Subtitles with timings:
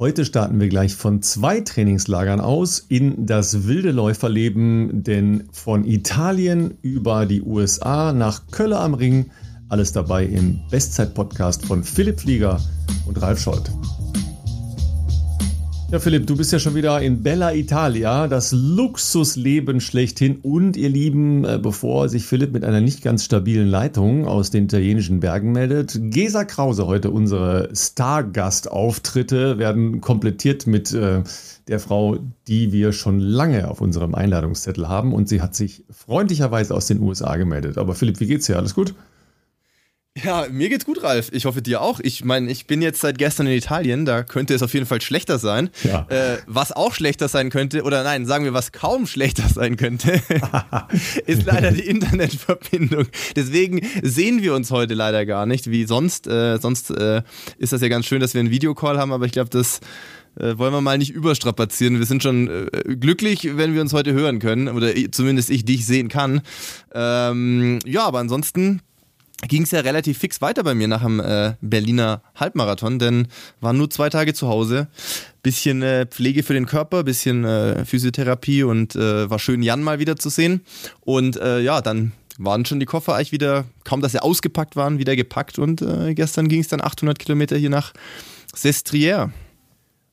[0.00, 6.78] Heute starten wir gleich von zwei Trainingslagern aus in das wilde Läuferleben, denn von Italien
[6.80, 9.30] über die USA nach Kölle am Ring,
[9.68, 12.62] alles dabei im Bestzeit-Podcast von Philipp Flieger
[13.06, 13.70] und Ralf Scholz.
[15.92, 20.36] Ja, Philipp, du bist ja schon wieder in Bella Italia, das Luxusleben schlechthin.
[20.36, 24.66] Und ihr Lieben, äh, bevor sich Philipp mit einer nicht ganz stabilen Leitung aus den
[24.66, 31.24] italienischen Bergen meldet, Gesa Krause heute unsere Stargastauftritte werden komplettiert mit äh,
[31.66, 35.12] der Frau, die wir schon lange auf unserem Einladungszettel haben.
[35.12, 37.78] Und sie hat sich freundlicherweise aus den USA gemeldet.
[37.78, 38.58] Aber Philipp, wie geht's dir?
[38.58, 38.94] Alles gut?
[40.18, 41.28] Ja, mir geht's gut, Ralf.
[41.32, 42.00] Ich hoffe dir auch.
[42.00, 45.00] Ich meine, ich bin jetzt seit gestern in Italien, da könnte es auf jeden Fall
[45.00, 45.70] schlechter sein.
[45.84, 46.04] Ja.
[46.08, 50.20] Äh, was auch schlechter sein könnte, oder nein, sagen wir, was kaum schlechter sein könnte,
[51.26, 53.06] ist leider die Internetverbindung.
[53.36, 56.26] Deswegen sehen wir uns heute leider gar nicht, wie sonst.
[56.26, 57.22] Äh, sonst äh,
[57.58, 59.78] ist das ja ganz schön, dass wir einen Videocall haben, aber ich glaube, das
[60.40, 62.00] äh, wollen wir mal nicht überstrapazieren.
[62.00, 65.86] Wir sind schon äh, glücklich, wenn wir uns heute hören können, oder zumindest ich dich
[65.86, 66.42] sehen kann.
[66.92, 68.82] Ähm, ja, aber ansonsten
[69.48, 73.28] ging es ja relativ fix weiter bei mir nach dem äh, Berliner Halbmarathon, denn
[73.60, 74.88] waren nur zwei Tage zu Hause.
[75.42, 79.98] Bisschen äh, Pflege für den Körper, bisschen äh, Physiotherapie und äh, war schön, Jan mal
[79.98, 80.60] wieder zu sehen.
[81.00, 84.98] Und äh, ja, dann waren schon die Koffer eigentlich wieder, kaum dass sie ausgepackt waren,
[84.98, 85.58] wieder gepackt.
[85.58, 87.92] Und äh, gestern ging es dann 800 Kilometer hier nach
[88.54, 89.32] Sestriere.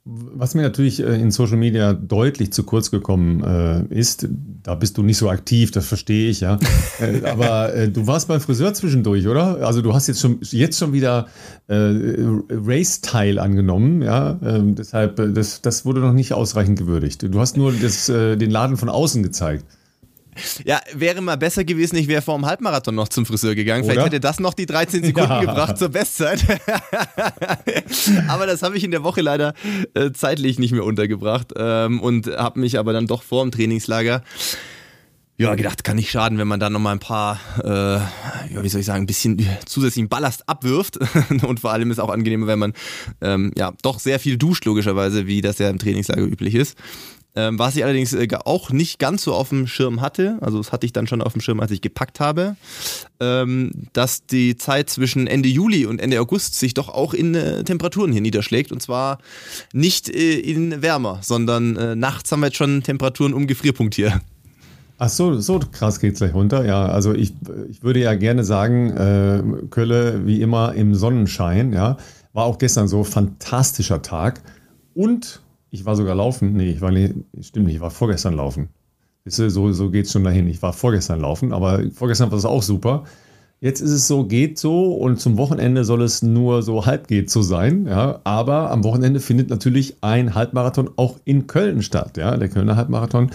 [0.09, 4.27] Was mir natürlich äh, in Social Media deutlich zu kurz gekommen äh, ist,
[4.63, 6.59] da bist du nicht so aktiv, das verstehe ich ja.
[6.99, 9.65] äh, aber äh, du warst beim Friseur zwischendurch, oder?
[9.67, 11.27] Also du hast jetzt schon jetzt schon wieder
[11.67, 11.93] äh,
[12.49, 14.39] Race-Teil angenommen, ja.
[14.41, 17.23] Ähm, deshalb, das, das wurde noch nicht ausreichend gewürdigt.
[17.23, 19.65] Du hast nur das, den Laden von außen gezeigt.
[20.65, 23.83] Ja, wäre mal besser gewesen, ich wäre vor dem Halbmarathon noch zum Friseur gegangen.
[23.83, 23.93] Oder?
[23.93, 25.41] Vielleicht hätte das noch die 13 Sekunden ja.
[25.41, 26.43] gebracht zur Bestzeit.
[28.27, 29.53] aber das habe ich in der Woche leider
[29.93, 34.23] äh, zeitlich nicht mehr untergebracht ähm, und habe mich aber dann doch vor dem Trainingslager
[35.39, 38.79] ja, gedacht, kann nicht schaden, wenn man da nochmal ein paar, äh, ja, wie soll
[38.81, 40.97] ich sagen, ein bisschen zusätzlichen Ballast abwirft.
[41.45, 42.73] und vor allem ist auch angenehmer, wenn man
[43.21, 46.75] ähm, ja doch sehr viel duscht, logischerweise, wie das ja im Trainingslager üblich ist.
[47.37, 50.71] Ähm, was ich allerdings äh, auch nicht ganz so auf dem Schirm hatte, also das
[50.71, 52.55] hatte ich dann schon auf dem Schirm, als ich gepackt habe,
[53.19, 57.63] ähm, dass die Zeit zwischen Ende Juli und Ende August sich doch auch in äh,
[57.63, 58.71] Temperaturen hier niederschlägt.
[58.71, 59.19] Und zwar
[59.71, 64.19] nicht äh, in wärmer, sondern äh, nachts haben wir jetzt schon Temperaturen um Gefrierpunkt hier.
[64.97, 66.65] Ach so, so krass geht es gleich runter.
[66.65, 67.35] Ja, also ich,
[67.69, 71.71] ich würde ja gerne sagen, äh, Kölle wie immer im Sonnenschein.
[71.71, 71.97] Ja,
[72.33, 74.41] war auch gestern so fantastischer Tag
[74.95, 76.53] und ich war sogar laufen.
[76.53, 78.69] Nee, ich war nicht, stimmt nicht, ich war vorgestern laufen.
[79.25, 80.47] So, so geht es schon dahin.
[80.47, 83.03] Ich war vorgestern laufen, aber vorgestern war es auch super.
[83.59, 87.29] Jetzt ist es so, geht so und zum Wochenende soll es nur so halb geht
[87.31, 87.87] so sein.
[87.87, 92.17] Ja, aber am Wochenende findet natürlich ein Halbmarathon auch in Köln statt.
[92.17, 93.31] Ja, der Kölner Halbmarathon.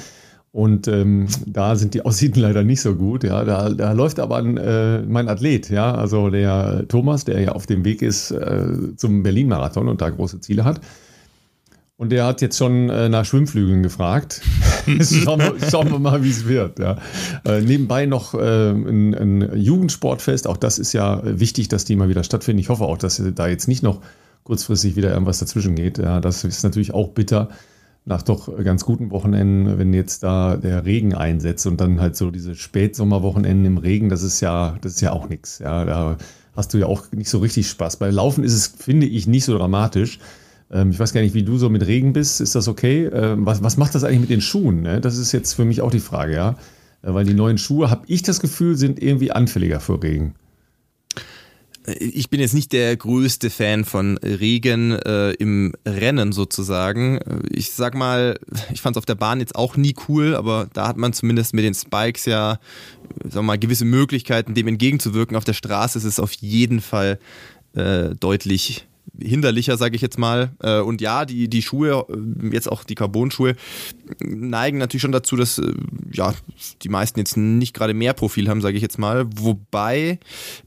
[0.52, 3.24] Und ähm, da sind die Aussichten leider nicht so gut.
[3.24, 7.52] Ja, da, da läuft aber ein, äh, mein Athlet, ja, also der Thomas, der ja
[7.52, 10.80] auf dem Weg ist äh, zum Berlin-Marathon und da große Ziele hat.
[11.96, 14.40] Und der hat jetzt schon äh, nach Schwimmflügeln gefragt.
[15.02, 16.78] schauen, wir, schauen, wir, mal, wie es wird.
[16.78, 16.98] Ja.
[17.44, 20.46] Äh, nebenbei noch äh, ein, ein, Jugendsportfest.
[20.46, 22.60] Auch das ist ja wichtig, dass die mal wieder stattfinden.
[22.60, 24.00] Ich hoffe auch, dass da jetzt nicht noch
[24.42, 25.98] kurzfristig wieder irgendwas dazwischen geht.
[25.98, 27.48] Ja, das ist natürlich auch bitter
[28.04, 32.32] nach doch ganz guten Wochenenden, wenn jetzt da der Regen einsetzt und dann halt so
[32.32, 35.60] diese Spätsommerwochenenden im Regen, das ist ja, das ist ja auch nichts.
[35.60, 36.16] Ja, da
[36.56, 37.98] hast du ja auch nicht so richtig Spaß.
[37.98, 40.18] Bei Laufen ist es, finde ich, nicht so dramatisch.
[40.72, 42.40] Ähm, ich weiß gar nicht, wie du so mit Regen bist.
[42.40, 43.06] Ist das okay?
[43.06, 44.82] Ähm, was, was macht das eigentlich mit den Schuhen?
[44.82, 45.00] Ne?
[45.00, 46.50] Das ist jetzt für mich auch die Frage, ja.
[47.02, 50.34] Äh, weil die neuen Schuhe, habe ich das Gefühl, sind irgendwie anfälliger für Regen.
[51.98, 57.18] Ich bin jetzt nicht der größte Fan von Regen äh, im Rennen sozusagen.
[57.50, 58.38] Ich sag mal,
[58.72, 61.54] ich fand es auf der Bahn jetzt auch nie cool, aber da hat man zumindest
[61.54, 62.60] mit den Spikes ja
[63.28, 65.36] sag mal, gewisse Möglichkeiten, dem entgegenzuwirken.
[65.36, 67.18] Auf der Straße ist es auf jeden Fall
[67.74, 68.86] äh, deutlich
[69.20, 70.50] hinderlicher, sage ich jetzt mal.
[70.62, 73.54] Äh, und ja, die, die Schuhe, äh, jetzt auch die Carbon-Schuhe,
[74.20, 75.72] neigen natürlich schon dazu, dass äh,
[76.12, 76.34] ja,
[76.82, 79.26] die meisten jetzt nicht gerade mehr Profil haben, sage ich jetzt mal.
[79.36, 80.18] Wobei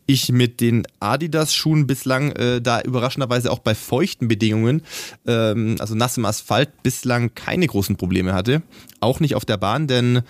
[0.05, 4.81] ich mit den Adidas-Schuhen bislang äh, da überraschenderweise auch bei feuchten Bedingungen,
[5.25, 8.61] ähm, also nassem Asphalt, bislang keine großen Probleme hatte.
[9.01, 10.21] Auch nicht auf der Bahn, denn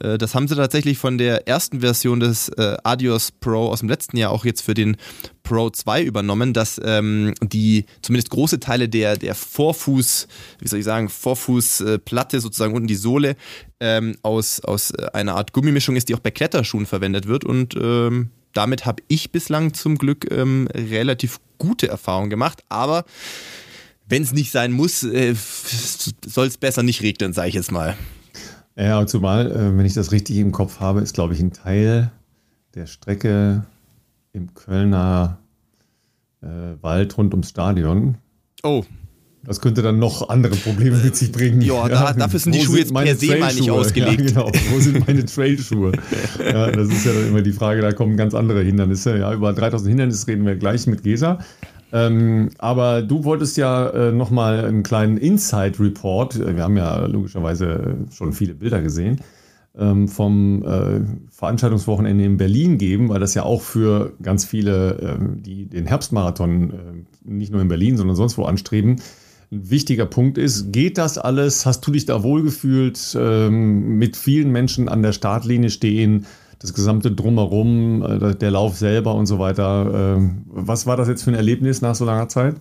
[0.00, 3.88] äh, das haben sie tatsächlich von der ersten Version des äh, Adios Pro aus dem
[3.88, 4.96] letzten Jahr auch jetzt für den
[5.42, 10.26] Pro 2 übernommen, dass ähm, die zumindest große Teile der, der Vorfuß,
[10.58, 13.36] wie soll ich sagen, Vorfußplatte, sozusagen unten die Sohle,
[13.78, 17.44] ähm, aus, aus einer Art Gummimischung ist, die auch bei Kletterschuhen verwendet wird.
[17.44, 22.62] Und ähm, damit habe ich bislang zum Glück ähm, relativ gute Erfahrungen gemacht.
[22.70, 23.04] Aber
[24.06, 25.34] wenn es nicht sein muss, äh,
[26.26, 27.96] soll es besser nicht regnen, sage ich jetzt mal.
[28.76, 32.10] Ja, zumal, äh, wenn ich das richtig im Kopf habe, ist, glaube ich, ein Teil
[32.74, 33.64] der Strecke
[34.32, 35.38] im Kölner
[36.42, 36.46] äh,
[36.82, 38.18] Wald rund ums Stadion.
[38.62, 38.84] Oh.
[39.44, 41.60] Das könnte dann noch andere Probleme mit sich bringen.
[41.60, 44.20] Ja, da, dafür sind die Schuhe jetzt per se mal nicht ausgelegt.
[44.20, 44.52] Ja, genau.
[44.72, 45.92] Wo sind meine Trailschuhe?
[46.38, 49.18] ja, das ist ja dann immer die Frage, da kommen ganz andere Hindernisse.
[49.18, 51.38] Ja, über 3000 Hindernisse reden wir gleich mit Gesa.
[51.94, 58.32] Ähm, aber du wolltest ja äh, nochmal einen kleinen Inside-Report, wir haben ja logischerweise schon
[58.32, 59.20] viele Bilder gesehen,
[59.78, 65.42] ähm, vom äh, Veranstaltungswochenende in Berlin geben, weil das ja auch für ganz viele, ähm,
[65.44, 66.74] die den Herbstmarathon äh,
[67.22, 68.96] nicht nur in Berlin, sondern sonst wo anstreben,
[69.52, 70.72] ein wichtiger Punkt ist.
[70.72, 71.64] Geht das alles?
[71.64, 76.26] Hast du dich da wohlgefühlt, ähm, mit vielen Menschen an der Startlinie stehen?
[76.64, 80.16] Das gesamte Drumherum, äh, der Lauf selber und so weiter.
[80.16, 82.56] Ähm, was war das jetzt für ein Erlebnis nach so langer Zeit?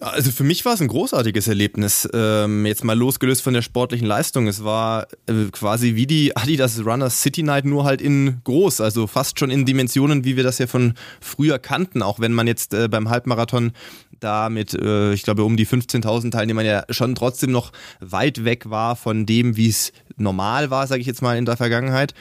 [0.00, 2.08] Also für mich war es ein großartiges Erlebnis.
[2.14, 4.48] Ähm, jetzt mal losgelöst von der sportlichen Leistung.
[4.48, 8.80] Es war äh, quasi wie die Adidas Runner City Night, nur halt in groß.
[8.80, 12.02] Also fast schon in Dimensionen, wie wir das ja von früher kannten.
[12.02, 13.72] Auch wenn man jetzt äh, beim Halbmarathon
[14.20, 17.70] da mit, äh, ich glaube, um die 15.000 Teilnehmern ja schon trotzdem noch
[18.00, 21.58] weit weg war von dem, wie es normal war, sage ich jetzt mal, in der
[21.58, 22.14] Vergangenheit.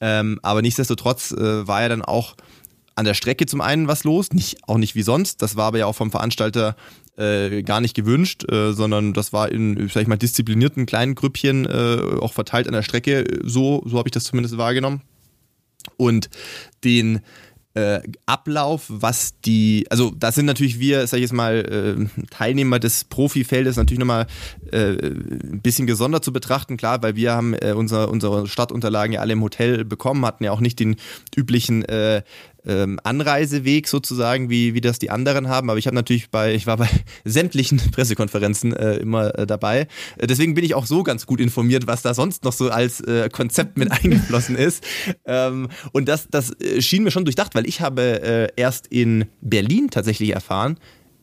[0.00, 2.34] Ähm, aber nichtsdestotrotz äh, war ja dann auch
[2.94, 5.42] an der Strecke zum einen was los, nicht, auch nicht wie sonst.
[5.42, 6.76] Das war aber ja auch vom Veranstalter
[7.16, 11.66] äh, gar nicht gewünscht, äh, sondern das war in, sag ich mal, disziplinierten kleinen Grüppchen
[11.66, 13.24] äh, auch verteilt an der Strecke.
[13.42, 15.02] So, so habe ich das zumindest wahrgenommen.
[15.96, 16.28] Und
[16.84, 17.20] den
[17.76, 22.78] äh, Ablauf, was die, also da sind natürlich wir, sag ich jetzt mal, äh, Teilnehmer
[22.78, 24.26] des Profifeldes natürlich nochmal
[24.72, 29.20] äh, ein bisschen gesondert zu betrachten, klar, weil wir haben äh, unser, unsere Stadtunterlagen ja
[29.20, 30.96] alle im Hotel bekommen, hatten ja auch nicht den
[31.36, 32.22] üblichen äh,
[32.66, 35.70] ähm, Anreiseweg sozusagen, wie, wie das die anderen haben.
[35.70, 36.88] Aber ich habe natürlich bei, ich war bei
[37.24, 39.88] sämtlichen Pressekonferenzen äh, immer äh, dabei.
[40.18, 43.00] Äh, deswegen bin ich auch so ganz gut informiert, was da sonst noch so als
[43.00, 44.84] äh, Konzept mit eingeflossen ist.
[45.24, 49.26] Ähm, und das, das äh, schien mir schon durchdacht, weil ich habe äh, erst in
[49.40, 50.78] Berlin tatsächlich erfahren,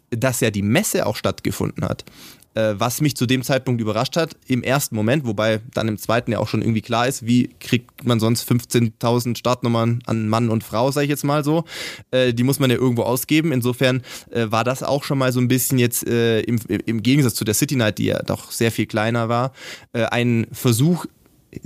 [0.10, 2.06] dass ja die Messe auch stattgefunden hat.
[2.56, 6.32] Äh, was mich zu dem Zeitpunkt überrascht hat, im ersten Moment, wobei dann im zweiten
[6.32, 10.64] ja auch schon irgendwie klar ist, wie kriegt man sonst 15.000 Startnummern an Mann und
[10.64, 11.66] Frau, sage ich jetzt mal so.
[12.12, 13.52] Äh, die muss man ja irgendwo ausgeben.
[13.52, 14.02] Insofern
[14.32, 17.44] äh, war das auch schon mal so ein bisschen jetzt äh, im, im Gegensatz zu
[17.44, 19.52] der City Night, die ja doch sehr viel kleiner war,
[19.94, 21.06] äh, ein Versuch,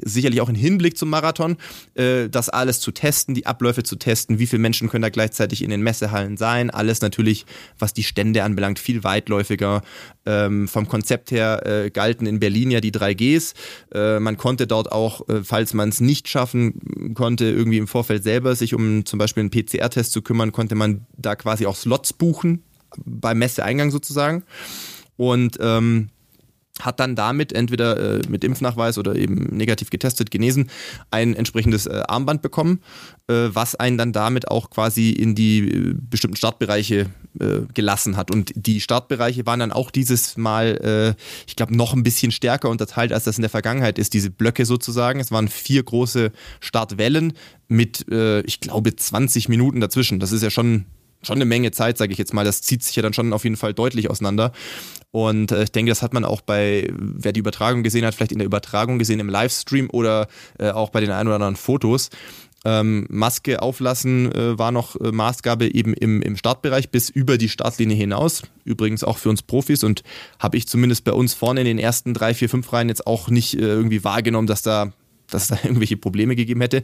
[0.04, 1.58] sicherlich auch im Hinblick zum Marathon,
[1.96, 5.64] äh, das alles zu testen, die Abläufe zu testen, wie viele Menschen können da gleichzeitig
[5.64, 7.46] in den Messehallen sein, alles natürlich,
[7.80, 9.82] was die Stände anbelangt, viel weitläufiger.
[10.26, 13.54] Ähm, vom Konzept her äh, galten in Berlin ja die 3Gs.
[13.94, 18.56] Äh, man konnte dort auch, falls man es nicht schaffen konnte, irgendwie im Vorfeld selber
[18.56, 22.64] sich um zum Beispiel einen PCR-Test zu kümmern, konnte man da quasi auch Slots buchen,
[23.06, 24.44] beim Messeeingang sozusagen.
[25.18, 26.10] Und ähm,
[26.82, 30.70] hat dann damit entweder äh, mit Impfnachweis oder eben negativ getestet, genesen,
[31.12, 32.82] ein entsprechendes äh, Armband bekommen,
[33.28, 37.08] äh, was einen dann damit auch quasi in die äh, bestimmten Startbereiche
[37.40, 38.32] äh, gelassen hat.
[38.32, 42.70] Und die Startbereiche waren dann auch dieses Mal, äh, ich glaube, noch ein bisschen stärker
[42.70, 45.20] unterteilt, als das in der Vergangenheit ist, diese Blöcke sozusagen.
[45.20, 47.34] Es waren vier große Startwellen
[47.68, 48.06] mit,
[48.46, 50.22] ich glaube, 20 Minuten dazwischen.
[50.22, 50.86] Das ist ja schon
[51.22, 52.46] schon eine Menge Zeit, sage ich jetzt mal.
[52.46, 54.52] Das zieht sich ja dann schon auf jeden Fall deutlich auseinander.
[55.12, 58.32] Und äh, ich denke, das hat man auch bei, wer die Übertragung gesehen hat, vielleicht
[58.32, 60.28] in der Übertragung gesehen im Livestream oder
[60.60, 62.10] äh, auch bei den ein oder anderen Fotos.
[62.66, 67.50] Ähm, Maske auflassen äh, war noch äh, Maßgabe eben im, im Startbereich bis über die
[67.50, 68.44] Startlinie hinaus.
[68.66, 70.04] Übrigens auch für uns Profis und
[70.40, 73.30] habe ich zumindest bei uns vorne in den ersten drei, vier, fünf Reihen jetzt auch
[73.30, 74.92] nicht äh, irgendwie wahrgenommen, dass da
[75.32, 76.82] dass es da irgendwelche Probleme gegeben hätte.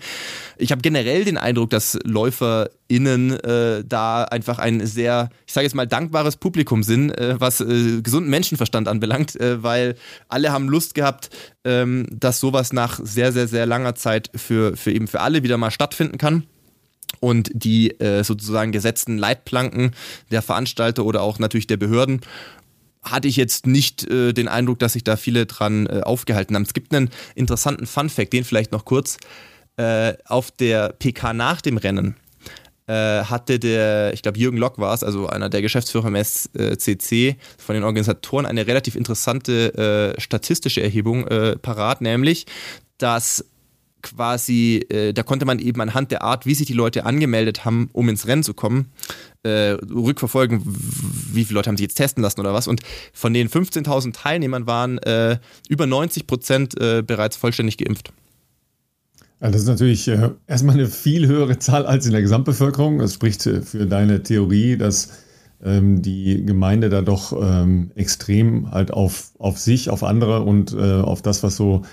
[0.57, 5.75] Ich habe generell den Eindruck, dass LäuferInnen äh, da einfach ein sehr, ich sage jetzt
[5.75, 9.95] mal, dankbares Publikum sind, äh, was äh, gesunden Menschenverstand anbelangt, äh, weil
[10.27, 11.29] alle haben Lust gehabt,
[11.63, 15.57] ähm, dass sowas nach sehr, sehr, sehr langer Zeit für, für eben für alle wieder
[15.57, 16.43] mal stattfinden kann
[17.19, 19.91] und die äh, sozusagen gesetzten Leitplanken
[20.31, 22.21] der Veranstalter oder auch natürlich der Behörden
[23.03, 26.63] hatte ich jetzt nicht äh, den Eindruck, dass sich da viele dran äh, aufgehalten haben.
[26.63, 29.17] Es gibt einen interessanten Fun-Fact, den vielleicht noch kurz.
[29.75, 32.15] Äh, auf der PK nach dem Rennen
[32.87, 37.37] äh, hatte der, ich glaube Jürgen Lock war es, also einer der Geschäftsführer im SCC
[37.57, 42.45] von den Organisatoren, eine relativ interessante äh, statistische Erhebung äh, parat, nämlich,
[42.97, 43.45] dass
[44.03, 47.89] quasi, äh, da konnte man eben anhand der Art, wie sich die Leute angemeldet haben,
[47.93, 48.91] um ins Rennen zu kommen,
[49.41, 50.61] äh, rückverfolgen,
[51.33, 52.67] wie viele Leute haben sich jetzt testen lassen oder was.
[52.67, 52.81] Und
[53.13, 58.13] von den 15.000 Teilnehmern waren äh, über 90 Prozent äh, bereits vollständig geimpft.
[59.39, 62.99] Also das ist natürlich äh, erstmal eine viel höhere Zahl als in der Gesamtbevölkerung.
[62.99, 65.09] Das spricht äh, für deine Theorie, dass
[65.61, 71.21] ähm, die Gemeinde da doch ähm, extrem halt auf, auf sich, auf andere und auf
[71.21, 71.83] das, was so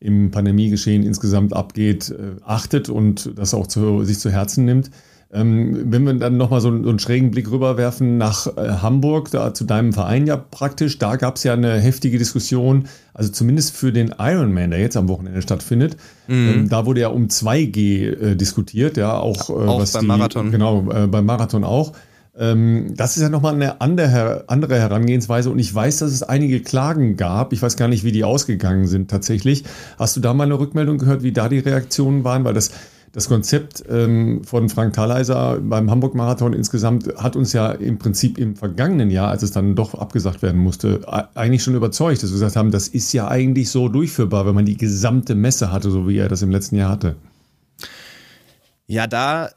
[0.00, 4.90] im Pandemiegeschehen insgesamt abgeht, äh, achtet und das auch zu, sich zu Herzen nimmt.
[5.32, 9.54] Ähm, wenn wir dann nochmal so, so einen schrägen Blick rüberwerfen nach äh, Hamburg, da
[9.54, 13.92] zu deinem Verein ja praktisch, da gab es ja eine heftige Diskussion, also zumindest für
[13.92, 15.96] den Ironman, der jetzt am Wochenende stattfindet.
[16.26, 16.48] Mhm.
[16.48, 20.08] Ähm, da wurde ja um 2G äh, diskutiert, ja, auch, äh, auch was beim die,
[20.08, 20.50] Marathon.
[20.50, 21.92] Genau, beim Marathon auch.
[22.40, 27.16] Ähm, das ist ja nochmal eine andere, Herangehensweise und ich weiß, dass es einige Klagen
[27.16, 27.52] gab.
[27.52, 29.64] Ich weiß gar nicht, wie die ausgegangen sind tatsächlich.
[29.98, 32.44] Hast du da mal eine Rückmeldung gehört, wie da die Reaktionen waren?
[32.44, 32.70] Weil das,
[33.12, 38.56] das Konzept ähm, von Frank Thaleiser beim Hamburg-Marathon insgesamt hat uns ja im Prinzip im
[38.56, 41.02] vergangenen Jahr, als es dann doch abgesagt werden musste,
[41.34, 44.64] eigentlich schon überzeugt, dass wir gesagt haben, das ist ja eigentlich so durchführbar, wenn man
[44.64, 47.16] die gesamte Messe hatte, so wie er das im letzten Jahr hatte.
[48.86, 49.50] Ja, da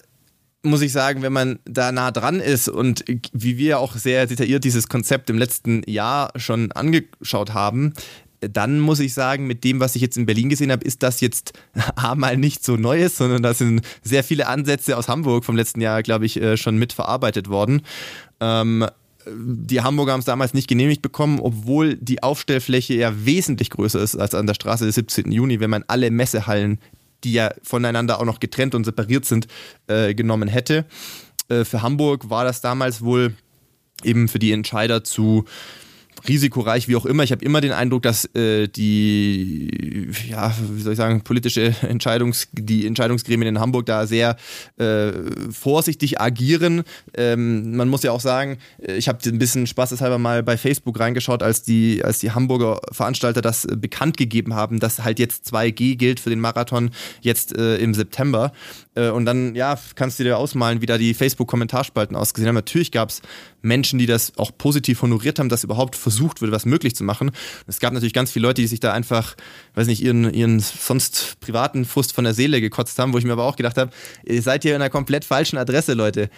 [0.64, 3.04] muss ich sagen, wenn man da nah dran ist und
[3.34, 7.94] wie wir auch sehr detailliert dieses Konzept im letzten Jahr schon angeschaut haben,
[8.40, 11.22] dann muss ich sagen, mit dem, was ich jetzt in Berlin gesehen habe, ist das
[11.22, 11.54] jetzt
[11.96, 16.04] einmal nicht so Neues, sondern da sind sehr viele Ansätze aus Hamburg vom letzten Jahr,
[16.04, 17.82] glaube ich, äh, schon mitverarbeitet worden.
[18.40, 18.86] Ähm,
[19.26, 24.18] die Hamburger haben es damals nicht genehmigt bekommen, obwohl die Aufstellfläche ja wesentlich größer ist
[24.18, 25.32] als an der Straße des 17.
[25.32, 26.80] Juni, wenn man alle Messehallen
[27.24, 29.48] die ja voneinander auch noch getrennt und separiert sind,
[29.88, 30.86] äh, genommen hätte.
[31.50, 33.36] Äh, für Hamburg war das damals wohl
[34.04, 35.46] eben für die Entscheider zu
[36.28, 37.24] risikoreich, wie auch immer.
[37.24, 42.48] Ich habe immer den Eindruck, dass äh, die, ja, wie soll ich sagen, politische Entscheidungs,
[42.54, 44.38] die Entscheidungsgremien in Hamburg da sehr
[44.78, 45.12] äh,
[45.52, 46.84] vorsichtig agieren.
[47.16, 51.00] Ähm, man muss ja auch sagen, äh, ich habe ein bisschen spaßeshalber mal bei Facebook
[51.00, 55.54] reingeschaut, als die, als die Hamburger Veranstalter das äh, bekannt gegeben haben, dass halt jetzt
[55.54, 58.54] 2G gilt für den Marathon jetzt äh, im September.
[58.96, 62.56] Äh, und dann, ja, kannst du dir ausmalen, wie da die Facebook-Kommentarspalten ausgesehen haben.
[62.56, 63.22] Natürlich gab es
[63.62, 67.32] Menschen, die das auch positiv honoriert haben, dass überhaupt versucht wird, was möglich zu machen.
[67.68, 69.36] Es gab natürlich ganz viele Leute, die sich da einfach,
[69.76, 73.34] weiß nicht, ihren, ihren sonst privaten Frust von der Seele gekotzt haben, wo ich mir
[73.34, 73.92] aber auch gedacht habe,
[74.26, 76.30] ihr seid hier in einer komplett falschen Adresse, Leute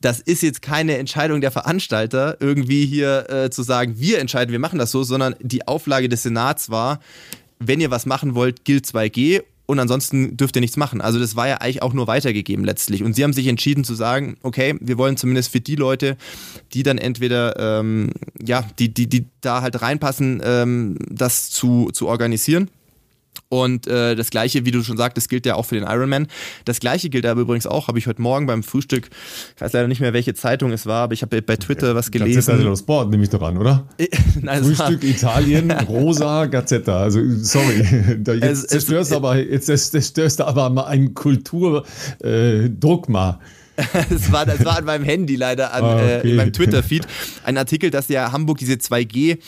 [0.00, 4.58] das ist jetzt keine Entscheidung der Veranstalter, irgendwie hier äh, zu sagen, wir entscheiden, wir
[4.58, 7.00] machen das so, sondern die Auflage des Senats war,
[7.58, 11.00] wenn ihr was machen wollt, gilt 2G und ansonsten dürft ihr nichts machen.
[11.00, 13.02] Also das war ja eigentlich auch nur weitergegeben letztlich.
[13.02, 16.16] Und sie haben sich entschieden zu sagen, okay, wir wollen zumindest für die Leute,
[16.72, 18.10] die dann entweder, ähm,
[18.42, 22.70] ja, die, die, die da halt reinpassen, ähm, das zu, zu organisieren.
[23.54, 26.26] Und äh, das gleiche, wie du schon sagtest, gilt ja auch für den Ironman.
[26.64, 29.10] Das gleiche gilt aber übrigens auch, habe ich heute Morgen beim Frühstück,
[29.54, 32.10] ich weiß leider nicht mehr, welche Zeitung es war, aber ich habe bei Twitter was
[32.10, 32.34] gelesen.
[32.34, 33.86] Gazzetta dello Sport nehme ich doch an, oder?
[34.42, 35.04] Nein, Frühstück.
[35.04, 37.00] Italien, rosa Gazzetta.
[37.00, 37.86] Also sorry,
[38.26, 43.38] jetzt es, zerstörst es, aber jetzt zerstörst du aber mal ein Kulturdogma.
[43.40, 43.44] Äh,
[44.10, 46.20] es, war, es war an meinem Handy leider, an, ah, okay.
[46.22, 47.06] äh, in meinem Twitter-Feed,
[47.44, 49.38] ein Artikel, dass ja Hamburg diese 2G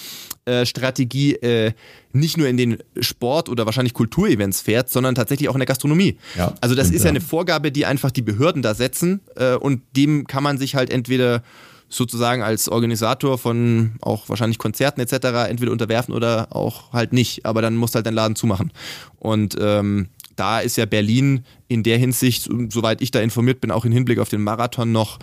[0.47, 1.73] äh, Strategie äh,
[2.13, 6.19] nicht nur in den Sport- oder wahrscheinlich Kulturevents fährt, sondern tatsächlich auch in der Gastronomie.
[6.37, 9.83] Ja, also das ist ja eine Vorgabe, die einfach die Behörden da setzen äh, und
[9.97, 11.43] dem kann man sich halt entweder
[11.89, 15.49] sozusagen als Organisator von auch wahrscheinlich Konzerten etc.
[15.49, 18.73] entweder unterwerfen oder auch halt nicht, aber dann muss halt dein Laden zumachen.
[19.19, 23.85] Und ähm, da ist ja Berlin in der Hinsicht, soweit ich da informiert bin, auch
[23.85, 25.19] im Hinblick auf den Marathon noch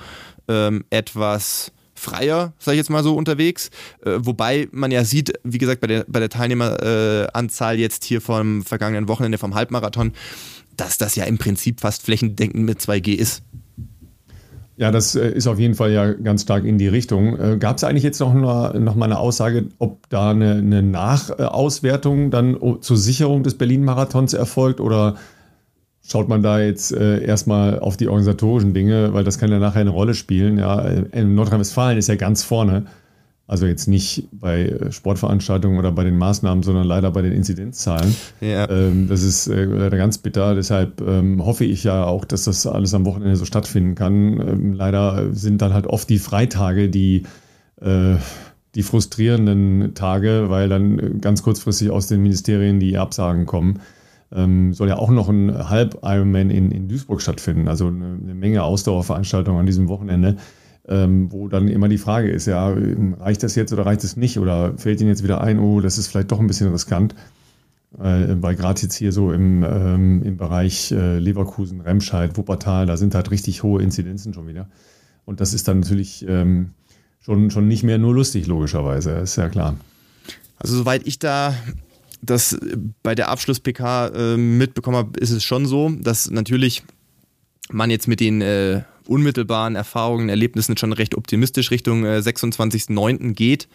[0.47, 1.71] ähm, etwas
[2.03, 3.69] freier, sage ich jetzt mal so, unterwegs.
[4.05, 8.63] Äh, wobei man ja sieht, wie gesagt, bei der, bei der Teilnehmeranzahl jetzt hier vom
[8.63, 10.11] vergangenen Wochenende vom Halbmarathon,
[10.77, 13.43] dass das ja im Prinzip fast flächendeckend mit 2G ist.
[14.75, 17.39] Ja, das äh, ist auf jeden Fall ja ganz stark in die Richtung.
[17.39, 20.81] Äh, Gab es eigentlich jetzt noch, eine, noch mal eine Aussage, ob da eine, eine
[20.81, 25.15] Nachauswertung dann zur Sicherung des Berlin-Marathons erfolgt oder
[26.05, 29.81] schaut man da jetzt äh, erstmal auf die organisatorischen Dinge, weil das kann ja nachher
[29.81, 30.57] eine Rolle spielen.
[30.57, 32.85] Ja, in Nordrhein-Westfalen ist ja ganz vorne.
[33.45, 38.15] Also jetzt nicht bei äh, Sportveranstaltungen oder bei den Maßnahmen, sondern leider bei den Inzidenzzahlen.
[38.41, 38.69] Ja.
[38.69, 40.55] Ähm, das ist äh, leider ganz bitter.
[40.55, 44.39] Deshalb ähm, hoffe ich ja auch, dass das alles am Wochenende so stattfinden kann.
[44.39, 47.23] Ähm, leider sind dann halt oft die Freitage, die
[47.81, 48.15] äh,
[48.75, 53.79] die frustrierenden Tage, weil dann ganz kurzfristig aus den Ministerien die Absagen kommen
[54.33, 57.67] ähm, soll ja auch noch ein Halb-Ironman in, in Duisburg stattfinden.
[57.67, 60.37] Also eine, eine Menge Ausdauerveranstaltungen an diesem Wochenende,
[60.87, 62.73] ähm, wo dann immer die Frage ist, ja,
[63.19, 64.39] reicht das jetzt oder reicht es nicht?
[64.39, 67.15] Oder fällt Ihnen jetzt wieder ein, oh, das ist vielleicht doch ein bisschen riskant?
[67.99, 72.97] Äh, weil gerade jetzt hier so im, ähm, im Bereich äh, Leverkusen, Remscheid, Wuppertal, da
[72.97, 74.67] sind halt richtig hohe Inzidenzen schon wieder.
[75.25, 76.71] Und das ist dann natürlich ähm,
[77.21, 79.75] schon, schon nicht mehr nur lustig, logischerweise, ist ja klar.
[80.57, 81.53] Also soweit ich da
[82.23, 82.57] das
[83.03, 86.83] bei der Abschluss-PK äh, mitbekommen habe, ist es schon so, dass natürlich
[87.71, 93.33] man jetzt mit den äh, unmittelbaren Erfahrungen, Erlebnissen schon recht optimistisch Richtung äh, 26.09.
[93.33, 93.67] geht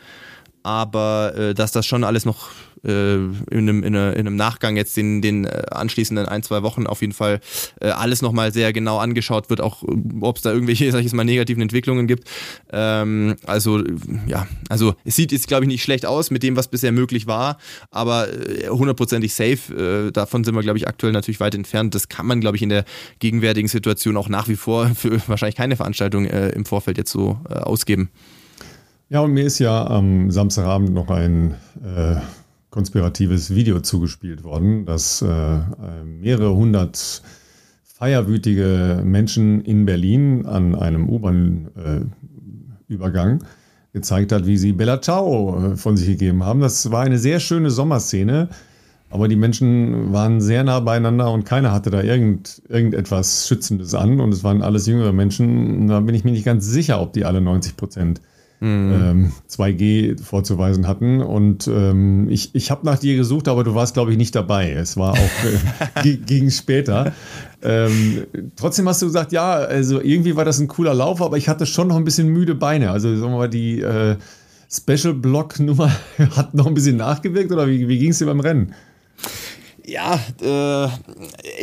[0.62, 2.50] aber äh, dass das schon alles noch
[2.84, 6.86] äh, in, einem, in, in, einem, Nachgang jetzt den, den äh, anschließenden ein, zwei Wochen
[6.86, 7.40] auf jeden Fall
[7.80, 9.82] äh, alles nochmal sehr genau angeschaut wird, auch
[10.20, 12.28] ob es da irgendwelche, sag ich mal, negativen Entwicklungen gibt.
[12.72, 13.82] Ähm, also
[14.26, 17.26] ja, also es sieht jetzt glaube ich nicht schlecht aus mit dem, was bisher möglich
[17.26, 17.58] war,
[17.90, 21.94] aber äh, hundertprozentig safe, äh, davon sind wir glaube ich aktuell natürlich weit entfernt.
[21.94, 22.84] Das kann man glaube ich in der
[23.18, 27.38] gegenwärtigen Situation auch nach wie vor für wahrscheinlich keine Veranstaltung äh, im Vorfeld jetzt so
[27.48, 28.10] ausgeben.
[29.10, 32.16] Ja, und mir ist ja am Samstagabend noch ein äh,
[32.70, 35.58] konspiratives Video zugespielt worden, das äh,
[36.04, 37.22] mehrere hundert
[37.82, 43.44] feierwütige Menschen in Berlin an einem U-Bahn-Übergang äh,
[43.92, 46.60] gezeigt hat, wie sie Bella Ciao äh, von sich gegeben haben.
[46.60, 48.48] Das war eine sehr schöne Sommerszene,
[49.10, 54.20] aber die Menschen waren sehr nah beieinander und keiner hatte da irgend, irgendetwas Schützendes an
[54.20, 55.88] und es waren alles jüngere Menschen.
[55.88, 58.20] Da bin ich mir nicht ganz sicher, ob die alle 90 Prozent
[58.60, 58.92] mhm.
[58.92, 61.20] ähm, 2G vorzuweisen hatten.
[61.20, 64.72] Und ähm, ich, ich habe nach dir gesucht, aber du warst, glaube ich, nicht dabei.
[64.72, 67.12] Es war auch äh, gegen später.
[67.62, 68.24] Ähm,
[68.56, 71.66] trotzdem hast du gesagt, ja, also irgendwie war das ein cooler Lauf, aber ich hatte
[71.66, 72.90] schon noch ein bisschen müde Beine.
[72.90, 74.16] Also sagen wir mal, die äh,
[74.70, 75.90] Special Block Nummer
[76.36, 78.74] hat noch ein bisschen nachgewirkt oder wie, wie ging es dir beim Rennen?
[79.88, 80.90] Ja, äh,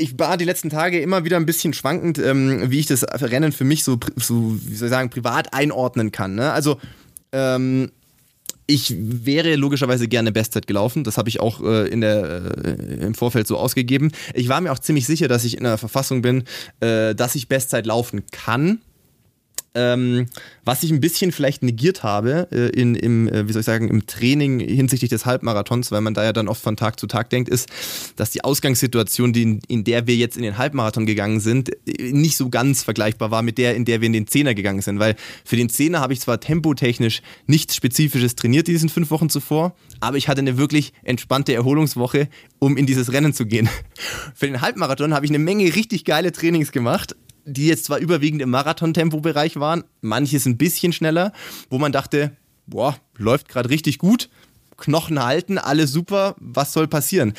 [0.02, 3.52] ich war die letzten Tage immer wieder ein bisschen schwankend, ähm, wie ich das Rennen
[3.52, 6.34] für mich so, so, wie soll ich sagen, privat einordnen kann.
[6.34, 6.52] Ne?
[6.52, 6.80] Also,
[7.32, 7.92] ähm,
[8.66, 11.04] ich wäre logischerweise gerne Bestzeit gelaufen.
[11.04, 14.12] Das habe ich auch äh, in der, äh, im Vorfeld so ausgegeben.
[14.34, 16.46] Ich war mir auch ziemlich sicher, dass ich in der Verfassung bin,
[16.80, 18.80] äh, dass ich Bestzeit laufen kann.
[19.76, 20.28] Ähm,
[20.64, 23.90] was ich ein bisschen vielleicht negiert habe äh, in, im, äh, wie soll ich sagen,
[23.90, 27.30] im Training hinsichtlich des Halbmarathons, weil man da ja dann oft von Tag zu Tag
[27.30, 27.70] denkt, ist,
[28.16, 32.12] dass die Ausgangssituation, die in, in der wir jetzt in den Halbmarathon gegangen sind, äh,
[32.12, 35.00] nicht so ganz vergleichbar war mit der, in der wir in den Zehner gegangen sind.
[35.00, 39.76] Weil für den Zehner habe ich zwar tempotechnisch nichts Spezifisches trainiert diesen fünf Wochen zuvor,
[40.00, 43.70] aber ich hatte eine wirklich entspannte Erholungswoche, um in dieses Rennen zu gehen.
[44.36, 48.42] Für den Halbmarathon habe ich eine Menge richtig geile Trainings gemacht, die jetzt zwar überwiegend
[48.42, 51.32] im Marathon-Tempo-Bereich waren, manches ein bisschen schneller,
[51.70, 52.32] wo man dachte,
[52.68, 54.30] boah, läuft gerade richtig gut,
[54.78, 57.34] Knochen halten, alles super, was soll passieren?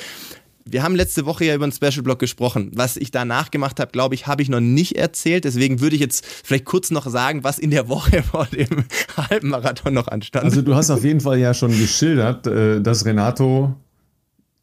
[0.68, 2.72] Wir haben letzte Woche ja über einen Special Block gesprochen.
[2.74, 5.44] Was ich danach gemacht habe, glaube ich, habe ich noch nicht erzählt.
[5.44, 8.84] Deswegen würde ich jetzt vielleicht kurz noch sagen, was in der Woche vor dem
[9.16, 10.44] Halbmarathon noch anstand.
[10.44, 13.76] Also du hast auf jeden Fall ja schon geschildert, äh, dass Renato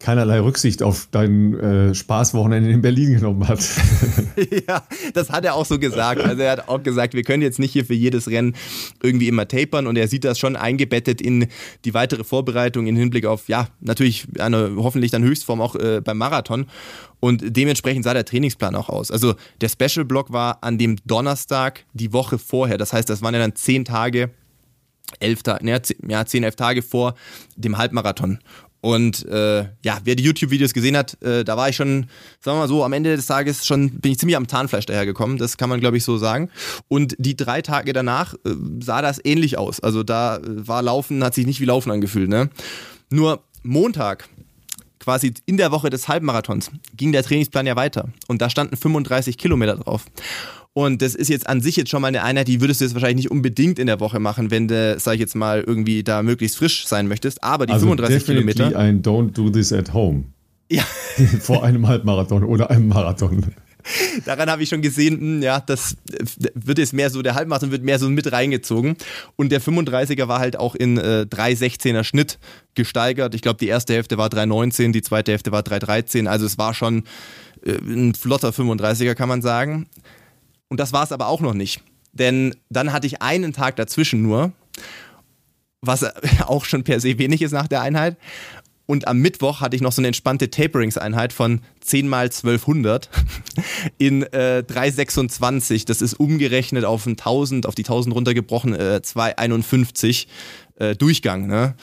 [0.03, 3.59] keinerlei Rücksicht auf dein äh, Spaßwochenende in Berlin genommen hat.
[4.67, 6.21] ja, das hat er auch so gesagt.
[6.21, 8.53] Also er hat auch gesagt, wir können jetzt nicht hier für jedes Rennen
[9.01, 11.47] irgendwie immer tapern und er sieht das schon eingebettet in
[11.85, 16.17] die weitere Vorbereitung im Hinblick auf, ja, natürlich eine hoffentlich dann Höchstform auch äh, beim
[16.17, 16.65] Marathon.
[17.21, 19.09] Und dementsprechend sah der Trainingsplan auch aus.
[19.09, 22.77] Also der Special Block war an dem Donnerstag die Woche vorher.
[22.77, 24.31] Das heißt, das waren ja dann zehn Tage,
[25.21, 27.15] elf Tage, ja, zehn, elf Tage vor
[27.55, 28.39] dem Halbmarathon.
[28.83, 32.07] Und äh, ja, wer die YouTube-Videos gesehen hat, äh, da war ich schon,
[32.41, 35.37] sagen wir mal so, am Ende des Tages schon, bin ich ziemlich am Zahnfleisch dahergekommen.
[35.37, 36.49] Das kann man, glaube ich, so sagen.
[36.89, 38.49] Und die drei Tage danach äh,
[38.81, 39.79] sah das ähnlich aus.
[39.79, 42.27] Also da äh, war Laufen, hat sich nicht wie Laufen angefühlt.
[42.27, 42.49] Ne?
[43.09, 44.27] Nur Montag,
[44.99, 48.09] quasi in der Woche des Halbmarathons, ging der Trainingsplan ja weiter.
[48.27, 50.03] Und da standen 35 Kilometer drauf.
[50.73, 52.95] Und das ist jetzt an sich jetzt schon mal eine Einheit, die würdest du jetzt
[52.95, 56.23] wahrscheinlich nicht unbedingt in der Woche machen, wenn du, sag ich jetzt mal, irgendwie da
[56.23, 57.43] möglichst frisch sein möchtest.
[57.43, 58.77] Aber die also 35 Kilometer.
[58.77, 60.23] ein Don't do this at home.
[60.71, 60.83] Ja.
[61.41, 63.53] Vor einem Halbmarathon oder einem Marathon.
[64.25, 65.97] Daran habe ich schon gesehen, hm, ja, das
[66.55, 68.95] wird jetzt mehr so, der Halbmarathon wird mehr so mit reingezogen.
[69.35, 72.39] Und der 35er war halt auch in äh, 3,16er Schnitt
[72.75, 73.35] gesteigert.
[73.35, 76.27] Ich glaube, die erste Hälfte war 3,19, die zweite Hälfte war 3,13.
[76.27, 77.03] Also es war schon
[77.63, 79.87] äh, ein flotter 35er, kann man sagen.
[80.73, 81.83] Und das war es aber auch noch nicht.
[82.13, 84.53] Denn dann hatte ich einen Tag dazwischen nur,
[85.81, 86.03] was
[86.47, 88.17] auch schon per se wenig ist nach der Einheit.
[88.87, 93.07] Und am Mittwoch hatte ich noch so eine entspannte Taperings-Einheit von 10 mal 1200
[93.99, 95.85] in äh, 326.
[95.85, 100.27] Das ist umgerechnet auf 1000, auf die 1000 runtergebrochen, äh, 251
[100.77, 101.45] äh, Durchgang.
[101.45, 101.75] Ne?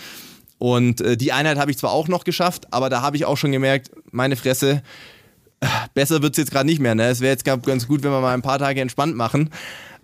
[0.59, 3.37] Und äh, die Einheit habe ich zwar auch noch geschafft, aber da habe ich auch
[3.37, 4.83] schon gemerkt, meine Fresse,
[5.95, 6.95] besser wird es jetzt gerade nicht mehr.
[6.95, 7.09] Ne?
[7.09, 9.51] Es wäre jetzt ganz gut, wenn wir mal ein paar Tage entspannt machen.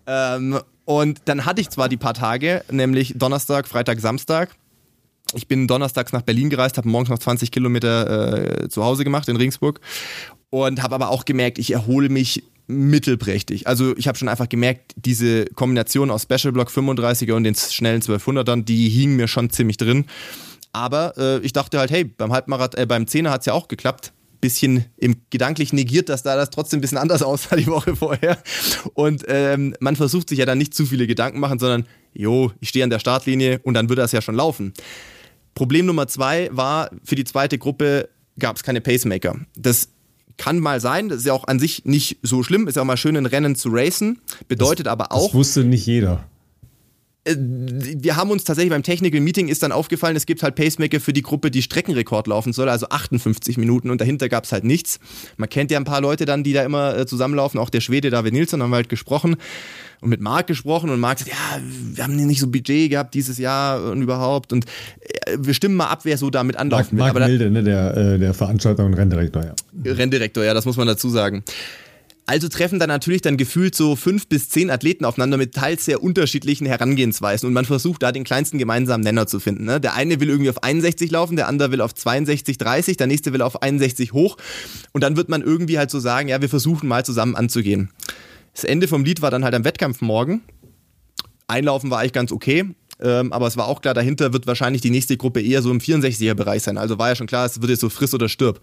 [0.07, 4.51] Ähm, und dann hatte ich zwar die paar Tage, nämlich Donnerstag, Freitag, Samstag.
[5.35, 9.29] Ich bin donnerstags nach Berlin gereist, habe morgens noch 20 Kilometer äh, zu Hause gemacht
[9.29, 9.81] in Ringsburg
[10.51, 13.67] und habe aber auch gemerkt, ich erhole mich mittelprächtig.
[13.67, 18.03] Also ich habe schon einfach gemerkt, diese Kombination aus Special Block 35er und den schnellen
[18.03, 20.07] 1200ern, die hingen mir schon ziemlich drin.
[20.73, 23.67] Aber äh, ich dachte halt, hey, beim Halbmarathon, äh, beim Zehner hat es ja auch
[23.67, 27.97] geklappt bisschen im gedanklich negiert, dass da das trotzdem ein bisschen anders aussah die Woche
[27.97, 28.39] vorher.
[28.95, 32.69] Und ähm, man versucht sich ja dann nicht zu viele Gedanken machen, sondern, jo, ich
[32.69, 34.73] stehe an der Startlinie und dann wird das ja schon laufen.
[35.55, 39.37] Problem Nummer zwei war, für die zweite Gruppe gab es keine Pacemaker.
[39.57, 39.89] Das
[40.37, 42.87] kann mal sein, das ist ja auch an sich nicht so schlimm, ist ja auch
[42.87, 45.29] mal schön, ein Rennen zu racen, bedeutet das, aber auch.
[45.29, 46.29] Das wusste nicht jeder.
[47.27, 51.01] Äh, wir haben uns tatsächlich beim Technical Meeting ist dann aufgefallen, es gibt halt Pacemaker
[51.01, 54.65] für die Gruppe, die Streckenrekord laufen soll, also 58 Minuten und dahinter gab es halt
[54.65, 55.01] nichts.
[55.37, 58.11] Man kennt ja ein paar Leute dann, die da immer äh, zusammenlaufen, auch der Schwede
[58.11, 59.37] David Nilsson haben wir halt gesprochen
[60.01, 61.61] und mit Marc gesprochen und Marc sagt, ja,
[61.95, 64.67] wir haben nicht so Budget gehabt dieses Jahr und überhaupt und
[65.01, 66.93] äh, wir stimmen mal ab, wer so damit anläuft.
[66.93, 69.93] Marc, Marc Milde, ne, der, der Veranstalter und Renndirektor, ja.
[69.93, 71.43] Renndirektor, ja, das muss man dazu sagen.
[72.29, 76.03] Also treffen da natürlich dann gefühlt so fünf bis zehn Athleten aufeinander mit teils sehr
[76.03, 79.65] unterschiedlichen Herangehensweisen und man versucht da den kleinsten gemeinsamen Nenner zu finden.
[79.65, 79.81] Ne?
[79.81, 83.33] Der eine will irgendwie auf 61 laufen, der andere will auf 62, 30, der nächste
[83.33, 84.37] will auf 61 hoch
[84.93, 87.91] und dann wird man irgendwie halt so sagen, ja, wir versuchen mal zusammen anzugehen.
[88.55, 90.43] Das Ende vom Lied war dann halt am Wettkampf morgen.
[91.47, 92.65] Einlaufen war eigentlich ganz okay.
[92.99, 95.81] Ähm, aber es war auch klar, dahinter wird wahrscheinlich die nächste Gruppe eher so im
[95.81, 96.79] 64er-Bereich sein.
[96.79, 98.61] Also war ja schon klar, es wird jetzt so friss oder stirb.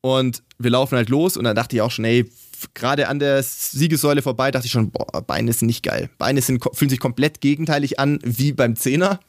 [0.00, 2.28] Und wir laufen halt los und dann dachte ich auch schon, ey,
[2.74, 6.10] gerade an der Siegessäule vorbei, dachte ich schon, boah, Beine sind nicht geil.
[6.18, 9.20] Beine sind, fühlen sich komplett gegenteilig an, wie beim Zehner.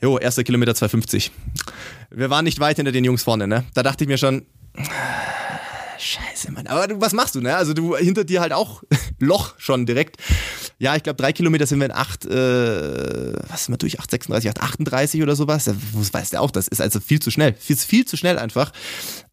[0.00, 1.30] Jo, erster Kilometer 250.
[2.10, 3.64] Wir waren nicht weit hinter den Jungs vorne, ne?
[3.74, 4.44] Da dachte ich mir schon,
[6.02, 6.66] Scheiße, Mann.
[6.66, 7.54] Aber du, was machst du, ne?
[7.54, 8.82] Also du hinter dir halt auch
[9.20, 10.16] Loch schon direkt.
[10.78, 14.00] Ja, ich glaube, drei Kilometer sind wir in 8, äh, was ist wir durch?
[14.00, 15.64] 8,36, 8,38 oder sowas.
[15.64, 15.76] Das
[16.12, 17.54] weiß der auch, das ist also viel zu schnell.
[17.54, 18.72] Viel, viel zu schnell einfach.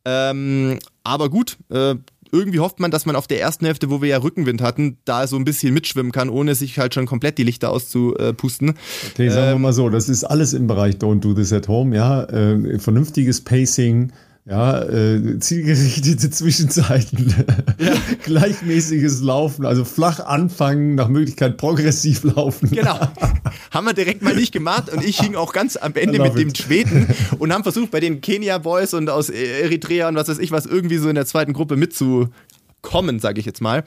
[0.06, 1.96] Ähm, aber gut, äh,
[2.32, 5.28] irgendwie hofft man, dass man auf der ersten Hälfte, wo wir ja Rückenwind hatten, da
[5.28, 8.76] so ein bisschen mitschwimmen kann, ohne sich halt schon komplett die Lichter auszupusten.
[9.12, 11.68] Okay, sagen ähm, wir mal so, das ist alles im Bereich Don't Do This at
[11.68, 12.24] Home, ja.
[12.24, 14.12] Äh, vernünftiges Pacing,
[14.50, 17.36] ja, äh, zielgerichtete Zwischenzeiten,
[17.78, 17.94] ja.
[18.24, 22.72] gleichmäßiges Laufen, also flach anfangen, nach Möglichkeit progressiv laufen.
[22.72, 23.00] Genau.
[23.72, 26.54] haben wir direkt mal nicht gemacht und ich hing auch ganz am Ende mit dem
[26.56, 27.08] Schweden
[27.38, 30.66] und haben versucht, bei den Kenia Boys und aus Eritrea und was weiß ich was
[30.66, 33.84] irgendwie so in der zweiten Gruppe mitzukommen, sage ich jetzt mal.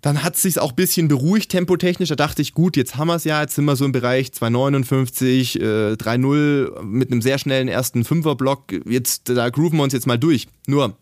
[0.00, 2.08] Dann hat es sich auch ein bisschen beruhigt tempotechnisch.
[2.08, 3.42] Da dachte ich, gut, jetzt haben wir es ja.
[3.42, 8.72] Jetzt sind wir so im Bereich 2,59, äh, 3,0 mit einem sehr schnellen ersten Fünferblock.
[8.86, 10.48] Jetzt, da grooven wir uns jetzt mal durch.
[10.66, 10.96] Nur,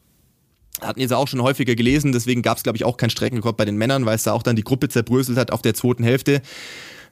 [0.80, 3.64] hatten jetzt auch schon häufiger gelesen, deswegen gab es, glaube ich, auch keinen Streckenrekord bei
[3.64, 6.40] den Männern, weil es da auch dann die Gruppe zerbröselt hat auf der zweiten Hälfte.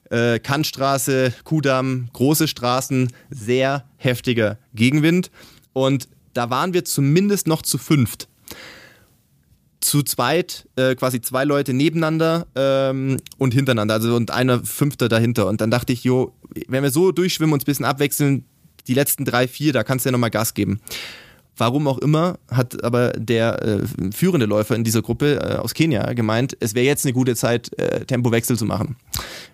[0.09, 5.31] Äh, Kantstraße, Kudamm, große Straßen, sehr heftiger Gegenwind.
[5.73, 8.29] Und da waren wir zumindest noch zu fünft
[9.79, 15.47] zu zweit, äh, quasi zwei Leute nebeneinander ähm, und hintereinander, also und einer Fünfter dahinter.
[15.47, 16.33] Und dann dachte ich, jo,
[16.67, 18.45] wenn wir so durchschwimmen, uns ein bisschen abwechseln,
[18.87, 20.79] die letzten drei, vier, da kannst du ja nochmal Gas geben.
[21.59, 26.13] Warum auch immer, hat aber der äh, führende Läufer in dieser Gruppe äh, aus Kenia
[26.13, 28.95] gemeint, es wäre jetzt eine gute Zeit, äh, Tempowechsel zu machen.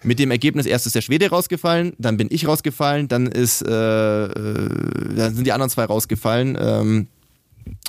[0.03, 4.25] Mit dem Ergebnis, erst ist der Schwede rausgefallen, dann bin ich rausgefallen, dann ist, äh,
[4.25, 4.69] äh,
[5.15, 6.57] dann sind die anderen zwei rausgefallen.
[6.59, 7.07] Ähm,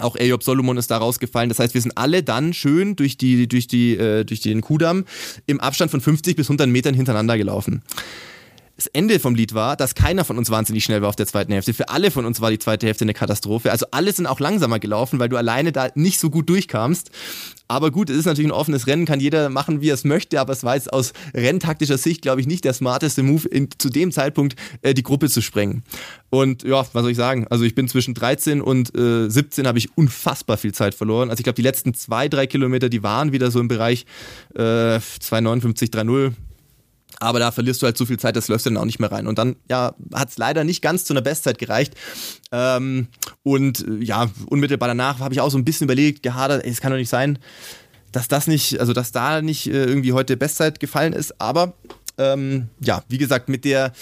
[0.00, 1.48] auch Ejob Solomon ist da rausgefallen.
[1.48, 5.04] Das heißt, wir sind alle dann schön durch, die, durch, die, äh, durch den Kudamm
[5.46, 7.82] im Abstand von 50 bis 100 Metern hintereinander gelaufen.
[8.76, 11.52] Das Ende vom Lied war, dass keiner von uns wahnsinnig schnell war auf der zweiten
[11.52, 11.72] Hälfte.
[11.72, 13.70] Für alle von uns war die zweite Hälfte eine Katastrophe.
[13.70, 17.10] Also alle sind auch langsamer gelaufen, weil du alleine da nicht so gut durchkamst.
[17.68, 20.40] Aber gut, es ist natürlich ein offenes Rennen, kann jeder machen, wie er es möchte,
[20.40, 23.90] aber es war jetzt aus renntaktischer Sicht, glaube ich, nicht der smarteste Move, in, zu
[23.90, 25.82] dem Zeitpunkt äh, die Gruppe zu sprengen.
[26.28, 27.46] Und ja, was soll ich sagen?
[27.48, 31.30] Also ich bin zwischen 13 und äh, 17 habe ich unfassbar viel Zeit verloren.
[31.30, 34.04] Also ich glaube, die letzten zwei, drei Kilometer, die waren wieder so im Bereich
[34.54, 34.60] äh,
[34.98, 36.32] 2,59, 3,0
[37.20, 39.26] aber da verlierst du halt so viel Zeit, das läuft dann auch nicht mehr rein.
[39.26, 41.94] Und dann, ja, hat es leider nicht ganz zu einer Bestzeit gereicht.
[42.52, 43.08] Ähm,
[43.42, 46.90] und äh, ja, unmittelbar danach habe ich auch so ein bisschen überlegt, gehadert, es kann
[46.90, 47.38] doch nicht sein,
[48.12, 51.40] dass das nicht, also dass da nicht äh, irgendwie heute Bestzeit gefallen ist.
[51.40, 51.74] Aber
[52.16, 53.92] ähm, ja, wie gesagt, mit der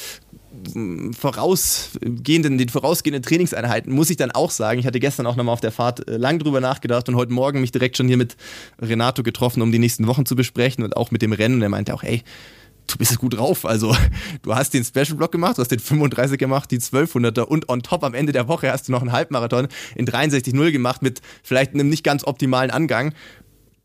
[0.75, 5.55] mm, vorausgehenden, den vorausgehenden Trainingseinheiten muss ich dann auch sagen, ich hatte gestern auch nochmal
[5.55, 8.37] auf der Fahrt äh, lang drüber nachgedacht und heute Morgen mich direkt schon hier mit
[8.81, 11.57] Renato getroffen, um die nächsten Wochen zu besprechen und auch mit dem Rennen.
[11.57, 12.22] Und er meinte auch, ey,
[12.87, 13.64] du bist gut drauf.
[13.64, 13.97] Also,
[14.42, 17.83] du hast den Special Block gemacht, du hast den 35 gemacht, die 1200er und on
[17.83, 21.75] top am Ende der Woche hast du noch einen Halbmarathon in 63,0 gemacht mit vielleicht
[21.75, 23.14] einem nicht ganz optimalen Angang.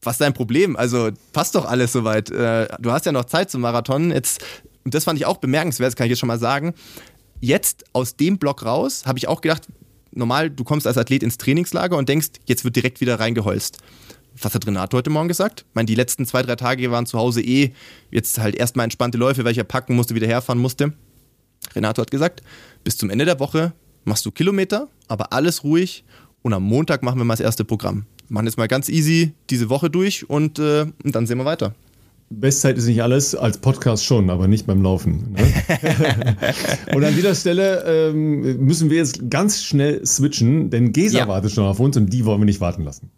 [0.01, 0.75] Was ist dein Problem?
[0.75, 2.29] Also, passt doch alles soweit.
[2.29, 4.11] Äh, du hast ja noch Zeit zum Marathon.
[4.11, 4.43] Jetzt,
[4.83, 6.73] und das fand ich auch bemerkenswert, das kann ich jetzt schon mal sagen.
[7.39, 9.67] Jetzt aus dem Block raus habe ich auch gedacht,
[10.11, 13.79] normal, du kommst als Athlet ins Trainingslager und denkst, jetzt wird direkt wieder reingeholzt
[14.41, 15.65] was hat Renato heute Morgen gesagt?
[15.67, 17.73] Ich meine, die letzten zwei, drei Tage waren zu Hause eh
[18.11, 20.93] jetzt halt erstmal entspannte Läufe, weil ich ja packen musste, wieder herfahren musste.
[21.75, 22.41] Renato hat gesagt,
[22.83, 23.73] bis zum Ende der Woche
[24.05, 26.03] machst du Kilometer, aber alles ruhig
[26.43, 28.05] Und am Montag machen wir mal das erste Programm.
[28.29, 31.73] Machen jetzt mal ganz easy diese Woche durch und, äh, und dann sehen wir weiter.
[32.29, 35.31] Bestzeit ist nicht alles, als Podcast schon, aber nicht beim Laufen.
[35.31, 35.53] Ne?
[36.95, 41.27] und an dieser Stelle ähm, müssen wir jetzt ganz schnell switchen, denn Gesa ja.
[41.27, 43.09] wartet schon auf uns und die wollen wir nicht warten lassen.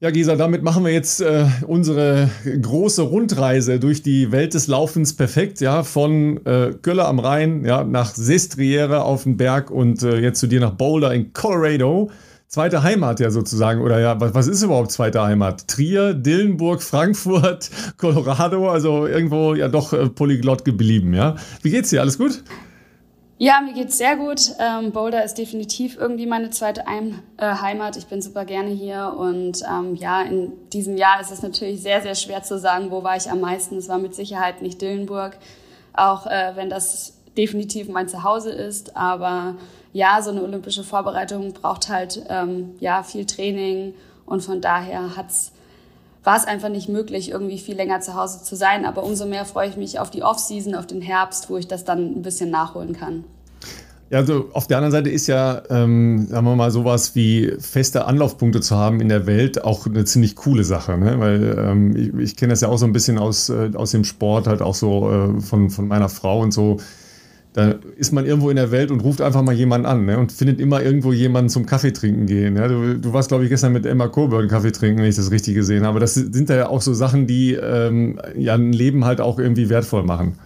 [0.00, 5.16] Ja, Gisa, damit machen wir jetzt äh, unsere große Rundreise durch die Welt des Laufens
[5.16, 10.20] perfekt, ja, von äh, Köller am Rhein, ja, nach Sestriere auf den Berg und äh,
[10.20, 12.12] jetzt zu dir nach Boulder in Colorado.
[12.46, 15.66] Zweite Heimat ja sozusagen, oder ja, was, was ist überhaupt zweite Heimat?
[15.66, 21.34] Trier, Dillenburg, Frankfurt, Colorado, also irgendwo ja doch äh, polyglott geblieben, ja.
[21.62, 22.02] Wie geht's dir?
[22.02, 22.44] Alles gut?
[23.40, 24.40] Ja, mir geht's sehr gut.
[24.58, 27.96] Ähm, Boulder ist definitiv irgendwie meine zweite Ein äh, Heimat.
[27.96, 32.02] Ich bin super gerne hier und ähm, ja, in diesem Jahr ist es natürlich sehr,
[32.02, 33.76] sehr schwer zu sagen, wo war ich am meisten.
[33.76, 35.36] Es war mit Sicherheit nicht Dillenburg,
[35.92, 38.96] auch äh, wenn das definitiv mein Zuhause ist.
[38.96, 39.54] Aber
[39.92, 43.94] ja, so eine olympische Vorbereitung braucht halt ähm, ja viel Training
[44.26, 45.52] und von daher hat's
[46.28, 48.84] war es einfach nicht möglich, irgendwie viel länger zu Hause zu sein.
[48.84, 51.86] Aber umso mehr freue ich mich auf die Off-Season, auf den Herbst, wo ich das
[51.86, 53.24] dann ein bisschen nachholen kann.
[54.10, 58.04] Ja, also auf der anderen Seite ist ja, ähm, sagen wir mal, sowas wie feste
[58.04, 61.18] Anlaufpunkte zu haben in der Welt auch eine ziemlich coole Sache, ne?
[61.18, 64.04] Weil ähm, ich, ich kenne das ja auch so ein bisschen aus, äh, aus dem
[64.04, 66.76] Sport, halt auch so äh, von, von meiner Frau und so
[67.54, 70.18] da ist man irgendwo in der Welt und ruft einfach mal jemanden an ne?
[70.18, 72.56] und findet immer irgendwo jemanden zum Kaffee trinken gehen.
[72.56, 72.68] Ja?
[72.68, 75.54] Du, du warst, glaube ich, gestern mit Emma Coburn Kaffee trinken, wenn ich das richtig
[75.54, 75.98] gesehen habe.
[75.98, 80.04] Das sind ja auch so Sachen, die ähm, ja ein Leben halt auch irgendwie wertvoll
[80.04, 80.38] machen.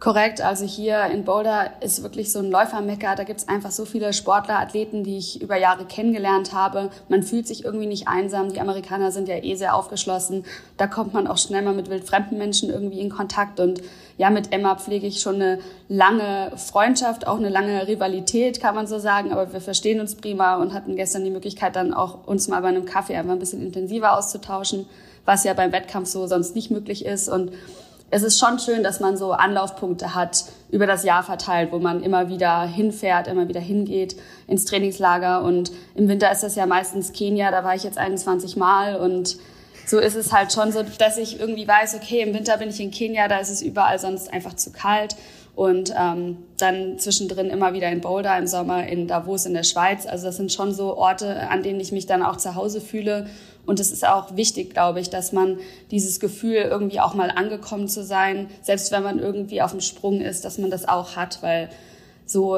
[0.00, 3.16] Korrekt, also hier in Boulder ist wirklich so ein Läufermecker.
[3.16, 6.88] Da gibt's einfach so viele Sportler, Athleten, die ich über Jahre kennengelernt habe.
[7.10, 8.50] Man fühlt sich irgendwie nicht einsam.
[8.50, 10.46] Die Amerikaner sind ja eh sehr aufgeschlossen.
[10.78, 13.60] Da kommt man auch schnell mal mit wildfremden Menschen irgendwie in Kontakt.
[13.60, 13.82] Und
[14.20, 18.86] ja, mit Emma pflege ich schon eine lange Freundschaft, auch eine lange Rivalität, kann man
[18.86, 19.32] so sagen.
[19.32, 22.68] Aber wir verstehen uns prima und hatten gestern die Möglichkeit, dann auch uns mal bei
[22.68, 24.84] einem Kaffee einfach ein bisschen intensiver auszutauschen,
[25.24, 27.30] was ja beim Wettkampf so sonst nicht möglich ist.
[27.30, 27.52] Und
[28.10, 32.02] es ist schon schön, dass man so Anlaufpunkte hat über das Jahr verteilt, wo man
[32.02, 35.42] immer wieder hinfährt, immer wieder hingeht ins Trainingslager.
[35.42, 39.38] Und im Winter ist das ja meistens Kenia, da war ich jetzt 21 Mal und
[39.90, 42.78] so ist es halt schon so, dass ich irgendwie weiß, okay, im Winter bin ich
[42.78, 45.16] in Kenia, da ist es überall sonst einfach zu kalt.
[45.56, 50.06] Und ähm, dann zwischendrin immer wieder in Boulder, im Sommer in Davos in der Schweiz.
[50.06, 53.26] Also das sind schon so Orte, an denen ich mich dann auch zu Hause fühle
[53.66, 55.58] und es ist auch wichtig, glaube ich, dass man
[55.90, 60.20] dieses Gefühl, irgendwie auch mal angekommen zu sein, selbst wenn man irgendwie auf dem Sprung
[60.20, 61.68] ist, dass man das auch hat, weil
[62.26, 62.56] so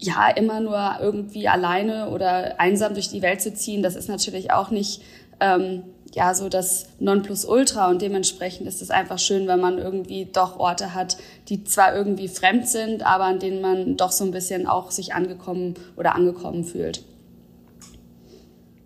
[0.00, 4.52] ja, immer nur irgendwie alleine oder einsam durch die Welt zu ziehen, das ist natürlich
[4.52, 5.02] auch nicht
[5.40, 5.82] ähm,
[6.14, 10.94] ja so das Nonplusultra und dementsprechend ist es einfach schön, wenn man irgendwie doch Orte
[10.94, 11.16] hat,
[11.48, 15.14] die zwar irgendwie fremd sind, aber an denen man doch so ein bisschen auch sich
[15.14, 17.02] angekommen oder angekommen fühlt.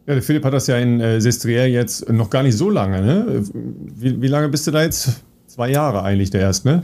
[0.07, 3.01] Ja, der Philipp hat das ja in äh, Sestriere jetzt noch gar nicht so lange,
[3.03, 3.45] ne?
[3.55, 5.23] Wie, wie lange bist du da jetzt?
[5.47, 6.83] Zwei Jahre eigentlich der erst, ne?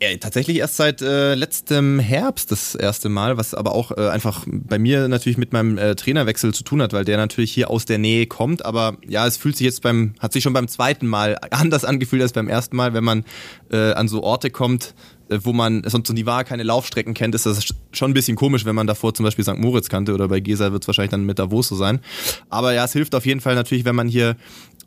[0.00, 4.44] Ja, tatsächlich erst seit äh, letztem Herbst das erste Mal, was aber auch äh, einfach
[4.46, 7.84] bei mir natürlich mit meinem äh, Trainerwechsel zu tun hat, weil der natürlich hier aus
[7.84, 8.64] der Nähe kommt.
[8.64, 12.22] Aber ja, es fühlt sich jetzt beim, hat sich schon beim zweiten Mal anders angefühlt
[12.22, 13.24] als beim ersten Mal, wenn man
[13.70, 14.94] äh, an so Orte kommt,
[15.28, 18.36] äh, wo man sonst in die Wahr keine Laufstrecken kennt, ist das schon ein bisschen
[18.36, 19.58] komisch, wenn man davor zum Beispiel St.
[19.58, 22.00] Moritz kannte oder bei Gesa wird es wahrscheinlich dann mit Davos so sein.
[22.48, 24.36] Aber ja, es hilft auf jeden Fall natürlich, wenn man hier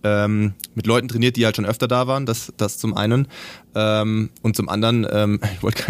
[0.03, 3.27] ähm, mit Leuten trainiert, die halt schon öfter da waren, das, das zum einen.
[3.75, 5.83] Ähm, und zum anderen, ähm, ich, wollte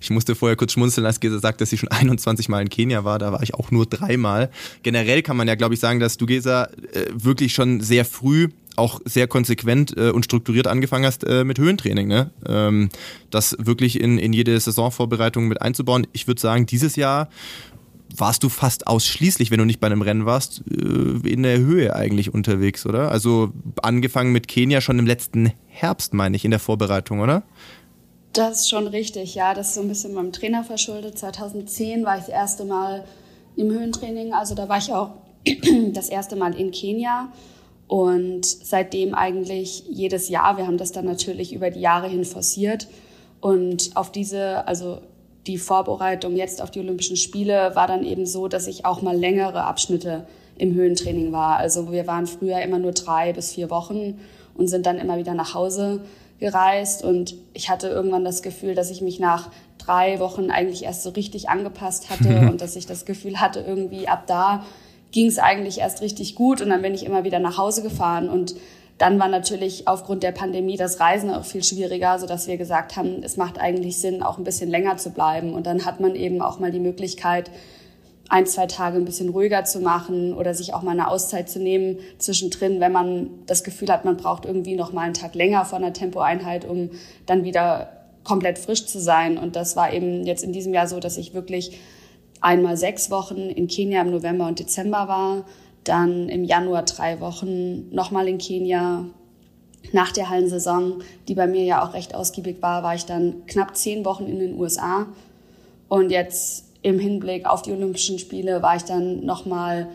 [0.00, 3.04] ich musste vorher kurz schmunzeln, als Gesa sagt, dass sie schon 21 Mal in Kenia
[3.04, 4.50] war, da war ich auch nur dreimal.
[4.82, 8.48] Generell kann man ja, glaube ich, sagen, dass du, Gesa, äh, wirklich schon sehr früh
[8.76, 12.30] auch sehr konsequent äh, und strukturiert angefangen hast äh, mit Höhentraining, ne?
[12.46, 12.88] Ähm,
[13.30, 16.06] das wirklich in, in jede Saisonvorbereitung mit einzubauen.
[16.12, 17.28] Ich würde sagen, dieses Jahr
[18.16, 21.94] warst du fast ausschließlich, wenn du nicht bei einem Rennen warst, äh, in der Höhe
[21.94, 23.10] eigentlich unterwegs, oder?
[23.10, 27.42] Also angefangen mit Kenia schon im letzten Herbst, meine ich, in der Vorbereitung, oder?
[28.32, 29.54] Das ist schon richtig, ja.
[29.54, 31.18] Das ist so ein bisschen meinem Trainer verschuldet.
[31.18, 33.04] 2010 war ich das erste Mal
[33.56, 34.32] im Höhentraining.
[34.32, 35.10] Also da war ich auch
[35.92, 37.32] das erste Mal in Kenia.
[37.88, 42.86] Und seitdem eigentlich jedes Jahr, wir haben das dann natürlich über die Jahre hin forciert.
[43.40, 45.00] Und auf diese, also
[45.46, 49.16] die Vorbereitung jetzt auf die Olympischen Spiele war dann eben so, dass ich auch mal
[49.16, 50.26] längere Abschnitte
[50.58, 51.56] im Höhentraining war.
[51.56, 54.20] Also wir waren früher immer nur drei bis vier Wochen
[54.54, 56.02] und sind dann immer wieder nach Hause
[56.38, 57.02] gereist.
[57.02, 61.10] Und ich hatte irgendwann das Gefühl, dass ich mich nach drei Wochen eigentlich erst so
[61.10, 64.64] richtig angepasst hatte und dass ich das Gefühl hatte, irgendwie ab da
[65.12, 68.28] ging es eigentlich erst richtig gut und dann bin ich immer wieder nach Hause gefahren
[68.28, 68.54] und
[69.00, 72.96] Dann war natürlich aufgrund der Pandemie das Reisen auch viel schwieriger, so dass wir gesagt
[72.96, 75.54] haben, es macht eigentlich Sinn, auch ein bisschen länger zu bleiben.
[75.54, 77.50] Und dann hat man eben auch mal die Möglichkeit,
[78.28, 81.58] ein, zwei Tage ein bisschen ruhiger zu machen oder sich auch mal eine Auszeit zu
[81.58, 85.64] nehmen zwischendrin, wenn man das Gefühl hat, man braucht irgendwie noch mal einen Tag länger
[85.64, 86.90] von der Tempoeinheit, um
[87.24, 87.88] dann wieder
[88.22, 89.38] komplett frisch zu sein.
[89.38, 91.80] Und das war eben jetzt in diesem Jahr so, dass ich wirklich
[92.42, 95.46] einmal sechs Wochen in Kenia im November und Dezember war,
[95.84, 99.04] dann im Januar drei Wochen nochmal in Kenia.
[99.92, 103.76] Nach der Hallensaison, die bei mir ja auch recht ausgiebig war, war ich dann knapp
[103.76, 105.06] zehn Wochen in den USA.
[105.88, 109.88] Und jetzt im Hinblick auf die Olympischen Spiele war ich dann nochmal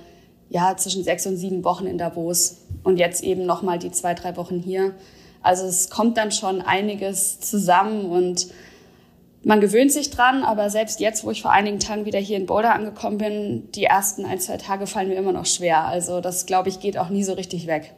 [0.50, 4.38] ja, zwischen sechs und sieben Wochen in Davos und jetzt eben nochmal die zwei, drei
[4.38, 4.94] Wochen hier.
[5.42, 8.48] Also es kommt dann schon einiges zusammen und
[9.46, 12.48] man gewöhnt sich dran, aber selbst jetzt, wo ich vor einigen Tagen wieder hier in
[12.48, 15.86] Boulder angekommen bin, die ersten ein, zwei Tage fallen mir immer noch schwer.
[15.86, 17.94] Also das, glaube ich, geht auch nie so richtig weg.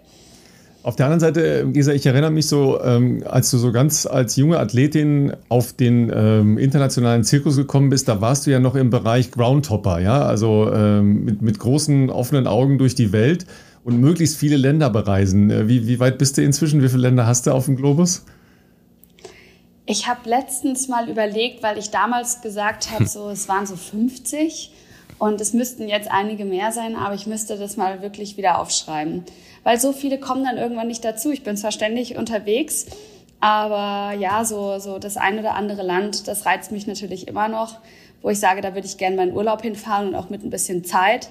[0.83, 4.35] Auf der anderen Seite, Gesa, ich erinnere mich so, ähm, als du so ganz als
[4.35, 8.89] junge Athletin auf den ähm, internationalen Zirkus gekommen bist, da warst du ja noch im
[8.89, 13.45] Bereich Groundhopper, ja, also ähm, mit, mit großen offenen Augen durch die Welt
[13.83, 15.49] und möglichst viele Länder bereisen.
[15.49, 16.81] Äh, wie, wie weit bist du inzwischen?
[16.83, 18.23] Wie viele Länder hast du auf dem Globus?
[19.89, 24.69] Ich habe letztens mal überlegt, weil ich damals gesagt habe, so es waren so 50
[25.17, 29.23] und es müssten jetzt einige mehr sein, aber ich müsste das mal wirklich wieder aufschreiben,
[29.63, 31.31] weil so viele kommen dann irgendwann nicht dazu.
[31.31, 32.87] Ich bin zwar ständig unterwegs,
[33.39, 37.77] aber ja, so so das ein oder andere Land, das reizt mich natürlich immer noch,
[38.21, 40.83] wo ich sage, da würde ich gerne meinen Urlaub hinfahren und auch mit ein bisschen
[40.83, 41.29] Zeit.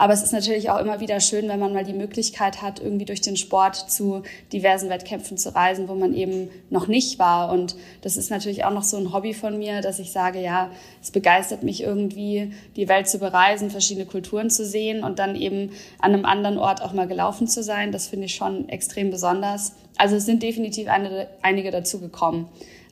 [0.00, 3.04] Aber es ist natürlich auch immer wieder schön, wenn man mal die Möglichkeit hat, irgendwie
[3.04, 7.52] durch den Sport zu diversen Wettkämpfen zu reisen, wo man eben noch nicht war.
[7.52, 10.70] Und das ist natürlich auch noch so ein Hobby von mir, dass ich sage, ja,
[11.02, 15.72] es begeistert mich irgendwie, die Welt zu bereisen, verschiedene Kulturen zu sehen und dann eben
[15.98, 17.92] an einem anderen Ort auch mal gelaufen zu sein.
[17.92, 19.74] Das finde ich schon extrem besonders.
[19.98, 22.48] Also es sind definitiv eine, einige dazu gekommen.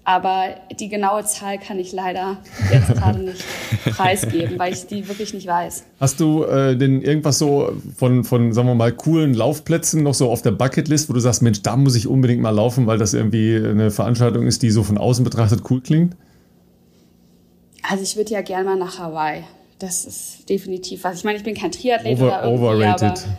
[0.09, 2.39] Aber die genaue Zahl kann ich leider
[2.73, 3.45] jetzt gerade nicht
[3.85, 5.85] preisgeben, weil ich die wirklich nicht weiß.
[6.01, 10.31] Hast du äh, denn irgendwas so von, von, sagen wir mal, coolen Laufplätzen noch so
[10.31, 13.13] auf der Bucketlist, wo du sagst, Mensch, da muss ich unbedingt mal laufen, weil das
[13.13, 16.17] irgendwie eine Veranstaltung ist, die so von außen betrachtet cool klingt?
[17.83, 19.45] Also ich würde ja gerne mal nach Hawaii.
[19.79, 21.19] Das ist definitiv was.
[21.19, 23.03] Ich meine, ich bin kein Triathlet Over, oder irgendwie, overrated.
[23.03, 23.39] aber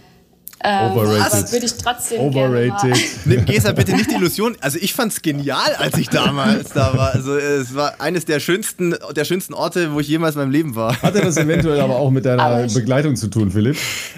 [0.64, 1.34] ähm, Overrated.
[1.34, 2.98] Aber würde ich trotzdem Overrated.
[3.26, 4.58] Nimm Gesa bitte nicht die Illusion.
[4.60, 7.14] Also ich fand es genial, als ich damals da war.
[7.14, 10.76] Also es war eines der schönsten, der schönsten Orte, wo ich jemals in meinem Leben
[10.76, 11.02] war.
[11.02, 13.78] Hatte das eventuell aber auch mit deiner Begleitung zu tun, Philipp?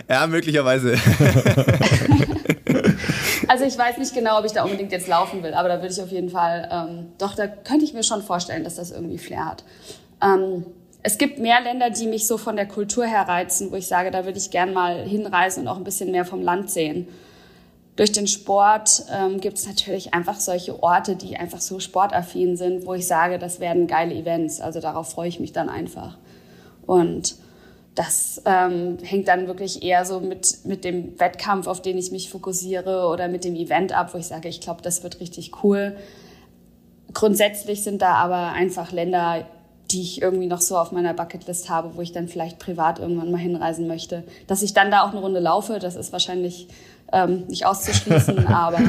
[0.09, 0.93] Ja, möglicherweise.
[3.47, 5.93] also ich weiß nicht genau, ob ich da unbedingt jetzt laufen will, aber da würde
[5.93, 9.17] ich auf jeden Fall, ähm, doch, da könnte ich mir schon vorstellen, dass das irgendwie
[9.19, 9.63] Flair hat.
[10.23, 10.65] Ähm,
[11.03, 14.11] es gibt mehr Länder, die mich so von der Kultur her reizen, wo ich sage,
[14.11, 17.07] da würde ich gern mal hinreisen und auch ein bisschen mehr vom Land sehen.
[17.95, 22.85] Durch den Sport ähm, gibt es natürlich einfach solche Orte, die einfach so sportaffin sind,
[22.85, 24.61] wo ich sage, das werden geile Events.
[24.61, 26.17] Also darauf freue ich mich dann einfach.
[26.85, 27.35] Und
[27.95, 32.29] das ähm, hängt dann wirklich eher so mit, mit dem Wettkampf, auf den ich mich
[32.29, 35.97] fokussiere oder mit dem Event ab, wo ich sage, ich glaube, das wird richtig cool.
[37.13, 39.45] Grundsätzlich sind da aber einfach Länder,
[39.91, 43.31] die ich irgendwie noch so auf meiner Bucketlist habe, wo ich dann vielleicht privat irgendwann
[43.31, 44.23] mal hinreisen möchte.
[44.47, 46.67] Dass ich dann da auch eine Runde laufe, das ist wahrscheinlich
[47.11, 48.79] ähm, nicht auszuschließen, aber.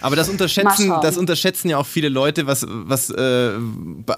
[0.00, 3.52] Aber das unterschätzen, das unterschätzen ja auch viele Leute, was, was äh,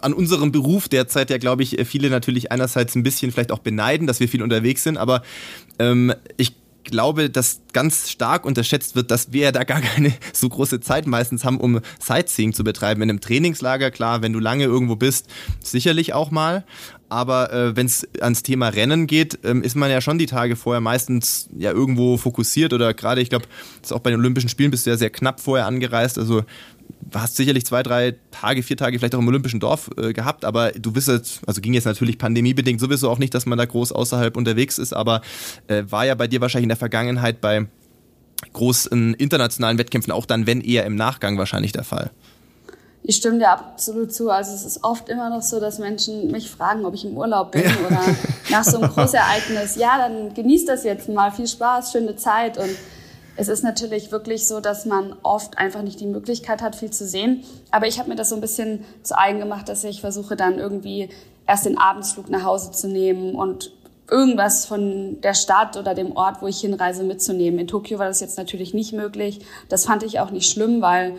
[0.01, 4.07] an unserem Beruf derzeit ja, glaube ich, viele natürlich einerseits ein bisschen vielleicht auch beneiden,
[4.07, 5.23] dass wir viel unterwegs sind, aber
[5.79, 10.49] ähm, ich glaube, dass ganz stark unterschätzt wird, dass wir ja da gar keine so
[10.49, 13.03] große Zeit meistens haben, um Sightseeing zu betreiben.
[13.03, 15.27] In einem Trainingslager, klar, wenn du lange irgendwo bist,
[15.63, 16.65] sicherlich auch mal.
[17.09, 20.57] Aber äh, wenn es ans Thema Rennen geht, ähm, ist man ja schon die Tage
[20.57, 23.45] vorher meistens ja irgendwo fokussiert oder gerade, ich glaube,
[23.91, 26.19] auch bei den Olympischen Spielen bist du ja sehr knapp vorher angereist.
[26.19, 26.45] Also
[27.15, 30.73] hast sicherlich zwei, drei Tage, vier Tage vielleicht auch im Olympischen Dorf äh, gehabt, aber
[30.73, 34.37] du wissest, also ging jetzt natürlich pandemiebedingt sowieso auch nicht, dass man da groß außerhalb
[34.37, 35.23] unterwegs ist, aber
[35.69, 37.67] äh, war ja bei dir wahrscheinlich in der Vergangenheit bei
[38.53, 42.11] großen internationalen Wettkämpfen auch dann, wenn eher im Nachgang wahrscheinlich der Fall.
[43.05, 44.31] Ich stimme dir absolut zu.
[44.31, 47.51] Also es ist oft immer noch so, dass Menschen mich fragen, ob ich im Urlaub
[47.51, 47.71] bin ja.
[47.87, 48.01] oder
[48.51, 49.77] nach so einem Großereignis.
[49.77, 51.33] Ja, dann genießt das jetzt mal.
[51.33, 52.71] Viel Spaß, schöne Zeit und
[53.37, 57.07] es ist natürlich wirklich so, dass man oft einfach nicht die Möglichkeit hat, viel zu
[57.07, 57.45] sehen.
[57.71, 60.59] Aber ich habe mir das so ein bisschen zu eigen gemacht, dass ich versuche dann
[60.59, 61.09] irgendwie
[61.47, 63.73] erst den Abendsflug nach Hause zu nehmen und
[64.11, 67.59] irgendwas von der Stadt oder dem Ort, wo ich hinreise, mitzunehmen.
[67.59, 69.41] In Tokio war das jetzt natürlich nicht möglich.
[69.69, 71.15] Das fand ich auch nicht schlimm, weil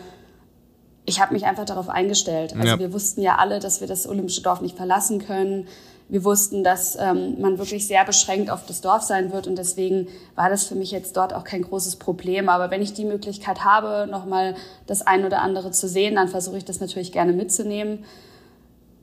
[1.06, 2.54] ich habe mich einfach darauf eingestellt.
[2.54, 2.80] Also ja.
[2.80, 5.68] wir wussten ja alle, dass wir das olympische Dorf nicht verlassen können.
[6.14, 10.08] Wir wussten, dass ähm, man wirklich sehr beschränkt auf das Dorf sein wird und deswegen
[10.36, 12.50] war das für mich jetzt dort auch kein großes Problem.
[12.50, 14.54] Aber wenn ich die Möglichkeit habe, nochmal
[14.86, 18.06] das ein oder andere zu sehen, dann versuche ich das natürlich gerne mitzunehmen,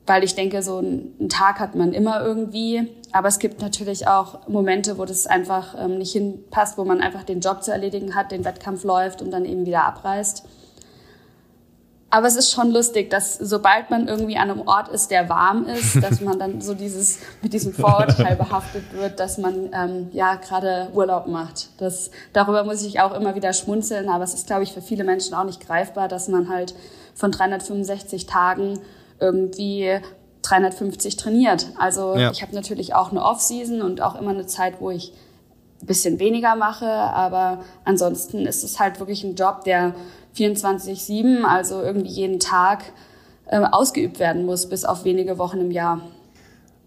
[0.06, 2.86] weil ich denke, so einen Tag hat man immer irgendwie.
[3.10, 7.24] Aber es gibt natürlich auch Momente, wo das einfach ähm, nicht hinpasst, wo man einfach
[7.24, 10.44] den Job zu erledigen hat, den Wettkampf läuft und dann eben wieder abreist.
[12.12, 15.66] Aber es ist schon lustig, dass sobald man irgendwie an einem Ort ist, der warm
[15.66, 20.34] ist, dass man dann so dieses mit diesem Vorurteil behaftet wird, dass man ähm, ja
[20.34, 21.68] gerade Urlaub macht.
[21.78, 25.04] Das, darüber muss ich auch immer wieder schmunzeln, aber es ist, glaube ich, für viele
[25.04, 26.74] Menschen auch nicht greifbar, dass man halt
[27.14, 28.80] von 365 Tagen
[29.20, 30.00] irgendwie
[30.42, 31.68] 350 trainiert.
[31.78, 32.32] Also ja.
[32.32, 35.12] ich habe natürlich auch eine Off-Season und auch immer eine Zeit, wo ich
[35.82, 39.94] ein bisschen weniger mache, aber ansonsten ist es halt wirklich ein Job, der
[40.36, 42.84] 24-7, also irgendwie jeden Tag
[43.46, 46.00] äh, ausgeübt werden muss, bis auf wenige Wochen im Jahr.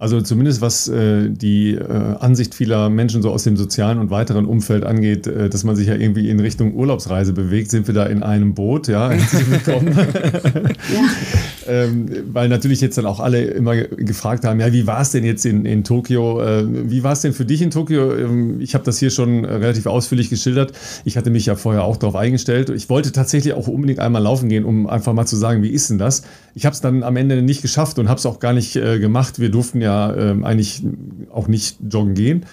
[0.04, 1.82] Also zumindest was äh, die äh,
[2.20, 5.88] Ansicht vieler Menschen so aus dem sozialen und weiteren Umfeld angeht, äh, dass man sich
[5.88, 9.96] ja irgendwie in Richtung Urlaubsreise bewegt, sind wir da in einem Boot, ja, herzlich willkommen.
[9.96, 11.74] ja.
[11.74, 15.24] ähm, weil natürlich jetzt dann auch alle immer gefragt haben, ja, wie war es denn
[15.24, 16.42] jetzt in, in Tokio?
[16.42, 18.14] Äh, wie war es denn für dich in Tokio?
[18.14, 20.74] Ähm, ich habe das hier schon relativ ausführlich geschildert.
[21.06, 22.70] Ich hatte mich ja vorher auch darauf eingestellt.
[22.72, 25.90] Ich wollte tatsächlich auch unbedingt einmal laufen gehen, um einfach mal zu sagen, wie ist
[25.90, 26.24] denn das?
[26.56, 29.00] Ich habe es dann am Ende nicht geschafft und habe es auch gar nicht äh,
[29.00, 29.40] gemacht.
[29.40, 30.84] Wir durften ja ähm, eigentlich
[31.32, 32.46] auch nicht joggen gehen.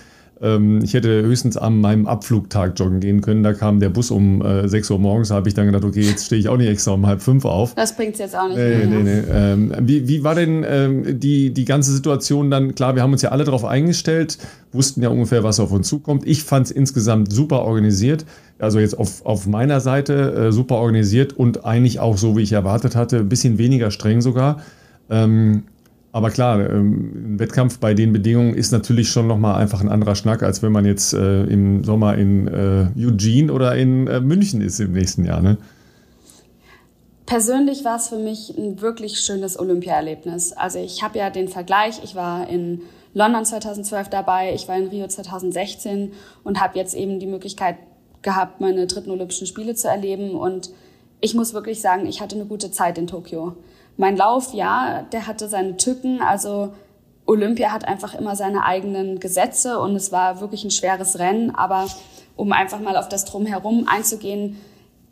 [0.43, 3.43] Ähm, ich hätte höchstens an meinem Abflugtag joggen gehen können.
[3.43, 5.29] Da kam der Bus um äh, 6 Uhr morgens.
[5.29, 7.45] Da habe ich dann gedacht, okay, jetzt stehe ich auch nicht extra um halb fünf
[7.45, 7.75] auf.
[7.75, 8.57] Das bringt es jetzt auch nicht.
[8.57, 9.23] Nee, nee, nee.
[9.31, 12.75] Ähm, wie, wie war denn ähm, die, die ganze Situation dann?
[12.75, 14.39] Klar, wir haben uns ja alle darauf eingestellt,
[14.73, 16.27] wussten ja ungefähr, was auf uns zukommt.
[16.27, 18.25] Ich fand es insgesamt super organisiert.
[18.59, 22.53] Also jetzt auf, auf meiner Seite äh, super organisiert und eigentlich auch so, wie ich
[22.53, 24.63] erwartet hatte, ein bisschen weniger streng sogar.
[25.11, 25.65] Ähm,
[26.13, 30.17] aber klar, ähm, ein Wettkampf bei den Bedingungen ist natürlich schon nochmal einfach ein anderer
[30.17, 34.61] Schnack, als wenn man jetzt äh, im Sommer in äh, Eugene oder in äh, München
[34.61, 35.41] ist im nächsten Jahr.
[35.41, 35.57] Ne?
[37.27, 40.53] Persönlich war es für mich ein wirklich schönes Olympiaerlebnis.
[40.53, 42.81] Also ich habe ja den Vergleich, ich war in
[43.15, 47.77] London 2012 dabei, ich war in Rio 2016 und habe jetzt eben die Möglichkeit
[48.23, 50.33] gehabt, meine dritten Olympischen Spiele zu erleben.
[50.33, 50.71] Und
[51.21, 53.57] ich muss wirklich sagen, ich hatte eine gute Zeit in Tokio.
[54.01, 56.23] Mein Lauf, ja, der hatte seine Tücken.
[56.23, 56.73] Also
[57.27, 61.55] Olympia hat einfach immer seine eigenen Gesetze und es war wirklich ein schweres Rennen.
[61.55, 61.87] Aber
[62.35, 64.57] um einfach mal auf das Drumherum einzugehen,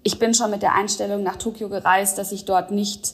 [0.04, 3.12] ich bin schon mit der Einstellung nach Tokio gereist, dass ich dort nicht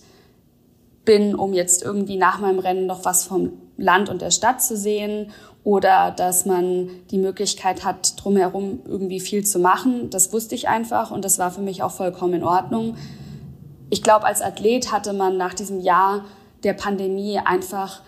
[1.05, 4.77] bin, um jetzt irgendwie nach meinem Rennen noch was vom Land und der Stadt zu
[4.77, 5.33] sehen
[5.65, 10.09] oder dass man die Möglichkeit hat, drumherum irgendwie viel zu machen.
[10.11, 12.95] Das wusste ich einfach und das war für mich auch vollkommen in Ordnung
[13.95, 16.25] ich glaube, als Athlet hatte man nach diesem Jahr
[16.65, 18.03] der Pandemie einfach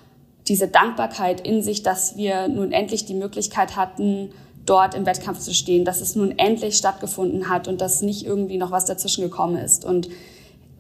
[0.49, 4.32] diese Dankbarkeit in sich, dass wir nun endlich die Möglichkeit hatten,
[4.64, 8.59] dort im Wettkampf zu stehen, dass es nun endlich stattgefunden hat und dass nicht irgendwie
[8.59, 9.84] noch was dazwischen gekommen ist.
[9.84, 10.09] Und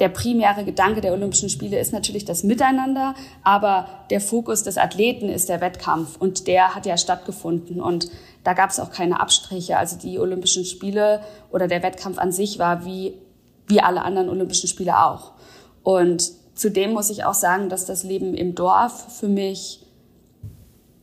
[0.00, 5.28] der primäre Gedanke der Olympischen Spiele ist natürlich das Miteinander, aber der Fokus des Athleten
[5.28, 8.10] ist der Wettkampf und der hat ja stattgefunden und
[8.42, 9.78] da gab es auch keine Abstriche.
[9.78, 11.20] Also die Olympischen Spiele
[11.52, 13.14] oder der Wettkampf an sich war wie
[13.66, 15.32] wie alle anderen Olympischen Spiele auch.
[15.82, 19.86] Und zudem muss ich auch sagen, dass das Leben im Dorf für mich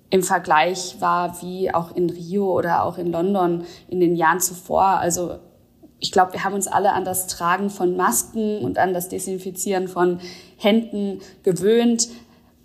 [0.10, 4.84] im Vergleich war wie auch in Rio oder auch in London in den Jahren zuvor.
[4.84, 5.40] Also
[6.00, 9.88] ich glaube, wir haben uns alle an das Tragen von Masken und an das Desinfizieren
[9.88, 10.20] von
[10.58, 12.10] Händen gewöhnt.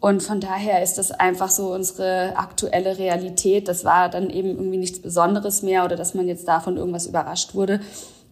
[0.01, 3.67] Und von daher ist das einfach so unsere aktuelle Realität.
[3.67, 7.55] Das war dann eben irgendwie nichts Besonderes mehr oder dass man jetzt davon irgendwas überrascht
[7.55, 7.81] wurde.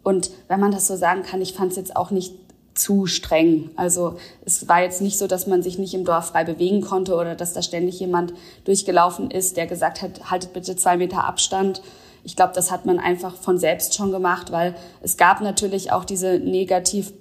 [0.06, 2.32] Und wenn man das so sagen kann, ich fand es jetzt auch nicht
[2.74, 3.70] zu streng.
[3.74, 7.16] Also es war jetzt nicht so, dass man sich nicht im Dorf frei bewegen konnte
[7.16, 8.32] oder dass da ständig jemand
[8.66, 11.82] durchgelaufen ist, der gesagt hat, haltet bitte zwei Meter Abstand.
[12.22, 16.04] Ich glaube, das hat man einfach von selbst schon gemacht, weil es gab natürlich auch
[16.04, 17.12] diese negativ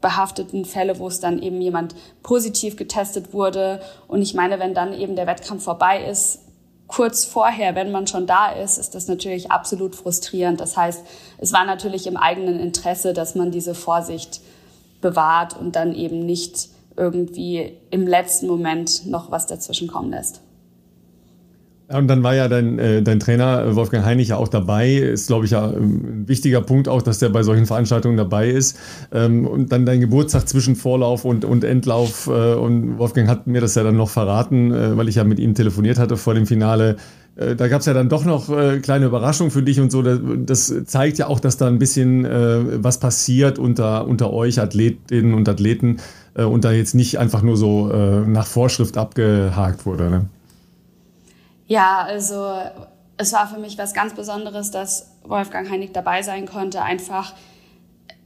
[0.00, 3.80] behafteten Fälle, wo es dann eben jemand positiv getestet wurde.
[4.08, 6.40] Und ich meine, wenn dann eben der Wettkampf vorbei ist,
[6.92, 10.60] kurz vorher, wenn man schon da ist, ist das natürlich absolut frustrierend.
[10.60, 11.02] Das heißt,
[11.38, 14.42] es war natürlich im eigenen Interesse, dass man diese Vorsicht
[15.00, 20.42] bewahrt und dann eben nicht irgendwie im letzten Moment noch was dazwischen kommen lässt.
[21.92, 24.94] Und dann war ja dein, äh, dein Trainer äh, Wolfgang Heinig ja auch dabei.
[24.94, 28.48] Ist, glaube ich, ja ähm, ein wichtiger Punkt auch, dass der bei solchen Veranstaltungen dabei
[28.48, 28.78] ist.
[29.12, 32.26] Ähm, und dann dein Geburtstag zwischen Vorlauf und, und Endlauf.
[32.28, 35.54] Äh, und Wolfgang hat mir das ja dann noch verraten, weil ich ja mit ihm
[35.54, 36.96] telefoniert hatte vor dem Finale.
[37.36, 38.46] da gab es ja dann doch noch
[38.82, 40.02] kleine Überraschungen für dich und so.
[40.02, 42.24] Das, zeigt ja auch, dass da ein bisschen
[42.82, 45.98] was passiert unter, unter euch Athletinnen und Athleten
[46.34, 47.86] und da jetzt nicht einfach nur so
[48.26, 50.10] nach Vorschrift abgehakt wurde.
[50.10, 50.26] Ne?
[51.72, 52.52] Ja, also
[53.16, 56.82] es war für mich was ganz Besonderes, dass Wolfgang Heinig dabei sein konnte.
[56.82, 57.32] Einfach,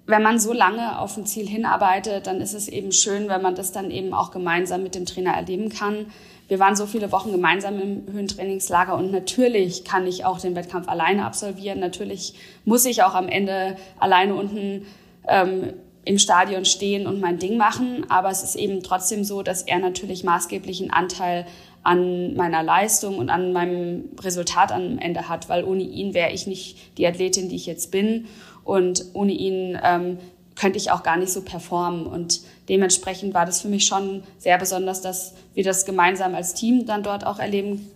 [0.05, 3.55] wenn man so lange auf ein Ziel hinarbeitet, dann ist es eben schön, wenn man
[3.55, 6.07] das dann eben auch gemeinsam mit dem Trainer erleben kann.
[6.49, 10.88] Wir waren so viele Wochen gemeinsam im Höhentrainingslager und natürlich kann ich auch den Wettkampf
[10.88, 11.78] alleine absolvieren.
[11.78, 12.34] Natürlich
[12.64, 14.86] muss ich auch am Ende alleine unten
[15.28, 15.72] ähm,
[16.05, 18.07] im Stadion stehen und mein Ding machen.
[18.09, 21.47] Aber es ist eben trotzdem so, dass er natürlich maßgeblichen Anteil
[21.87, 26.49] an meiner Leistung und an meinem Resultat am Ende hat, weil ohne ihn wäre ich
[26.49, 28.26] nicht die Athletin, die ich jetzt bin.
[28.64, 30.18] Und ohne ihn ähm,
[30.57, 32.07] könnte ich auch gar nicht so performen.
[32.07, 36.87] Und dementsprechend war das für mich schon sehr besonders, dass wir das gemeinsam als Team
[36.87, 37.89] dann dort auch erleben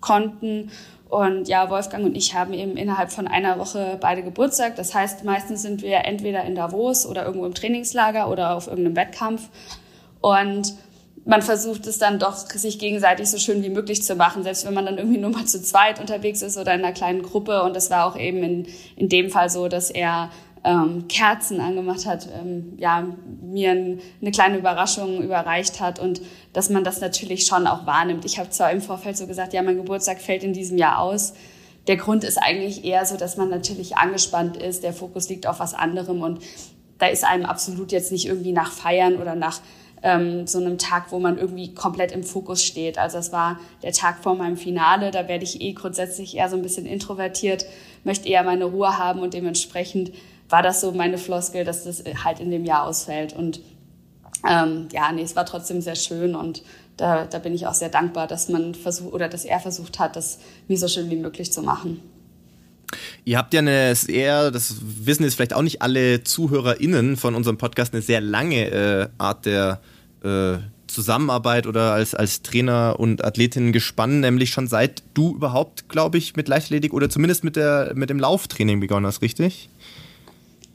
[0.00, 0.70] konnten.
[1.08, 4.76] Und ja, Wolfgang und ich haben eben innerhalb von einer Woche beide Geburtstag.
[4.76, 8.96] Das heißt, meistens sind wir entweder in Davos oder irgendwo im Trainingslager oder auf irgendeinem
[8.96, 9.48] Wettkampf.
[10.20, 10.74] Und
[11.24, 14.74] man versucht es dann doch, sich gegenseitig so schön wie möglich zu machen, selbst wenn
[14.74, 17.62] man dann irgendwie nur mal zu zweit unterwegs ist oder in einer kleinen Gruppe.
[17.62, 18.66] Und das war auch eben in,
[18.96, 20.30] in dem Fall so, dass er
[20.64, 23.06] ähm, Kerzen angemacht hat, ähm, ja,
[23.40, 28.24] mir ein, eine kleine Überraschung überreicht hat und dass man das natürlich schon auch wahrnimmt.
[28.24, 31.34] Ich habe zwar im Vorfeld so gesagt, ja, mein Geburtstag fällt in diesem Jahr aus.
[31.88, 35.58] Der Grund ist eigentlich eher so, dass man natürlich angespannt ist, der Fokus liegt auf
[35.58, 36.40] was anderem und
[36.98, 39.60] da ist einem absolut jetzt nicht irgendwie nach Feiern oder nach
[40.02, 42.98] ähm, so einem Tag, wo man irgendwie komplett im Fokus steht.
[42.98, 46.56] Also es war der Tag vor meinem Finale, da werde ich eh grundsätzlich eher so
[46.56, 47.66] ein bisschen introvertiert,
[48.04, 50.12] möchte eher meine Ruhe haben und dementsprechend
[50.48, 53.32] war das so meine Floskel, dass das halt in dem Jahr ausfällt.
[53.32, 53.60] Und
[54.48, 56.62] ähm, ja, nee, es war trotzdem sehr schön und
[56.96, 60.16] da, da bin ich auch sehr dankbar, dass man versucht oder dass er versucht hat,
[60.16, 62.02] das mir so schön wie möglich zu machen.
[63.24, 67.56] Ihr habt ja eine sehr, das wissen jetzt vielleicht auch nicht alle ZuhörerInnen von unserem
[67.56, 69.80] Podcast, eine sehr lange äh, Art der
[70.24, 76.18] äh, Zusammenarbeit oder als, als Trainer und Athletin gespannt, nämlich schon seit du überhaupt, glaube
[76.18, 79.68] ich, mit Leichtathletik oder zumindest mit, der, mit dem Lauftraining begonnen hast, richtig?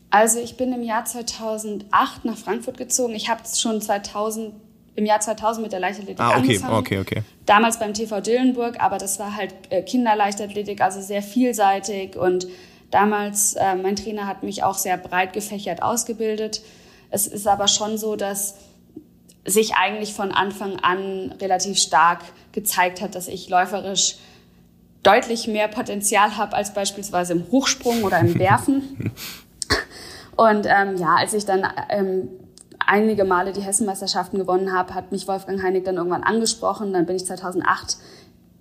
[0.10, 3.14] Also ich bin im Jahr 2008 nach Frankfurt gezogen.
[3.14, 4.54] Ich habe schon 2000
[4.96, 6.74] im Jahr 2000 mit der Leichtathletik ah, okay, angefangen.
[6.74, 7.22] Okay, okay.
[7.46, 12.48] Damals beim TV Dillenburg, aber das war halt äh, Kinderleichtathletik, also sehr vielseitig und
[12.90, 16.62] damals, äh, mein Trainer hat mich auch sehr breit gefächert ausgebildet.
[17.12, 18.56] Es ist aber schon so, dass
[19.48, 22.20] sich eigentlich von Anfang an relativ stark
[22.52, 24.18] gezeigt hat, dass ich läuferisch
[25.04, 29.12] deutlich mehr Potenzial habe als beispielsweise im Hochsprung oder im Werfen.
[30.36, 32.30] Und ähm, ja, als ich dann ähm,
[32.86, 36.94] einige Male die Hessenmeisterschaften gewonnen habe, hat mich Wolfgang Heinig dann irgendwann angesprochen.
[36.94, 37.98] Dann bin ich 2008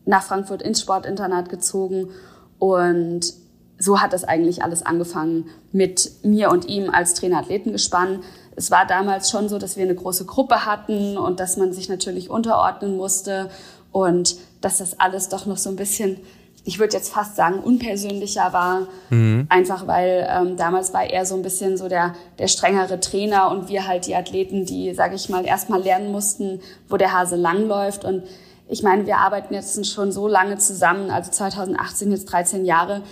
[0.04, 2.10] nach Frankfurt ins Sportinternat gezogen
[2.58, 3.34] und
[3.78, 8.20] so hat das eigentlich alles angefangen mit mir und ihm als Trainer-Athletengespann.
[8.56, 11.88] Es war damals schon so, dass wir eine große Gruppe hatten und dass man sich
[11.88, 13.50] natürlich unterordnen musste
[13.92, 16.18] und dass das alles doch noch so ein bisschen
[16.66, 18.88] ich würde jetzt fast sagen, unpersönlicher war.
[19.10, 19.46] Mhm.
[19.48, 23.68] Einfach weil ähm, damals war er so ein bisschen so der, der strengere Trainer und
[23.68, 28.04] wir halt die Athleten, die, sage ich mal, erstmal lernen mussten, wo der Hase langläuft.
[28.04, 28.24] Und
[28.68, 33.02] ich meine, wir arbeiten jetzt schon so lange zusammen, also 2018 jetzt 13 Jahre,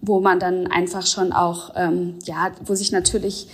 [0.00, 3.48] wo man dann einfach schon auch, ähm, ja, wo sich natürlich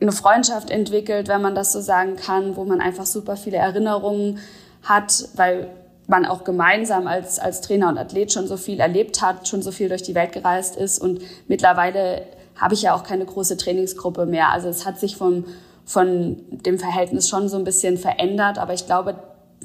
[0.00, 4.38] eine Freundschaft entwickelt, wenn man das so sagen kann, wo man einfach super viele Erinnerungen
[4.82, 5.70] hat, weil
[6.06, 9.70] man auch gemeinsam als, als Trainer und Athlet schon so viel erlebt hat, schon so
[9.70, 10.98] viel durch die Welt gereist ist.
[10.98, 12.22] Und mittlerweile
[12.56, 14.50] habe ich ja auch keine große Trainingsgruppe mehr.
[14.50, 15.44] Also es hat sich vom,
[15.84, 18.58] von dem Verhältnis schon so ein bisschen verändert.
[18.58, 19.16] Aber ich glaube,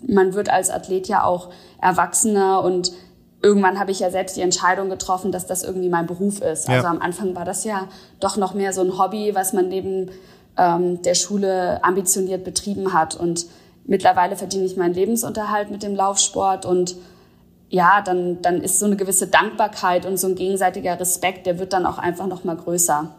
[0.06, 1.50] man wird als Athlet ja auch
[1.82, 2.92] erwachsener und
[3.44, 6.68] irgendwann habe ich ja selbst die Entscheidung getroffen, dass das irgendwie mein Beruf ist.
[6.68, 6.76] Ja.
[6.76, 7.90] Also am Anfang war das ja
[8.20, 10.10] doch noch mehr so ein Hobby, was man neben
[10.58, 13.16] ähm, der Schule ambitioniert betrieben hat.
[13.16, 13.46] Und
[13.86, 16.96] mittlerweile verdiene ich meinen Lebensunterhalt mit dem Laufsport und
[17.70, 21.74] ja, dann, dann ist so eine gewisse Dankbarkeit und so ein gegenseitiger Respekt, der wird
[21.74, 23.10] dann auch einfach noch mal größer.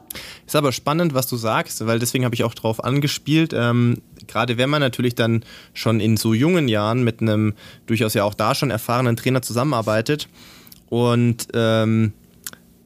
[0.47, 3.53] Ist aber spannend, was du sagst, weil deswegen habe ich auch drauf angespielt.
[3.53, 7.55] Ähm, gerade wenn man natürlich dann schon in so jungen Jahren mit einem
[7.87, 10.29] durchaus ja auch da schon erfahrenen Trainer zusammenarbeitet
[10.89, 12.13] und ähm,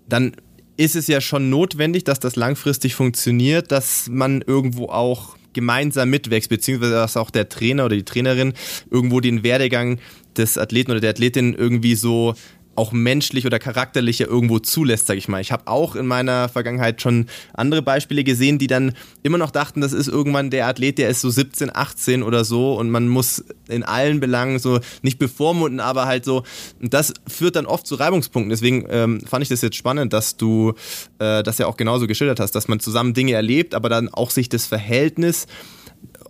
[0.08, 0.32] dann
[0.76, 6.48] ist es ja schon notwendig, dass das langfristig funktioniert, dass man irgendwo auch gemeinsam mitwächst,
[6.48, 8.52] beziehungsweise dass auch der Trainer oder die Trainerin
[8.90, 9.98] irgendwo den Werdegang
[10.36, 12.34] des Athleten oder der Athletin irgendwie so
[12.78, 15.40] auch menschlich oder charakterlich ja irgendwo zulässt, sag ich mal.
[15.40, 19.80] Ich habe auch in meiner Vergangenheit schon andere Beispiele gesehen, die dann immer noch dachten,
[19.80, 23.44] das ist irgendwann der Athlet, der ist so 17, 18 oder so und man muss
[23.68, 26.44] in allen Belangen so nicht bevormunden, aber halt so,
[26.80, 28.50] und das führt dann oft zu Reibungspunkten.
[28.50, 30.74] Deswegen ähm, fand ich das jetzt spannend, dass du
[31.18, 34.30] äh, das ja auch genauso geschildert hast, dass man zusammen Dinge erlebt, aber dann auch
[34.30, 35.46] sich das Verhältnis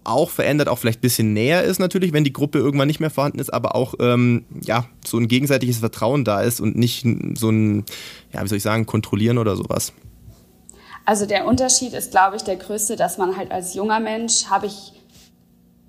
[0.04, 3.10] auch verändert, auch vielleicht ein bisschen näher ist natürlich, wenn die Gruppe irgendwann nicht mehr
[3.10, 7.50] vorhanden ist, aber auch ähm, ja, so ein gegenseitiges Vertrauen da ist und nicht so
[7.50, 7.84] ein,
[8.32, 9.92] ja, wie soll ich sagen, kontrollieren oder sowas.
[11.04, 14.66] Also der Unterschied ist, glaube ich, der größte, dass man halt als junger Mensch habe
[14.66, 14.92] ich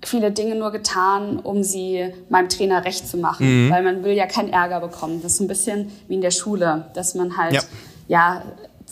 [0.02, 3.70] viele Dinge nur getan, um sie meinem Trainer recht zu machen, mhm.
[3.70, 5.20] weil man will ja keinen Ärger bekommen.
[5.22, 7.62] Das ist so ein bisschen wie in der Schule, dass man halt ja,
[8.08, 8.42] ja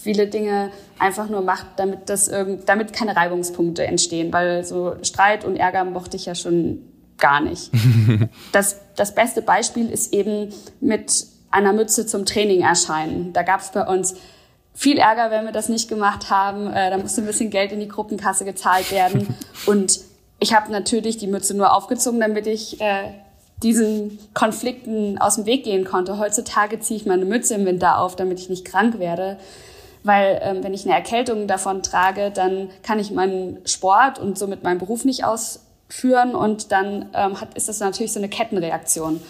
[0.03, 5.45] viele Dinge einfach nur macht, damit, das irgend, damit keine Reibungspunkte entstehen, weil so Streit
[5.45, 6.81] und Ärger mochte ich ja schon
[7.19, 7.71] gar nicht.
[8.53, 13.33] das, das beste Beispiel ist eben mit einer Mütze zum Training erscheinen.
[13.33, 14.15] Da gab es bei uns
[14.75, 16.73] viel Ärger, wenn wir das nicht gemacht haben.
[16.73, 19.35] Äh, da musste ein bisschen Geld in die Gruppenkasse gezahlt werden.
[19.67, 20.01] Und
[20.39, 23.11] ich habe natürlich die Mütze nur aufgezogen, damit ich äh,
[23.63, 26.19] diesen Konflikten aus dem Weg gehen konnte.
[26.19, 29.39] Heutzutage ziehe ich meine Mütze im Winter auf, damit ich nicht krank werde
[30.03, 34.63] weil ähm, wenn ich eine Erkältung davon trage, dann kann ich meinen Sport und somit
[34.63, 39.21] meinen Beruf nicht ausführen und dann ähm, hat, ist das natürlich so eine Kettenreaktion.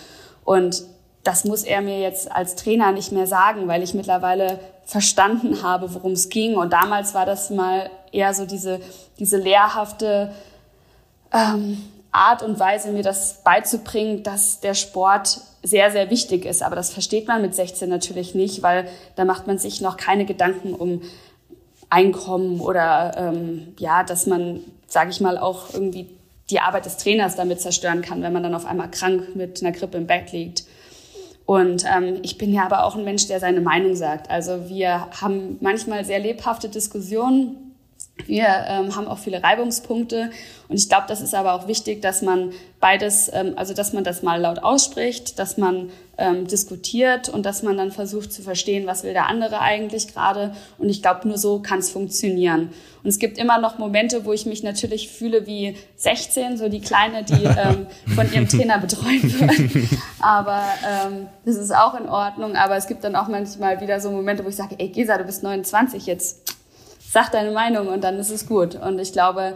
[0.44, 0.84] Und
[1.24, 5.92] das muss er mir jetzt als Trainer nicht mehr sagen, weil ich mittlerweile verstanden habe,
[5.94, 6.56] worum es ging.
[6.56, 8.80] Und damals war das mal eher so diese,
[9.18, 10.32] diese lehrhafte
[11.32, 11.82] ähm,
[12.12, 16.62] Art und Weise, mir das beizubringen, dass der Sport sehr, sehr wichtig ist.
[16.62, 20.24] Aber das versteht man mit 16 natürlich nicht, weil da macht man sich noch keine
[20.24, 21.02] Gedanken um
[21.90, 26.06] Einkommen oder ähm, ja, dass man, sage ich mal, auch irgendwie
[26.50, 29.72] die Arbeit des Trainers damit zerstören kann, wenn man dann auf einmal krank mit einer
[29.72, 30.64] Grippe im Bett liegt.
[31.46, 34.30] Und ähm, ich bin ja aber auch ein Mensch, der seine Meinung sagt.
[34.30, 37.67] Also wir haben manchmal sehr lebhafte Diskussionen
[38.26, 40.30] wir ähm, haben auch viele Reibungspunkte
[40.68, 44.04] und ich glaube, das ist aber auch wichtig, dass man beides, ähm, also dass man
[44.04, 48.86] das mal laut ausspricht, dass man ähm, diskutiert und dass man dann versucht zu verstehen,
[48.86, 50.52] was will der andere eigentlich gerade.
[50.76, 52.70] Und ich glaube, nur so kann es funktionieren.
[53.02, 56.80] Und es gibt immer noch Momente, wo ich mich natürlich fühle wie 16, so die
[56.80, 59.88] Kleine, die ähm, von ihrem Trainer betreut wird.
[60.20, 62.56] Aber ähm, das ist auch in Ordnung.
[62.56, 65.24] Aber es gibt dann auch manchmal wieder so Momente, wo ich sage, ey Gesa, du
[65.24, 66.57] bist 29 jetzt
[67.10, 68.74] sag deine Meinung und dann ist es gut.
[68.74, 69.54] Und ich glaube,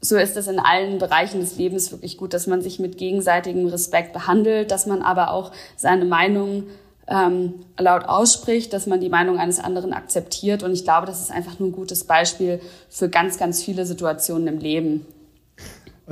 [0.00, 3.66] so ist es in allen Bereichen des Lebens wirklich gut, dass man sich mit gegenseitigem
[3.66, 6.64] Respekt behandelt, dass man aber auch seine Meinung
[7.08, 10.62] ähm, laut ausspricht, dass man die Meinung eines anderen akzeptiert.
[10.62, 14.48] Und ich glaube, das ist einfach nur ein gutes Beispiel für ganz, ganz viele Situationen
[14.48, 15.06] im Leben.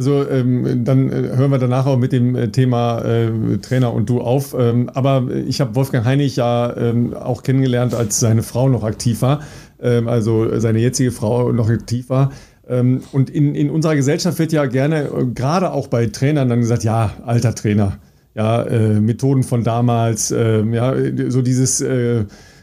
[0.00, 4.08] Also ähm, dann äh, hören wir danach auch mit dem äh, Thema äh, Trainer und
[4.08, 4.56] du auf.
[4.58, 9.20] Ähm, aber ich habe Wolfgang Heinig ja ähm, auch kennengelernt, als seine Frau noch aktiv
[9.20, 9.40] war
[9.82, 12.32] ähm, also seine jetzige Frau noch aktiv war.
[12.66, 16.60] Ähm, und in, in unserer Gesellschaft wird ja gerne, äh, gerade auch bei Trainern, dann
[16.60, 17.98] gesagt, ja, alter Trainer,
[18.34, 18.64] ja,
[19.00, 20.94] Methoden von damals, äh, ja,
[21.28, 21.84] so dieses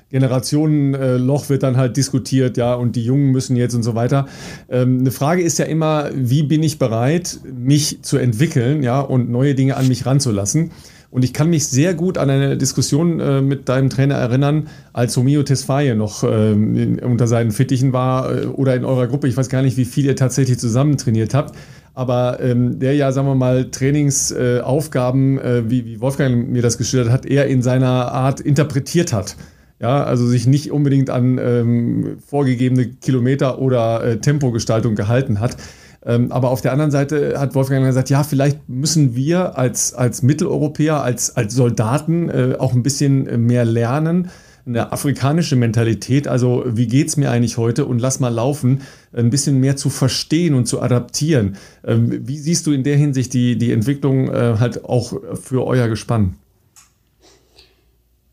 [0.10, 4.28] Generationenloch wird dann halt diskutiert, ja, und die Jungen müssen jetzt und so weiter.
[4.70, 9.30] Ähm, eine Frage ist ja immer, wie bin ich bereit, mich zu entwickeln, ja, und
[9.30, 10.72] neue Dinge an mich ranzulassen.
[11.10, 15.18] Und ich kann mich sehr gut an eine Diskussion äh, mit deinem Trainer erinnern, als
[15.18, 19.28] Romeo Tesfaye noch äh, in, unter seinen Fittichen war äh, oder in eurer Gruppe.
[19.28, 21.56] Ich weiß gar nicht, wie viel ihr tatsächlich zusammen trainiert habt.
[21.94, 27.12] Aber ähm, der ja, sagen wir mal, Trainingsaufgaben, äh, wie, wie Wolfgang mir das geschildert
[27.12, 29.36] hat, eher in seiner Art interpretiert hat.
[29.80, 35.58] Ja, also sich nicht unbedingt an ähm, vorgegebene Kilometer oder äh, Tempogestaltung gehalten hat.
[36.04, 40.24] Ähm, aber auf der anderen Seite hat Wolfgang gesagt, ja, vielleicht müssen wir als, als
[40.24, 44.30] Mitteleuropäer, als, als Soldaten äh, auch ein bisschen mehr lernen.
[44.66, 48.82] Eine afrikanische Mentalität, also wie geht es mir eigentlich heute und lass mal laufen,
[49.14, 51.56] ein bisschen mehr zu verstehen und zu adaptieren.
[51.86, 55.88] Ähm, wie siehst du in der Hinsicht die, die Entwicklung äh, halt auch für euer
[55.88, 56.36] Gespann?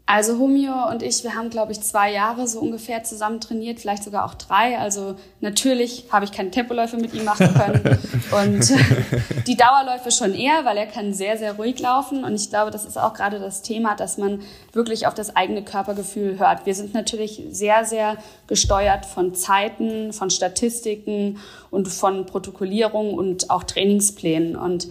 [0.06, 4.04] Also Humio und ich, wir haben, glaube ich, zwei Jahre so ungefähr zusammen trainiert, vielleicht
[4.04, 4.78] sogar auch drei.
[4.78, 7.98] Also natürlich habe ich keine Tempoläufe mit ihm machen können
[8.30, 8.70] und
[9.46, 12.22] die Dauerläufe schon eher, weil er kann sehr, sehr ruhig laufen.
[12.22, 14.42] Und ich glaube, das ist auch gerade das Thema, dass man
[14.74, 16.66] wirklich auf das eigene Körpergefühl hört.
[16.66, 21.38] Wir sind natürlich sehr, sehr gesteuert von Zeiten, von Statistiken
[21.70, 24.54] und von Protokollierung und auch Trainingsplänen.
[24.54, 24.88] Und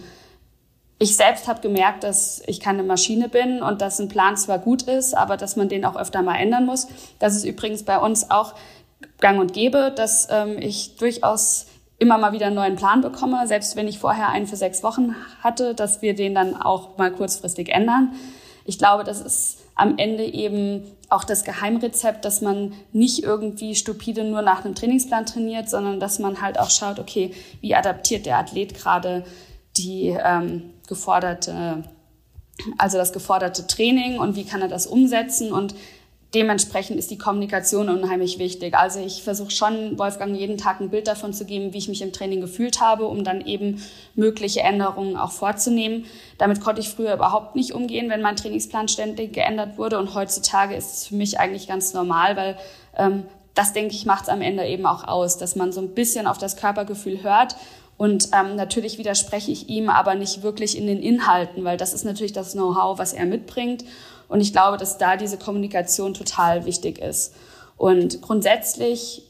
[0.98, 4.82] ich selbst habe gemerkt, dass ich keine Maschine bin und dass ein Plan zwar gut
[4.82, 6.86] ist, aber dass man den auch öfter mal ändern muss.
[7.18, 8.54] Das ist übrigens bei uns auch
[9.20, 11.66] gang und gäbe, dass ähm, ich durchaus
[11.98, 15.14] immer mal wieder einen neuen Plan bekomme, selbst wenn ich vorher einen für sechs Wochen
[15.42, 18.14] hatte, dass wir den dann auch mal kurzfristig ändern.
[18.64, 24.24] Ich glaube, das ist am Ende eben auch das Geheimrezept, dass man nicht irgendwie stupide
[24.24, 28.38] nur nach einem Trainingsplan trainiert, sondern dass man halt auch schaut, okay, wie adaptiert der
[28.38, 29.24] Athlet gerade
[29.76, 31.84] die ähm, geforderte,
[32.78, 35.74] also das geforderte Training und wie kann er das umsetzen und
[36.34, 38.74] dementsprechend ist die Kommunikation unheimlich wichtig.
[38.74, 42.02] Also ich versuche schon, Wolfgang jeden Tag ein Bild davon zu geben, wie ich mich
[42.02, 43.82] im Training gefühlt habe, um dann eben
[44.14, 46.06] mögliche Änderungen auch vorzunehmen.
[46.38, 49.98] Damit konnte ich früher überhaupt nicht umgehen, wenn mein Trainingsplan ständig geändert wurde.
[49.98, 52.56] Und heutzutage ist es für mich eigentlich ganz normal, weil
[52.96, 53.24] ähm,
[53.54, 56.26] das, denke ich, macht es am Ende eben auch aus, dass man so ein bisschen
[56.26, 57.54] auf das Körpergefühl hört.
[57.96, 62.04] Und ähm, natürlich widerspreche ich ihm aber nicht wirklich in den Inhalten, weil das ist
[62.04, 63.84] natürlich das Know-how, was er mitbringt.
[64.28, 67.34] Und ich glaube, dass da diese Kommunikation total wichtig ist.
[67.76, 69.22] Und grundsätzlich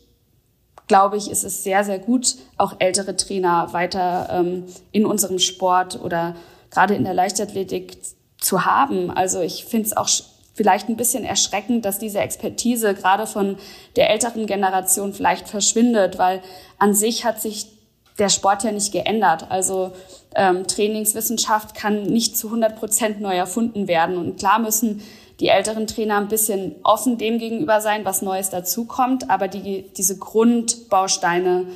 [0.86, 6.00] glaube ich, ist es sehr, sehr gut, auch ältere Trainer weiter ähm, in unserem Sport
[6.02, 6.36] oder
[6.70, 7.98] gerade in der Leichtathletik
[8.38, 9.10] zu haben.
[9.10, 10.08] Also ich finde es auch
[10.52, 13.56] vielleicht ein bisschen erschreckend, dass diese Expertise gerade von
[13.96, 16.42] der älteren Generation vielleicht verschwindet, weil
[16.78, 17.73] an sich hat sich
[18.18, 19.50] der Sport ja nicht geändert.
[19.50, 19.92] Also
[20.34, 24.16] ähm, Trainingswissenschaft kann nicht zu 100 Prozent neu erfunden werden.
[24.16, 25.02] Und klar müssen
[25.40, 29.30] die älteren Trainer ein bisschen offen dem gegenüber sein, was Neues dazukommt.
[29.30, 31.66] Aber die, diese Grundbausteine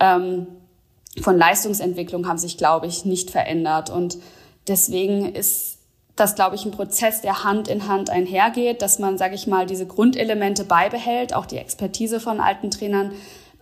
[0.00, 0.46] ähm,
[1.20, 3.90] von Leistungsentwicklung haben sich, glaube ich, nicht verändert.
[3.90, 4.18] Und
[4.66, 5.78] deswegen ist
[6.16, 9.66] das, glaube ich, ein Prozess, der Hand in Hand einhergeht, dass man, sage ich mal,
[9.66, 13.12] diese Grundelemente beibehält, auch die Expertise von alten Trainern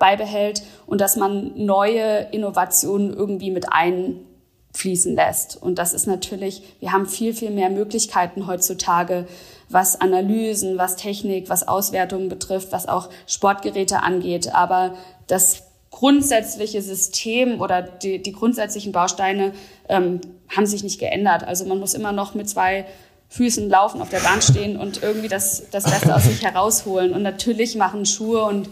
[0.02, 5.62] beibehält und dass man neue Innovationen irgendwie mit einfließen lässt.
[5.62, 9.28] Und das ist natürlich, wir haben viel, viel mehr Möglichkeiten heutzutage,
[9.68, 14.52] was Analysen, was Technik, was Auswertungen betrifft, was auch Sportgeräte angeht.
[14.52, 14.94] Aber
[15.28, 19.52] das grundsätzliche System oder die, die grundsätzlichen Bausteine
[19.88, 21.44] ähm, haben sich nicht geändert.
[21.44, 22.86] Also man muss immer noch mit zwei
[23.28, 27.12] Füßen laufen, auf der Bahn stehen und irgendwie das, das Beste aus sich herausholen.
[27.12, 28.68] Und natürlich machen Schuhe und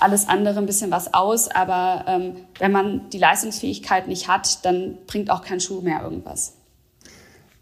[0.00, 1.48] alles andere ein bisschen was aus.
[1.48, 6.54] Aber ähm, wenn man die Leistungsfähigkeit nicht hat, dann bringt auch kein Schuh mehr irgendwas.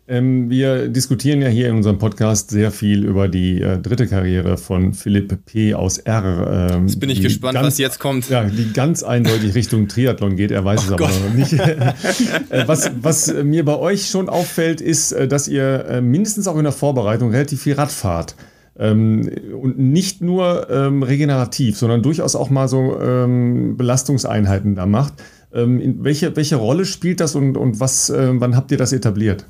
[0.08, 4.56] Ähm, wir diskutieren ja hier in unserem Podcast sehr viel über die äh, dritte Karriere
[4.56, 5.74] von Philipp P.
[5.74, 6.70] aus R.
[6.72, 8.28] Ähm, jetzt bin ich gespannt, ganz, was jetzt kommt.
[8.28, 10.50] Ja, die ganz eindeutig Richtung Triathlon geht.
[10.50, 11.52] Er weiß oh es aber noch nicht.
[11.52, 16.56] äh, was, was mir bei euch schon auffällt, ist, äh, dass ihr äh, mindestens auch
[16.56, 18.34] in der Vorbereitung relativ viel Rad fahrt.
[18.78, 25.14] Ähm, und nicht nur ähm, regenerativ, sondern durchaus auch mal so ähm, Belastungseinheiten da macht.
[25.52, 29.44] Ähm, welche, welche Rolle spielt das und, und was, äh, wann habt ihr das etabliert?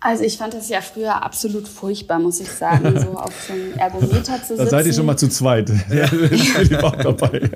[0.00, 3.74] Also ich fand das ja früher absolut furchtbar, muss ich sagen, so auf so einem
[3.74, 4.58] Ergometer zu sitzen.
[4.58, 5.70] Da seid ihr schon mal zu zweit.
[5.90, 6.12] Ja.
[6.62, 7.50] ich auch dabei.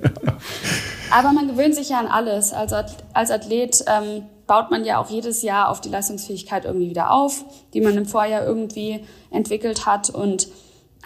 [1.11, 2.53] Aber man gewöhnt sich ja an alles.
[2.53, 2.77] Also
[3.13, 7.45] als Athlet ähm, baut man ja auch jedes Jahr auf die Leistungsfähigkeit irgendwie wieder auf,
[7.75, 10.11] die man im Vorjahr irgendwie entwickelt hat.
[10.11, 10.49] Und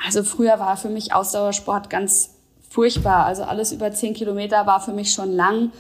[0.05, 2.31] also früher war für mich Ausdauersport ganz
[2.69, 3.25] furchtbar.
[3.27, 5.73] Also alles über zehn Kilometer war für mich schon lang.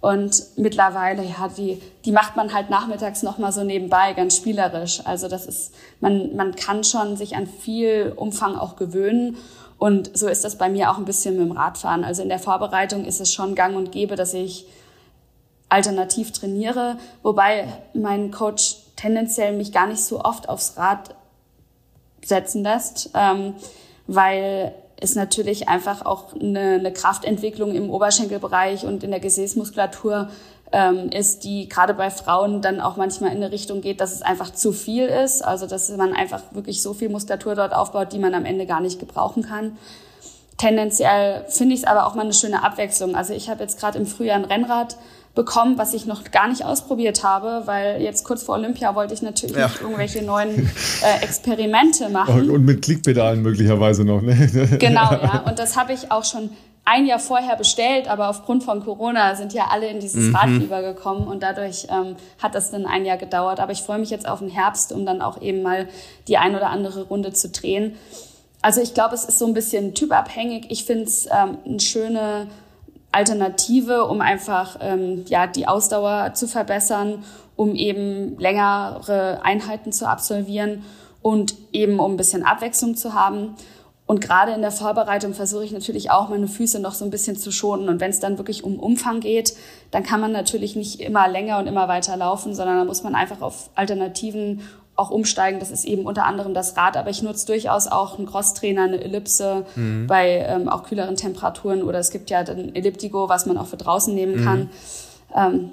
[0.00, 5.00] Und mittlerweile, ja, die, die macht man halt nachmittags nochmal so nebenbei, ganz spielerisch.
[5.06, 9.38] Also das ist, man, man kann schon sich an viel Umfang auch gewöhnen.
[9.78, 12.04] Und so ist das bei mir auch ein bisschen mit dem Radfahren.
[12.04, 14.66] Also in der Vorbereitung ist es schon gang und gäbe, dass ich
[15.74, 21.16] alternativ trainiere, wobei mein Coach tendenziell mich gar nicht so oft aufs Rad
[22.24, 23.54] setzen lässt, ähm,
[24.06, 30.28] weil es natürlich einfach auch eine, eine, Kraftentwicklung im Oberschenkelbereich und in der Gesäßmuskulatur
[30.70, 34.22] ähm, ist, die gerade bei Frauen dann auch manchmal in eine Richtung geht, dass es
[34.22, 38.20] einfach zu viel ist, also dass man einfach wirklich so viel Muskulatur dort aufbaut, die
[38.20, 39.76] man am Ende gar nicht gebrauchen kann.
[40.56, 43.16] Tendenziell finde ich es aber auch mal eine schöne Abwechslung.
[43.16, 44.96] Also ich habe jetzt gerade im Frühjahr ein Rennrad
[45.34, 49.22] bekommen, was ich noch gar nicht ausprobiert habe, weil jetzt kurz vor Olympia wollte ich
[49.22, 49.66] natürlich ja.
[49.66, 50.70] nicht irgendwelche neuen
[51.02, 52.50] äh, Experimente machen.
[52.50, 54.34] Und mit Klickpedalen möglicherweise noch, ne?
[54.78, 55.44] Genau, ja.
[55.46, 56.50] Und das habe ich auch schon
[56.84, 60.36] ein Jahr vorher bestellt, aber aufgrund von Corona sind ja alle in dieses mhm.
[60.36, 63.58] Radfieber gekommen und dadurch ähm, hat das dann ein Jahr gedauert.
[63.58, 65.88] Aber ich freue mich jetzt auf den Herbst, um dann auch eben mal
[66.28, 67.94] die ein oder andere Runde zu drehen.
[68.60, 70.66] Also ich glaube, es ist so ein bisschen typabhängig.
[70.68, 72.48] Ich finde es ähm, eine schöne
[73.14, 77.24] Alternative, um einfach ähm, ja, die Ausdauer zu verbessern,
[77.56, 80.82] um eben längere Einheiten zu absolvieren
[81.22, 83.54] und eben um ein bisschen Abwechslung zu haben.
[84.06, 87.36] Und gerade in der Vorbereitung versuche ich natürlich auch, meine Füße noch so ein bisschen
[87.36, 87.88] zu schonen.
[87.88, 89.56] Und wenn es dann wirklich um Umfang geht,
[89.92, 93.14] dann kann man natürlich nicht immer länger und immer weiter laufen, sondern dann muss man
[93.14, 94.60] einfach auf Alternativen
[94.96, 95.60] auch umsteigen.
[95.60, 99.02] Das ist eben unter anderem das Rad, aber ich nutze durchaus auch einen Crosstrainer, eine
[99.02, 100.06] Ellipse mhm.
[100.06, 103.76] bei ähm, auch kühleren Temperaturen oder es gibt ja ein Elliptigo, was man auch für
[103.76, 104.60] draußen nehmen kann.
[104.60, 104.68] Mhm.
[105.34, 105.70] Ähm,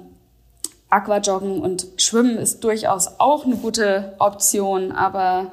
[0.90, 5.46] Aquajoggen und Schwimmen ist durchaus auch eine gute Option, aber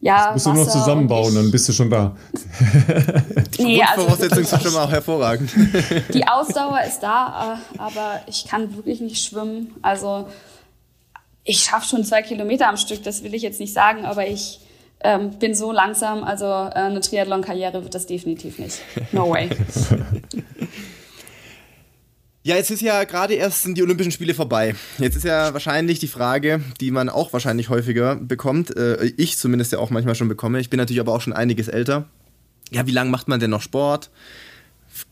[0.00, 0.34] ja.
[0.34, 2.14] Das musst du nur noch zusammenbauen, dann bist du schon da.
[3.58, 5.50] nee, also Voraussetzungen sind schon mal auch hervorragend.
[6.12, 9.74] Die Ausdauer ist da, äh, aber ich kann wirklich nicht schwimmen.
[9.80, 10.26] Also
[11.44, 14.60] ich schaffe schon zwei Kilometer am Stück, das will ich jetzt nicht sagen, aber ich
[15.00, 18.80] ähm, bin so langsam, also äh, eine Triathlon-Karriere wird das definitiv nicht.
[19.12, 19.50] No way.
[22.46, 24.74] Ja, jetzt ist ja gerade erst sind die Olympischen Spiele vorbei.
[24.98, 29.72] Jetzt ist ja wahrscheinlich die Frage, die man auch wahrscheinlich häufiger bekommt, äh, ich zumindest
[29.72, 30.60] ja auch manchmal schon bekomme.
[30.60, 32.04] Ich bin natürlich aber auch schon einiges älter.
[32.70, 34.10] Ja, wie lange macht man denn noch Sport?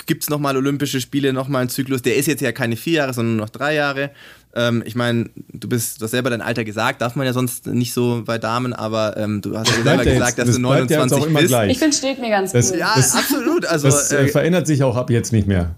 [0.07, 2.03] Gibt es nochmal Olympische Spiele, nochmal einen Zyklus?
[2.03, 4.11] Der ist jetzt ja keine vier Jahre, sondern nur noch drei Jahre.
[4.55, 7.67] Ähm, ich meine, du bist, du hast selber dein Alter gesagt, darf man ja sonst
[7.67, 11.35] nicht so bei Damen, aber ähm, du hast ja selber gesagt, dass das du 29
[11.35, 11.49] bist.
[11.49, 11.73] Gleich.
[11.73, 12.81] Ich finde, steht mir ganz das, gut.
[12.81, 13.65] Ja, das, absolut.
[13.67, 15.75] Also, das äh, verändert sich auch ab jetzt nicht mehr.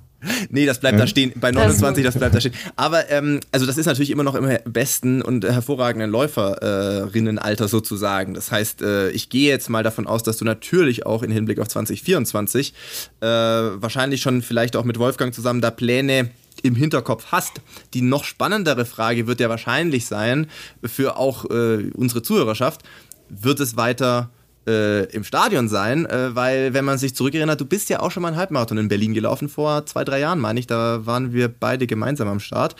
[0.51, 1.05] Nee, das bleibt ja.
[1.05, 1.33] da stehen.
[1.37, 2.55] Bei 29, das bleibt da stehen.
[2.77, 8.35] Aber ähm, also das ist natürlich immer noch im besten und hervorragenden Läuferinnenalter sozusagen.
[8.35, 11.59] Das heißt, äh, ich gehe jetzt mal davon aus, dass du natürlich auch in Hinblick
[11.61, 12.75] auf 2024
[13.21, 16.31] äh, wahrscheinlich schon vielleicht auch mit Wolfgang zusammen da Pläne
[16.63, 17.61] im Hinterkopf hast.
[17.93, 20.47] Die noch spannendere Frage wird ja wahrscheinlich sein,
[20.83, 22.83] für auch äh, unsere Zuhörerschaft,
[23.29, 24.31] wird es weiter
[24.67, 28.23] äh, im Stadion sein, äh, weil wenn man sich zurückerinnert, du bist ja auch schon
[28.23, 31.49] mal einen Halbmarathon in Berlin gelaufen, vor zwei, drei Jahren meine ich, da waren wir
[31.49, 32.77] beide gemeinsam am Start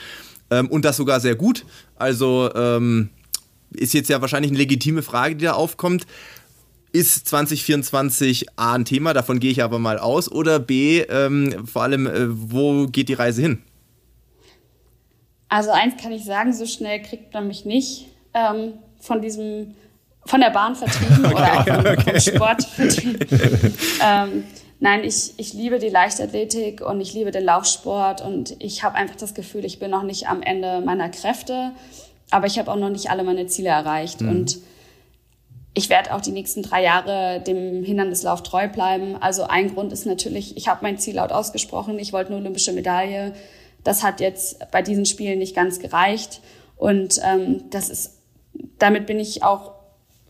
[0.51, 1.65] ähm, und das sogar sehr gut.
[1.97, 3.11] Also ähm,
[3.73, 6.07] ist jetzt ja wahrscheinlich eine legitime Frage, die da aufkommt.
[6.93, 11.83] Ist 2024 A ein Thema, davon gehe ich aber mal aus, oder B, ähm, vor
[11.83, 13.63] allem, äh, wo geht die Reise hin?
[15.49, 19.75] Also eins kann ich sagen, so schnell kriegt man mich nicht ähm, von diesem
[20.27, 22.11] von der Bahn vertrieben okay, oder auch vom, okay.
[22.11, 23.75] vom Sport vertrieben.
[24.05, 24.45] ähm,
[24.81, 29.17] nein, ich, ich liebe die Leichtathletik und ich liebe den Laufsport und ich habe einfach
[29.17, 31.73] das Gefühl, ich bin noch nicht am Ende meiner Kräfte,
[32.31, 34.29] aber ich habe auch noch nicht alle meine Ziele erreicht mhm.
[34.29, 34.59] und
[35.77, 39.17] ich werde auch die nächsten drei Jahre dem Hindernislauf treu bleiben.
[39.21, 42.73] Also ein Grund ist natürlich, ich habe mein Ziel laut ausgesprochen, ich wollte eine olympische
[42.73, 43.35] Medaille.
[43.83, 46.41] Das hat jetzt bei diesen Spielen nicht ganz gereicht
[46.77, 48.21] und ähm, das ist,
[48.79, 49.73] damit bin ich auch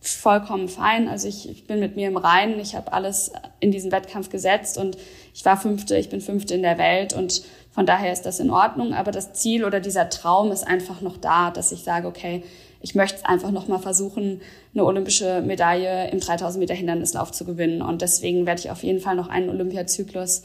[0.08, 1.08] vollkommen fein.
[1.08, 2.60] Also ich, ich bin mit mir im Reinen.
[2.60, 4.96] Ich habe alles in diesen Wettkampf gesetzt und
[5.34, 8.50] ich war Fünfte, ich bin Fünfte in der Welt und von daher ist das in
[8.50, 8.94] Ordnung.
[8.94, 12.44] Aber das Ziel oder dieser Traum ist einfach noch da, dass ich sage, okay,
[12.80, 14.42] ich möchte es einfach noch mal versuchen,
[14.74, 17.80] eine olympische Medaille im 3000 Meter Hindernislauf zu gewinnen.
[17.80, 20.42] Und deswegen werde ich auf jeden Fall noch einen Olympiazyklus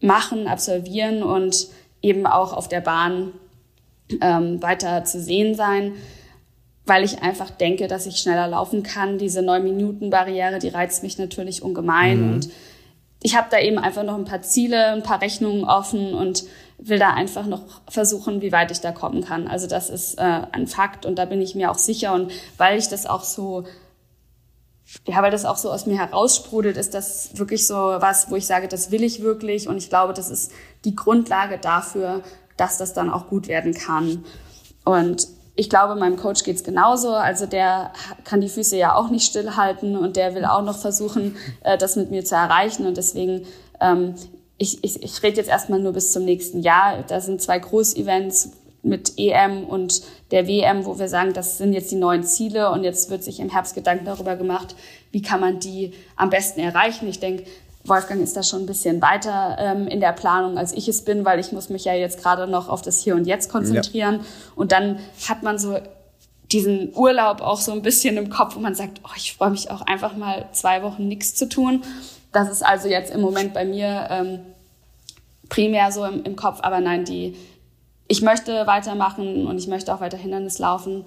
[0.00, 1.68] machen, absolvieren und
[2.02, 3.32] eben auch auf der Bahn
[4.20, 5.94] ähm, weiter zu sehen sein
[6.88, 9.18] weil ich einfach denke, dass ich schneller laufen kann.
[9.18, 12.32] Diese neun Minuten Barriere, die reizt mich natürlich ungemein mhm.
[12.34, 12.50] und
[13.20, 16.44] ich habe da eben einfach noch ein paar Ziele, ein paar Rechnungen offen und
[16.78, 19.48] will da einfach noch versuchen, wie weit ich da kommen kann.
[19.48, 22.78] Also das ist äh, ein Fakt und da bin ich mir auch sicher und weil
[22.78, 23.64] ich das auch so
[25.06, 28.46] ja, weil das auch so aus mir heraussprudelt, ist das wirklich so was, wo ich
[28.46, 30.50] sage, das will ich wirklich und ich glaube, das ist
[30.86, 32.22] die Grundlage dafür,
[32.56, 34.24] dass das dann auch gut werden kann.
[34.86, 35.28] Und
[35.58, 37.10] ich glaube, meinem Coach geht's genauso.
[37.10, 37.92] Also der
[38.22, 41.96] kann die Füße ja auch nicht stillhalten und der will auch noch versuchen, äh, das
[41.96, 42.86] mit mir zu erreichen.
[42.86, 43.44] Und deswegen,
[43.80, 44.14] ähm,
[44.56, 47.02] ich, ich, ich rede jetzt erstmal nur bis zum nächsten Jahr.
[47.08, 48.52] Da sind zwei Großevents
[48.84, 52.84] mit EM und der WM, wo wir sagen, das sind jetzt die neuen Ziele und
[52.84, 54.76] jetzt wird sich im Herbst Gedanken darüber gemacht,
[55.10, 57.08] wie kann man die am besten erreichen.
[57.08, 57.42] Ich denke,
[57.88, 61.24] Wolfgang ist da schon ein bisschen weiter ähm, in der Planung, als ich es bin,
[61.24, 64.16] weil ich muss mich ja jetzt gerade noch auf das Hier und Jetzt konzentrieren.
[64.16, 64.26] Ja.
[64.54, 65.78] Und dann hat man so
[66.52, 69.70] diesen Urlaub auch so ein bisschen im Kopf, wo man sagt, oh, ich freue mich
[69.70, 71.82] auch einfach mal zwei Wochen nichts zu tun.
[72.32, 74.40] Das ist also jetzt im Moment bei mir ähm,
[75.48, 77.36] primär so im, im Kopf, aber nein, die,
[78.06, 81.04] ich möchte weitermachen und ich möchte auch weiter Hindernis laufen.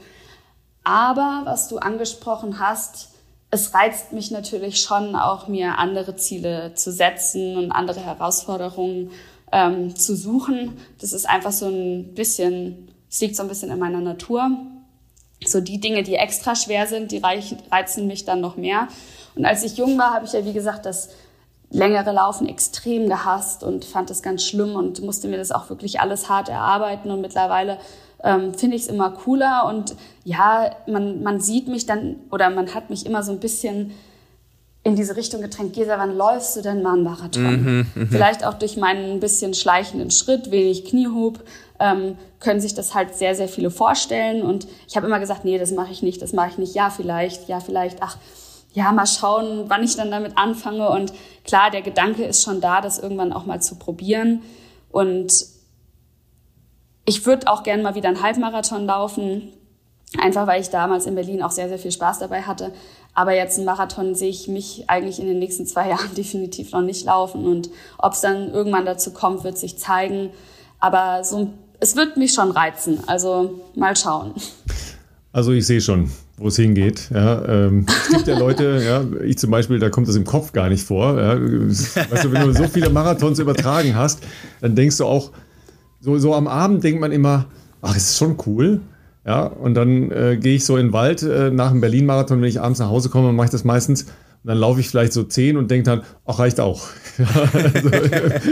[0.83, 3.10] Aber was du angesprochen hast,
[3.51, 9.11] es reizt mich natürlich schon auch, mir andere Ziele zu setzen und andere Herausforderungen
[9.51, 10.77] ähm, zu suchen.
[10.99, 14.51] Das ist einfach so ein bisschen, es liegt so ein bisschen in meiner Natur.
[15.45, 17.21] So die Dinge, die extra schwer sind, die
[17.71, 18.87] reizen mich dann noch mehr.
[19.35, 21.09] Und als ich jung war, habe ich ja, wie gesagt, das
[21.69, 25.99] längere Laufen extrem gehasst und fand das ganz schlimm und musste mir das auch wirklich
[25.99, 27.11] alles hart erarbeiten.
[27.11, 27.79] Und mittlerweile
[28.23, 32.73] ähm, finde ich es immer cooler und ja, man, man sieht mich dann oder man
[32.73, 33.91] hat mich immer so ein bisschen
[34.83, 35.73] in diese Richtung gedrängt.
[35.73, 37.63] Gesa, wann läufst du denn mal einen Marathon?
[37.63, 38.05] Mhm, mh.
[38.09, 41.39] Vielleicht auch durch meinen ein bisschen schleichenden Schritt, wenig Kniehub,
[41.79, 44.41] ähm, können sich das halt sehr, sehr viele vorstellen.
[44.41, 46.73] Und ich habe immer gesagt, nee, das mache ich nicht, das mache ich nicht.
[46.73, 48.17] Ja, vielleicht, ja, vielleicht, ach,
[48.73, 50.89] ja, mal schauen, wann ich dann damit anfange.
[50.89, 51.13] Und
[51.43, 54.41] klar, der Gedanke ist schon da, das irgendwann auch mal zu probieren.
[54.91, 55.31] Und
[57.05, 59.53] ich würde auch gerne mal wieder einen Halbmarathon laufen,
[60.17, 62.71] einfach weil ich damals in Berlin auch sehr, sehr viel Spaß dabei hatte.
[63.13, 66.81] Aber jetzt einen Marathon sehe ich mich eigentlich in den nächsten zwei Jahren definitiv noch
[66.81, 67.45] nicht laufen.
[67.45, 70.29] Und ob es dann irgendwann dazu kommt, wird sich zeigen.
[70.79, 72.99] Aber so, es wird mich schon reizen.
[73.07, 74.33] Also mal schauen.
[75.33, 77.09] Also ich sehe schon, wo es hingeht.
[77.13, 80.51] Ja, ähm, es gibt ja Leute, ja, ich zum Beispiel, da kommt das im Kopf
[80.51, 81.17] gar nicht vor.
[81.17, 81.39] Ja.
[81.39, 84.23] Weißt du, wenn du so viele Marathons übertragen hast,
[84.59, 85.31] dann denkst du auch,
[86.01, 87.45] so, so am Abend denkt man immer,
[87.81, 88.81] ach, ist schon cool.
[89.25, 92.49] Ja, und dann äh, gehe ich so in den Wald äh, nach dem Berlin-Marathon, wenn
[92.49, 94.03] ich abends nach Hause komme, mache ich das meistens.
[94.43, 96.87] Und dann laufe ich vielleicht so zehn und denke dann, ach, reicht auch.
[97.53, 97.89] also,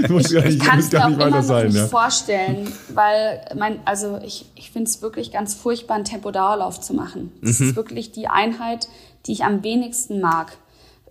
[0.13, 1.87] muss gar nicht, ich kann es mir auch immer noch sein, nicht ja.
[1.87, 7.31] vorstellen, weil mein, also ich, ich finde es wirklich ganz furchtbar, einen Tempodauerlauf zu machen.
[7.41, 7.69] Das mhm.
[7.69, 8.87] ist wirklich die Einheit,
[9.25, 10.57] die ich am wenigsten mag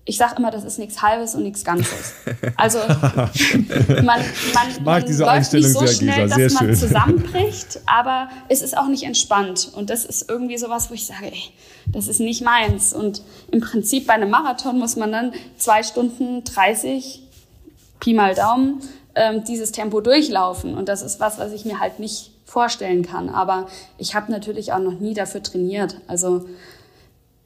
[0.09, 2.15] ich sage immer, das ist nichts Halbes und nichts Ganzes.
[2.57, 2.79] Also
[3.89, 8.89] man, man, man diese läuft nicht so schnell, dass man zusammenbricht, aber es ist auch
[8.89, 9.71] nicht entspannt.
[9.75, 11.43] Und das ist irgendwie sowas, wo ich sage, ey,
[11.87, 12.95] das ist nicht meins.
[12.95, 17.23] Und im Prinzip bei einem Marathon muss man dann zwei Stunden 30,
[18.01, 18.81] Pi mal Daumen,
[19.15, 20.75] ähm, dieses Tempo durchlaufen.
[20.75, 23.29] Und das ist was, was ich mir halt nicht vorstellen kann.
[23.29, 23.67] Aber
[23.99, 26.01] ich habe natürlich auch noch nie dafür trainiert.
[26.07, 26.47] Also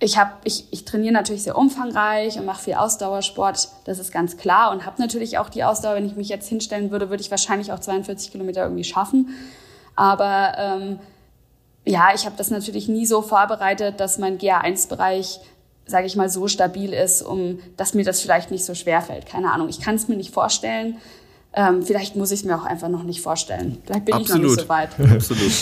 [0.03, 4.37] ich, hab, ich, ich trainiere natürlich sehr umfangreich und mache viel Ausdauersport, das ist ganz
[4.37, 4.73] klar.
[4.73, 7.73] Und habe natürlich auch die Ausdauer, wenn ich mich jetzt hinstellen würde, würde ich wahrscheinlich
[7.73, 9.29] auch 42 Kilometer irgendwie schaffen.
[9.95, 10.99] Aber ähm,
[11.85, 15.39] ja, ich habe das natürlich nie so vorbereitet, dass mein GA1-Bereich,
[15.87, 19.27] sage ich mal, so stabil ist, um dass mir das vielleicht nicht so schwer fällt.
[19.27, 20.97] Keine Ahnung, ich kann es mir nicht vorstellen.
[21.55, 23.77] Ähm, vielleicht muss ich es mir auch einfach noch nicht vorstellen.
[23.85, 24.43] Vielleicht bin Absolut.
[24.43, 24.89] ich noch nicht so weit.
[25.15, 25.53] Absolut.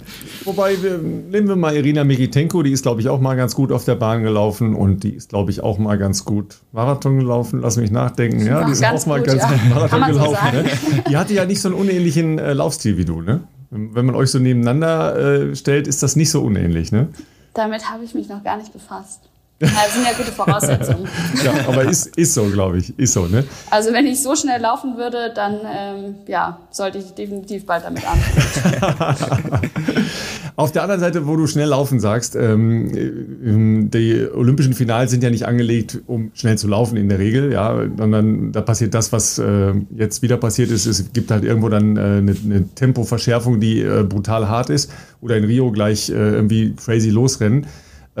[0.44, 3.72] Wobei, wir, nehmen wir mal Irina Mikitenko, die ist, glaube ich, auch mal ganz gut
[3.72, 7.60] auf der Bahn gelaufen und die ist, glaube ich, auch mal ganz gut Marathon gelaufen.
[7.60, 8.46] Lass mich nachdenken.
[8.46, 9.48] Ja, die ist auch mal gut, ganz ja.
[9.48, 10.38] gut Marathon gelaufen.
[10.52, 11.02] So ne?
[11.08, 13.20] Die hatte ja nicht so einen unähnlichen äh, Laufstil wie du.
[13.20, 13.40] Ne?
[13.70, 16.92] Wenn man euch so nebeneinander äh, stellt, ist das nicht so unähnlich.
[16.92, 17.08] Ne?
[17.54, 19.29] Damit habe ich mich noch gar nicht befasst.
[19.60, 21.06] Das sind ja gute Voraussetzungen.
[21.44, 22.98] ja, aber ist, ist so, glaube ich.
[22.98, 23.44] Ist so, ne?
[23.68, 28.02] Also wenn ich so schnell laufen würde, dann ähm, ja, sollte ich definitiv bald damit
[28.08, 29.76] anfangen.
[30.56, 35.22] Auf der anderen Seite, wo du schnell laufen sagst, ähm, ähm, die olympischen Finale sind
[35.22, 39.12] ja nicht angelegt, um schnell zu laufen in der Regel, ja, sondern da passiert das,
[39.12, 40.86] was äh, jetzt wieder passiert ist.
[40.86, 44.90] Es gibt halt irgendwo dann äh, eine, eine Tempoverschärfung, die äh, brutal hart ist
[45.20, 47.66] oder in Rio gleich äh, irgendwie crazy losrennen.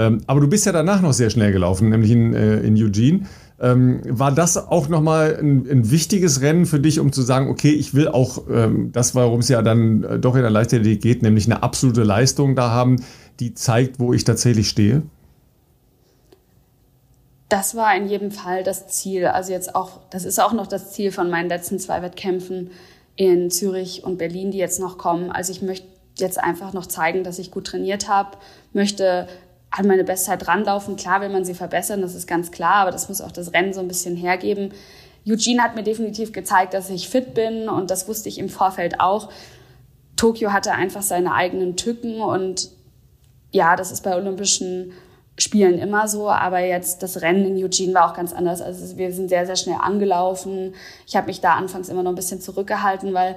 [0.00, 3.26] Ähm, aber du bist ja danach noch sehr schnell gelaufen, nämlich in, äh, in Eugene.
[3.60, 7.72] Ähm, war das auch nochmal ein, ein wichtiges Rennen für dich, um zu sagen, okay,
[7.72, 11.22] ich will auch ähm, das, warum es ja dann äh, doch in der Leichtathletik geht,
[11.22, 12.96] nämlich eine absolute Leistung da haben,
[13.40, 15.02] die zeigt, wo ich tatsächlich stehe?
[17.50, 19.26] Das war in jedem Fall das Ziel.
[19.26, 22.70] Also jetzt auch, das ist auch noch das Ziel von meinen letzten zwei Wettkämpfen
[23.16, 25.30] in Zürich und Berlin, die jetzt noch kommen.
[25.30, 25.86] Also ich möchte
[26.16, 28.38] jetzt einfach noch zeigen, dass ich gut trainiert habe,
[28.72, 29.28] möchte
[29.70, 30.96] an meine Bestzeit ranlaufen.
[30.96, 33.72] Klar will man sie verbessern, das ist ganz klar, aber das muss auch das Rennen
[33.72, 34.72] so ein bisschen hergeben.
[35.26, 39.00] Eugene hat mir definitiv gezeigt, dass ich fit bin und das wusste ich im Vorfeld
[39.00, 39.30] auch.
[40.16, 42.70] Tokio hatte einfach seine eigenen Tücken und
[43.52, 44.92] ja, das ist bei Olympischen
[45.38, 48.60] Spielen immer so, aber jetzt das Rennen in Eugene war auch ganz anders.
[48.60, 50.74] Also wir sind sehr, sehr schnell angelaufen.
[51.06, 53.36] Ich habe mich da anfangs immer noch ein bisschen zurückgehalten, weil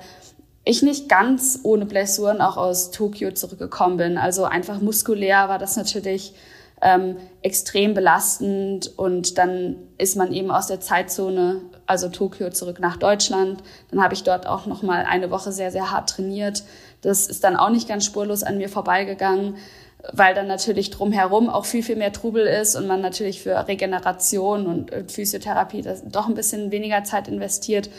[0.66, 4.18] ich nicht ganz ohne Blessuren auch aus Tokio zurückgekommen bin.
[4.18, 6.34] Also einfach muskulär war das natürlich
[6.82, 12.98] ähm, extrem belastend und dann ist man eben aus der Zeitzone, also Tokio, zurück nach
[12.98, 13.64] Deutschland.
[13.92, 16.64] Dann habe ich dort auch noch mal eine Woche sehr, sehr hart trainiert.
[17.02, 19.56] Das ist dann auch nicht ganz spurlos an mir vorbeigegangen,
[20.12, 24.68] weil dann natürlich drumherum auch viel, viel mehr Trubel ist und man natürlich für Regeneration
[24.68, 27.90] und Physiotherapie doch ein bisschen weniger Zeit investiert.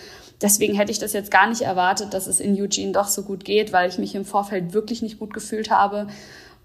[0.44, 3.46] Deswegen hätte ich das jetzt gar nicht erwartet, dass es in Eugene doch so gut
[3.46, 6.06] geht, weil ich mich im Vorfeld wirklich nicht gut gefühlt habe.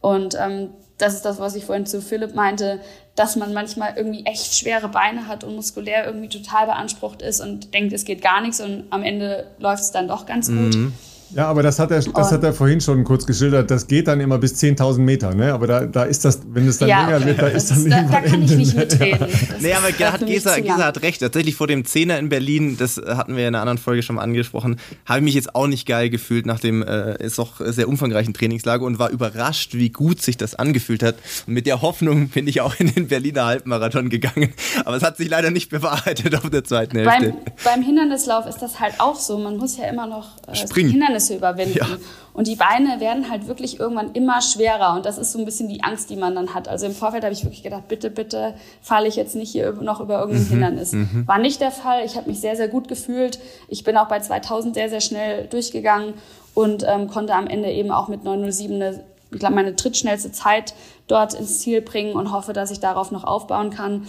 [0.01, 2.81] Und ähm, das ist das, was ich vorhin zu Philipp meinte,
[3.15, 7.73] dass man manchmal irgendwie echt schwere Beine hat und muskulär irgendwie total beansprucht ist und
[7.73, 10.75] denkt, es geht gar nichts und am Ende läuft es dann doch ganz gut.
[10.75, 10.93] Mhm.
[11.35, 13.69] Ja, aber das hat er, das hat er vorhin schon kurz geschildert.
[13.69, 15.53] Das geht dann immer bis 10.000 Meter, ne?
[15.53, 18.01] Aber da, da ist das, wenn es dann ja, länger wird, da ist dann da,
[18.03, 18.53] da kann Ende.
[18.53, 19.27] ich nicht mitreden.
[19.49, 21.21] Das nee, aber hat Gesa, Gesa hat recht.
[21.21, 24.21] Tatsächlich vor dem Zehner in Berlin, das hatten wir in einer anderen Folge schon mal
[24.21, 27.87] angesprochen, habe ich mich jetzt auch nicht geil gefühlt nach dem äh, ist auch sehr
[27.87, 31.15] umfangreichen Trainingslager und war überrascht, wie gut sich das angefühlt hat.
[31.47, 34.53] Und mit der Hoffnung bin ich auch in den Berliner Halbmarathon gegangen.
[34.85, 37.29] Aber es hat sich leider nicht bewahrheitet auf der zweiten Hälfte.
[37.29, 39.37] Beim, beim Hindernislauf ist das halt auch so.
[39.37, 41.77] Man muss ja immer noch äh, Springen Hindernisse überwinden.
[41.77, 41.85] Ja.
[42.33, 44.95] Und die Beine werden halt wirklich irgendwann immer schwerer.
[44.95, 46.67] Und das ist so ein bisschen die Angst, die man dann hat.
[46.67, 49.99] Also im Vorfeld habe ich wirklich gedacht, bitte, bitte falle ich jetzt nicht hier noch
[49.99, 50.49] über irgendein mhm.
[50.49, 50.91] Hindernis.
[50.93, 51.27] Mhm.
[51.27, 52.05] War nicht der Fall.
[52.05, 53.39] Ich habe mich sehr, sehr gut gefühlt.
[53.67, 56.13] Ich bin auch bei 2000 sehr, sehr schnell durchgegangen
[56.53, 60.73] und ähm, konnte am Ende eben auch mit 907 eine, ich glaube, meine drittschnellste Zeit
[61.07, 64.07] dort ins Ziel bringen und hoffe, dass ich darauf noch aufbauen kann.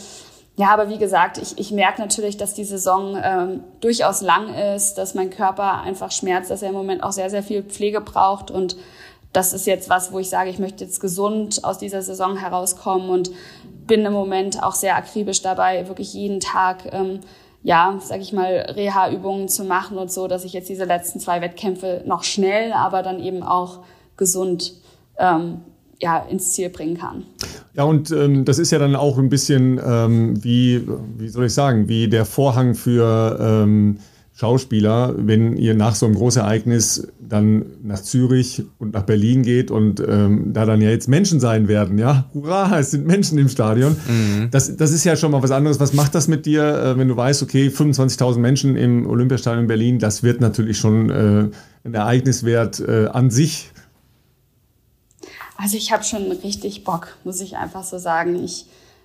[0.60, 4.98] Ja, aber wie gesagt, ich, ich merke natürlich, dass die Saison ähm, durchaus lang ist,
[4.98, 8.50] dass mein Körper einfach schmerzt, dass er im Moment auch sehr, sehr viel Pflege braucht.
[8.50, 8.76] Und
[9.32, 13.08] das ist jetzt was, wo ich sage, ich möchte jetzt gesund aus dieser Saison herauskommen
[13.08, 13.30] und
[13.86, 17.20] bin im Moment auch sehr akribisch dabei, wirklich jeden Tag, ähm,
[17.62, 21.40] ja, sag ich mal, Reha-Übungen zu machen und so, dass ich jetzt diese letzten zwei
[21.40, 23.78] Wettkämpfe noch schnell, aber dann eben auch
[24.18, 24.74] gesund
[25.16, 25.62] ähm,
[26.00, 27.24] ja, ins Ziel bringen kann.
[27.74, 30.86] Ja, und ähm, das ist ja dann auch ein bisschen ähm, wie,
[31.18, 33.98] wie soll ich sagen, wie der Vorhang für ähm,
[34.40, 40.00] Schauspieler, wenn ihr nach so einem Großereignis dann nach Zürich und nach Berlin geht und
[40.00, 43.92] ähm, da dann ja jetzt Menschen sein werden, ja, hurra, es sind Menschen im Stadion.
[44.08, 44.48] Mhm.
[44.50, 45.78] Das, das ist ja schon mal was anderes.
[45.78, 49.68] Was macht das mit dir, äh, wenn du weißt, okay, 25.000 Menschen im Olympiastadion in
[49.68, 51.48] Berlin, das wird natürlich schon äh,
[51.84, 53.70] ein Ereigniswert äh, an sich.
[55.62, 58.42] Also ich habe schon richtig Bock, muss ich einfach so sagen.
[58.42, 58.64] Ich,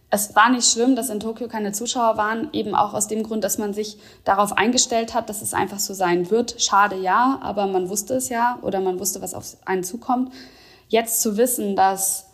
[0.09, 3.43] es war nicht schlimm, dass in Tokio keine Zuschauer waren, eben auch aus dem Grund,
[3.43, 6.61] dass man sich darauf eingestellt hat, dass es einfach so sein wird.
[6.61, 10.31] Schade ja, aber man wusste es ja oder man wusste, was auf einen zukommt.
[10.87, 12.27] Jetzt zu wissen, dass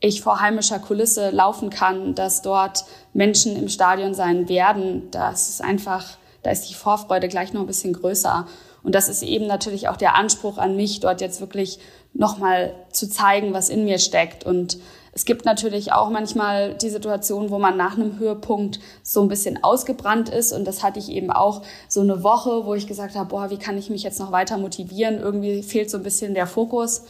[0.00, 5.62] ich vor heimischer Kulisse laufen kann, dass dort Menschen im Stadion sein werden, das ist
[5.62, 6.04] einfach,
[6.42, 8.44] da ist die Vorfreude gleich noch ein bisschen größer.
[8.82, 11.78] Und das ist eben natürlich auch der Anspruch an mich, dort jetzt wirklich
[12.18, 14.44] nochmal zu zeigen, was in mir steckt.
[14.44, 14.78] Und
[15.12, 19.62] es gibt natürlich auch manchmal die Situation, wo man nach einem Höhepunkt so ein bisschen
[19.62, 20.52] ausgebrannt ist.
[20.52, 23.56] Und das hatte ich eben auch so eine Woche, wo ich gesagt habe, boah, wie
[23.56, 25.18] kann ich mich jetzt noch weiter motivieren?
[25.18, 27.04] Irgendwie fehlt so ein bisschen der Fokus.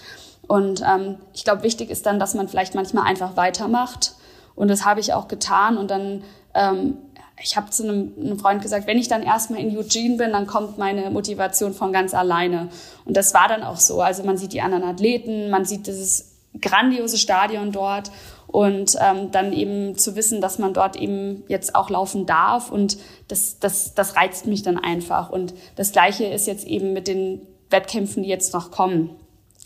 [0.46, 4.14] Und ähm, ich glaube, wichtig ist dann, dass man vielleicht manchmal einfach weitermacht.
[4.54, 5.78] Und das habe ich auch getan.
[5.78, 6.22] Und dann
[6.54, 6.98] ähm,
[7.42, 10.46] ich habe zu einem, einem, Freund gesagt, wenn ich dann erstmal in Eugene bin, dann
[10.46, 12.68] kommt meine Motivation von ganz alleine.
[13.04, 14.00] Und das war dann auch so.
[14.00, 18.10] Also man sieht die anderen Athleten, man sieht dieses grandiose Stadion dort
[18.46, 22.96] und ähm, dann eben zu wissen, dass man dort eben jetzt auch laufen darf und
[23.28, 25.30] das, das, das reizt mich dann einfach.
[25.30, 29.10] Und das Gleiche ist jetzt eben mit den Wettkämpfen, die jetzt noch kommen.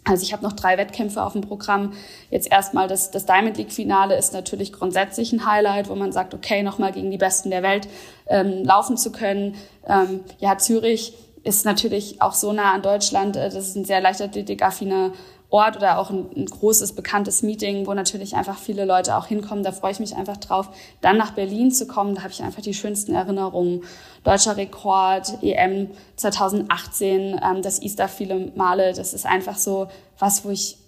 [0.04, 1.92] Also ich habe noch drei Wettkämpfe auf dem Programm.
[2.30, 6.34] Jetzt erstmal das, das Diamond League Finale ist natürlich grundsätzlich ein Highlight, wo man sagt,
[6.34, 7.88] okay, nochmal gegen die Besten der Welt
[8.26, 9.54] ähm, laufen zu können.
[9.86, 13.36] Ähm, ja, Zürich ist natürlich auch so nah an Deutschland.
[13.36, 15.12] Äh, das ist ein sehr leichtathletikaffiner
[15.52, 19.62] Ort oder auch ein, ein, großes, bekanntes Meeting, wo natürlich einfach viele Leute auch hinkommen.
[19.62, 20.70] Da freue ich mich einfach drauf.
[21.02, 23.84] Dann nach Berlin zu kommen, da habe ich einfach die schönsten Erinnerungen.
[24.24, 28.94] Deutscher Rekord, EM 2018, ähm, das Easter viele Male.
[28.94, 29.88] Das ist einfach so
[30.18, 30.78] was, wo ich,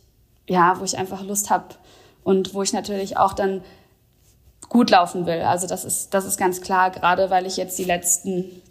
[0.49, 1.75] ja, wo ich einfach Lust habe
[2.23, 3.63] und wo ich natürlich auch dann
[4.71, 5.43] gut laufen will.
[5.43, 8.63] Also das ist, das ist ganz klar, gerade weil ich jetzt die letzten,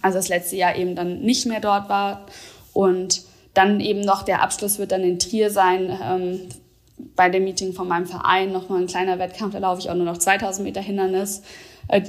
[0.00, 2.26] also das letzte Jahr eben dann nicht mehr dort war
[2.72, 3.22] und
[3.54, 5.96] dann eben noch der Abschluss wird dann in Trier sein.
[6.02, 6.40] Ähm,
[7.16, 10.04] bei dem Meeting von meinem Verein nochmal ein kleiner Wettkampf, da laufe ich auch nur
[10.04, 11.42] noch 2000 Meter Hindernis.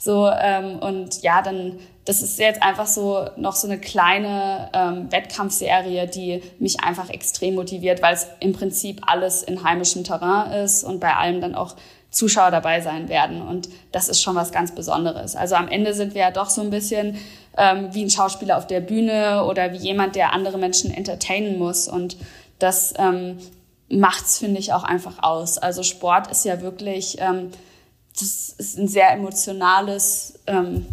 [0.00, 5.10] So, ähm, und ja, dann, das ist jetzt einfach so noch so eine kleine ähm,
[5.10, 10.84] Wettkampfserie, die mich einfach extrem motiviert, weil es im Prinzip alles in heimischem Terrain ist
[10.84, 11.74] und bei allem dann auch
[12.10, 13.42] Zuschauer dabei sein werden.
[13.42, 15.34] Und das ist schon was ganz Besonderes.
[15.34, 17.18] Also am Ende sind wir ja doch so ein bisschen
[17.58, 21.88] ähm, wie ein Schauspieler auf der Bühne oder wie jemand, der andere Menschen entertainen muss.
[21.88, 22.16] Und
[22.58, 23.38] das ähm,
[23.90, 25.58] macht's, finde ich, auch einfach aus.
[25.58, 27.50] Also Sport ist ja wirklich, ähm,
[28.18, 30.86] das ist ein sehr emotionales ähm,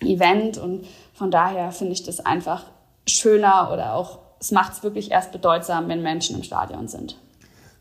[0.00, 2.64] Event und von daher finde ich das einfach
[3.06, 7.16] schöner oder auch, es macht es wirklich erst bedeutsam, wenn Menschen im Stadion sind.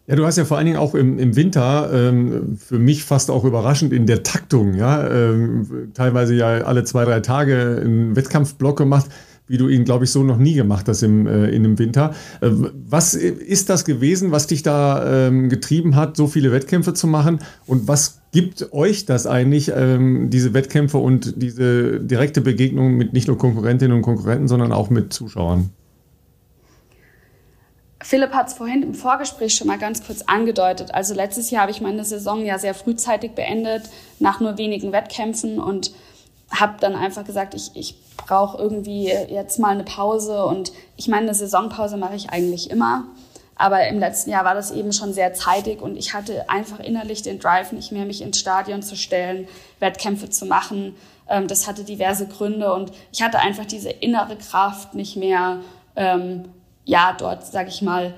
[0.10, 3.30] Ja, du hast ja vor allen Dingen auch im, im Winter ähm, für mich fast
[3.30, 8.78] auch überraschend in der Taktung, ja, ähm, teilweise ja alle zwei, drei Tage einen Wettkampfblock
[8.78, 9.08] gemacht,
[9.48, 12.14] wie du ihn, glaube ich, so noch nie gemacht hast im, äh, in dem Winter.
[12.40, 12.52] Äh,
[12.88, 17.40] was ist das gewesen, was dich da ähm, getrieben hat, so viele Wettkämpfe zu machen?
[17.66, 23.28] Und was gibt euch das eigentlich, ähm, diese Wettkämpfe und diese direkte Begegnung mit nicht
[23.28, 25.70] nur Konkurrentinnen und Konkurrenten, sondern auch mit Zuschauern?
[28.02, 30.94] Philipp hat es vorhin im Vorgespräch schon mal ganz kurz angedeutet.
[30.94, 33.84] Also letztes Jahr habe ich meine Saison ja sehr frühzeitig beendet,
[34.20, 35.92] nach nur wenigen Wettkämpfen und
[36.52, 40.46] habe dann einfach gesagt, ich, ich brauche irgendwie jetzt mal eine Pause.
[40.46, 43.06] Und ich meine, eine Saisonpause mache ich eigentlich immer.
[43.56, 47.24] Aber im letzten Jahr war das eben schon sehr zeitig und ich hatte einfach innerlich
[47.24, 49.48] den Drive, nicht mehr mich ins Stadion zu stellen,
[49.80, 50.96] Wettkämpfe zu machen,
[51.30, 55.60] Ähm, das hatte diverse Gründe und ich hatte einfach diese innere Kraft nicht mehr,
[55.96, 56.46] ähm,
[56.88, 58.14] ja, dort, sag ich mal,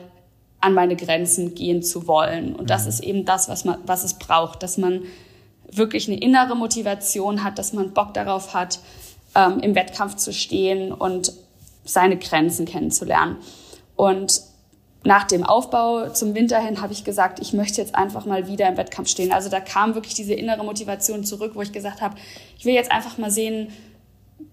[0.62, 2.56] an meine Grenzen gehen zu wollen.
[2.56, 2.90] Und das mhm.
[2.90, 5.02] ist eben das, was, man, was es braucht, dass man
[5.72, 8.80] wirklich eine innere Motivation hat, dass man Bock darauf hat,
[9.36, 11.34] ähm, im Wettkampf zu stehen und
[11.84, 13.38] seine Grenzen kennenzulernen.
[13.96, 14.42] Und
[15.04, 18.68] nach dem Aufbau zum Winter hin habe ich gesagt, ich möchte jetzt einfach mal wieder
[18.68, 19.32] im Wettkampf stehen.
[19.32, 22.16] Also da kam wirklich diese innere Motivation zurück, wo ich gesagt habe,
[22.58, 23.70] ich will jetzt einfach mal sehen,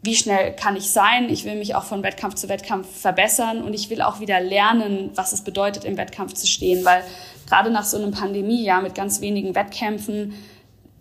[0.07, 1.29] wie schnell kann ich sein.
[1.29, 5.11] Ich will mich auch von Wettkampf zu Wettkampf verbessern und ich will auch wieder lernen,
[5.15, 7.03] was es bedeutet, im Wettkampf zu stehen, weil
[7.47, 10.33] gerade nach so einem Pandemiejahr mit ganz wenigen Wettkämpfen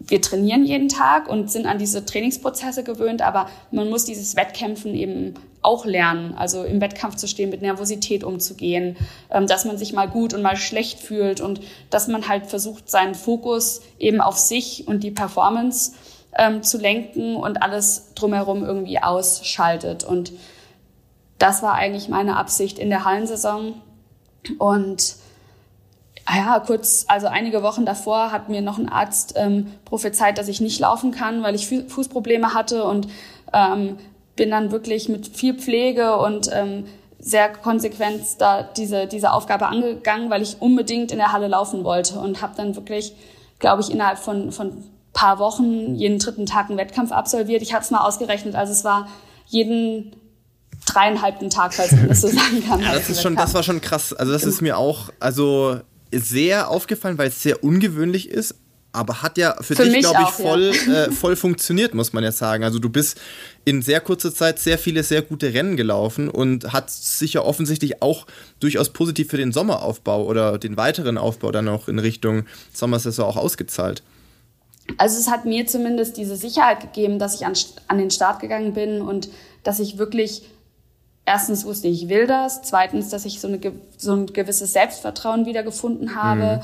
[0.08, 4.94] wir trainieren jeden Tag und sind an diese Trainingsprozesse gewöhnt, aber man muss dieses Wettkämpfen
[4.94, 8.98] eben auch lernen, also im Wettkampf zu stehen, mit Nervosität umzugehen,
[9.32, 11.60] ähm, dass man sich mal gut und mal schlecht fühlt und
[11.90, 15.94] dass man halt versucht, seinen Fokus eben auf sich und die Performance
[16.38, 20.04] ähm, zu lenken und alles drumherum irgendwie ausschaltet.
[20.04, 20.32] Und
[21.38, 23.82] das war eigentlich meine Absicht in der Hallensaison.
[24.58, 25.16] Und
[26.28, 30.48] Ah ja, kurz, also einige Wochen davor hat mir noch ein Arzt ähm, prophezeit, dass
[30.48, 33.08] ich nicht laufen kann, weil ich Fußprobleme hatte und
[33.54, 33.98] ähm,
[34.36, 36.86] bin dann wirklich mit viel Pflege und ähm,
[37.20, 42.20] sehr konsequent da diese, diese Aufgabe angegangen, weil ich unbedingt in der Halle laufen wollte
[42.20, 43.14] und habe dann wirklich,
[43.60, 44.84] glaube ich, innerhalb von, von
[45.16, 47.64] paar Wochen jeden dritten Tag einen Wettkampf absolviert.
[47.64, 49.08] Ich habe es mal ausgerechnet, also es war
[49.48, 50.16] jeden
[50.86, 52.82] dreieinhalbten Tag, falls man das so sagen kann.
[52.82, 54.14] ja, das ist schon, das war schon krass.
[54.14, 55.80] Also das ist mir auch, also
[56.12, 58.56] sehr aufgefallen, weil es sehr ungewöhnlich ist,
[58.92, 60.94] aber hat ja für, für dich, glaube ich, voll, ja.
[61.06, 62.64] äh, voll funktioniert, muss man jetzt sagen.
[62.64, 63.20] Also du bist
[63.64, 68.02] in sehr kurzer Zeit sehr viele, sehr gute Rennen gelaufen und hat sich ja offensichtlich
[68.02, 68.28] auch
[68.60, 73.38] durchaus positiv für den Sommeraufbau oder den weiteren Aufbau dann auch in Richtung Sommersaison auch
[73.38, 74.04] ausgezahlt.
[74.98, 77.54] Also es hat mir zumindest diese Sicherheit gegeben, dass ich an,
[77.88, 79.30] an den Start gegangen bin und
[79.64, 80.44] dass ich wirklich
[81.26, 82.62] erstens wusste ich, will das.
[82.62, 83.60] Zweitens, dass ich so, eine,
[83.98, 86.58] so ein gewisses Selbstvertrauen wiedergefunden habe.
[86.58, 86.62] Mhm.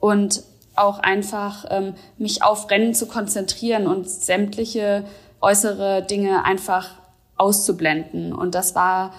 [0.00, 0.42] Und
[0.76, 5.04] auch einfach ähm, mich auf Rennen zu konzentrieren und sämtliche
[5.40, 6.90] äußere Dinge einfach
[7.36, 8.32] auszublenden.
[8.32, 9.12] Und das war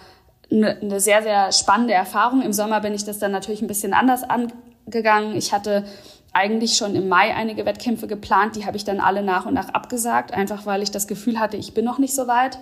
[0.52, 2.42] eine, eine sehr, sehr spannende Erfahrung.
[2.42, 5.36] Im Sommer bin ich das dann natürlich ein bisschen anders angegangen.
[5.36, 5.86] Ich hatte
[6.34, 9.70] eigentlich schon im Mai einige Wettkämpfe geplant, die habe ich dann alle nach und nach
[9.70, 12.60] abgesagt, einfach weil ich das Gefühl hatte, ich bin noch nicht so weit.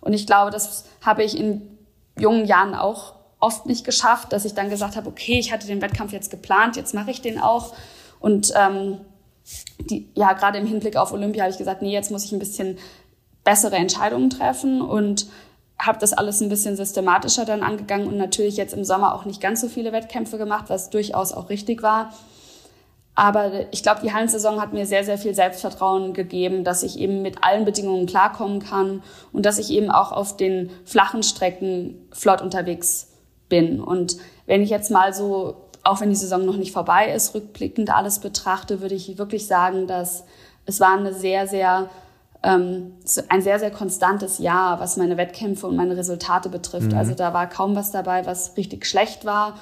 [0.00, 1.62] Und ich glaube, das habe ich in
[2.18, 5.80] jungen Jahren auch oft nicht geschafft, dass ich dann gesagt habe, okay, ich hatte den
[5.80, 7.74] Wettkampf jetzt geplant, jetzt mache ich den auch.
[8.20, 8.98] Und ähm,
[9.78, 12.38] die, ja, gerade im Hinblick auf Olympia habe ich gesagt, nee, jetzt muss ich ein
[12.38, 12.78] bisschen
[13.44, 15.26] bessere Entscheidungen treffen und
[15.78, 19.40] habe das alles ein bisschen systematischer dann angegangen und natürlich jetzt im Sommer auch nicht
[19.40, 22.12] ganz so viele Wettkämpfe gemacht, was durchaus auch richtig war.
[23.18, 27.22] Aber ich glaube, die Hallensaison hat mir sehr, sehr viel Selbstvertrauen gegeben, dass ich eben
[27.22, 29.02] mit allen Bedingungen klarkommen kann
[29.32, 33.08] und dass ich eben auch auf den flachen Strecken flott unterwegs
[33.48, 33.80] bin.
[33.80, 37.90] Und wenn ich jetzt mal so, auch wenn die Saison noch nicht vorbei ist, rückblickend
[37.90, 40.24] alles betrachte, würde ich wirklich sagen, dass
[40.66, 41.88] es war eine sehr, sehr
[42.42, 42.92] ähm,
[43.28, 46.92] ein sehr, sehr konstantes Jahr, was meine Wettkämpfe und meine Resultate betrifft.
[46.92, 46.98] Mhm.
[46.98, 49.54] Also da war kaum was dabei, was richtig schlecht war.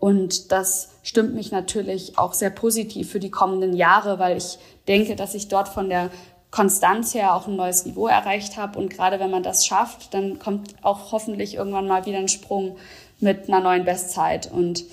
[0.00, 4.58] Und das stimmt mich natürlich auch sehr positiv für die kommenden Jahre, weil ich
[4.88, 6.10] denke, dass ich dort von der
[6.50, 8.78] Konstanz her auch ein neues Niveau erreicht habe.
[8.78, 12.76] Und gerade wenn man das schafft, dann kommt auch hoffentlich irgendwann mal wieder ein Sprung
[13.20, 14.50] mit einer neuen Bestzeit.
[14.50, 14.84] Und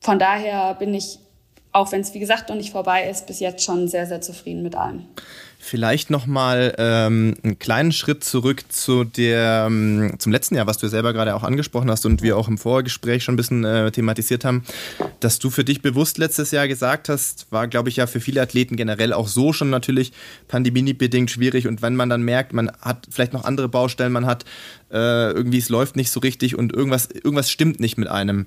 [0.00, 1.20] von daher bin ich,
[1.72, 4.62] auch wenn es wie gesagt noch nicht vorbei ist, bis jetzt schon sehr, sehr zufrieden
[4.62, 5.06] mit allem.
[5.62, 10.88] Vielleicht nochmal ähm, einen kleinen Schritt zurück zu der, ähm, zum letzten Jahr, was du
[10.88, 14.46] selber gerade auch angesprochen hast und wir auch im Vorgespräch schon ein bisschen äh, thematisiert
[14.46, 14.64] haben,
[15.20, 18.40] dass du für dich bewusst letztes Jahr gesagt hast, war, glaube ich, ja für viele
[18.40, 20.12] Athleten generell auch so schon natürlich
[20.48, 21.66] pandemiebedingt schwierig.
[21.66, 24.46] Und wenn man dann merkt, man hat vielleicht noch andere Baustellen, man hat
[24.92, 28.46] äh, irgendwie es läuft nicht so richtig und irgendwas, irgendwas stimmt nicht mit einem.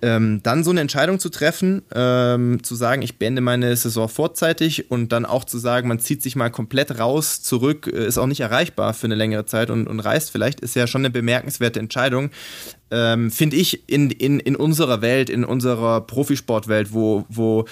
[0.00, 4.90] Ähm, dann so eine Entscheidung zu treffen, ähm, zu sagen, ich beende meine Saison vorzeitig
[4.90, 8.26] und dann auch zu sagen, man zieht sich mal komplett raus, zurück, äh, ist auch
[8.26, 11.80] nicht erreichbar für eine längere Zeit und, und reist vielleicht, ist ja schon eine bemerkenswerte
[11.80, 12.30] Entscheidung.
[12.90, 17.64] Ähm, Finde ich in, in, in unserer Welt, in unserer Profisportwelt, wo, wo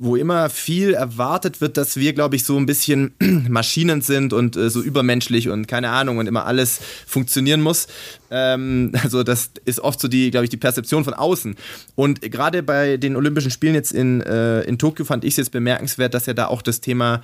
[0.00, 3.14] wo immer viel erwartet wird, dass wir, glaube ich, so ein bisschen
[3.48, 7.86] Maschinen sind und äh, so übermenschlich und keine Ahnung und immer alles funktionieren muss.
[8.30, 11.56] Ähm, also das ist oft so die, glaube ich, die Perzeption von außen.
[11.94, 15.50] Und gerade bei den Olympischen Spielen jetzt in, äh, in Tokio fand ich es jetzt
[15.50, 17.22] bemerkenswert, dass ja da auch das Thema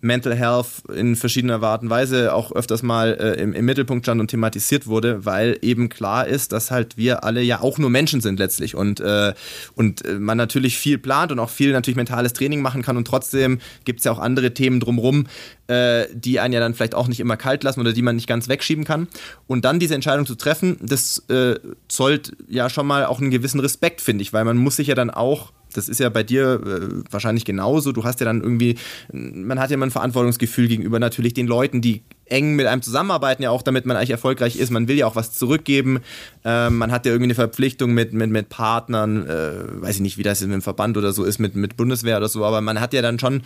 [0.00, 4.20] Mental Health in verschiedener Art und Weise auch öfters mal äh, im, im, Mittelpunkt stand
[4.20, 8.20] und thematisiert wurde, weil eben klar ist, dass halt wir alle ja auch nur Menschen
[8.20, 9.34] sind letztlich und, äh,
[9.74, 13.06] und äh, man natürlich viel plant und auch viel natürlich mentales Training machen kann und
[13.06, 15.26] trotzdem gibt es ja auch andere Themen drumherum,
[15.70, 18.26] äh, die einen ja dann vielleicht auch nicht immer kalt lassen oder die man nicht
[18.26, 19.08] ganz wegschieben kann.
[19.46, 21.54] Und dann diese Entscheidung zu treffen, das äh,
[21.88, 24.94] zollt ja schon mal auch einen gewissen Respekt, finde ich, weil man muss sich ja
[24.94, 27.92] dann auch das ist ja bei dir äh, wahrscheinlich genauso.
[27.92, 28.76] Du hast ja dann irgendwie,
[29.12, 33.42] man hat ja immer ein Verantwortungsgefühl gegenüber natürlich den Leuten, die eng mit einem zusammenarbeiten,
[33.42, 34.70] ja auch damit man eigentlich erfolgreich ist.
[34.70, 36.00] Man will ja auch was zurückgeben.
[36.44, 40.18] Ähm, man hat ja irgendwie eine Verpflichtung mit, mit, mit Partnern, äh, weiß ich nicht,
[40.18, 42.80] wie das mit dem Verband oder so ist, mit, mit Bundeswehr oder so, aber man
[42.80, 43.42] hat ja dann schon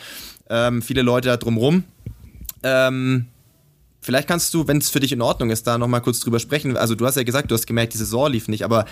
[0.51, 1.85] ähm, viele Leute da drumrum.
[2.63, 3.27] Ähm,
[4.01, 6.77] vielleicht kannst du, wenn es für dich in Ordnung ist, da nochmal kurz drüber sprechen.
[6.77, 8.85] Also du hast ja gesagt, du hast gemerkt, die Saison lief nicht, aber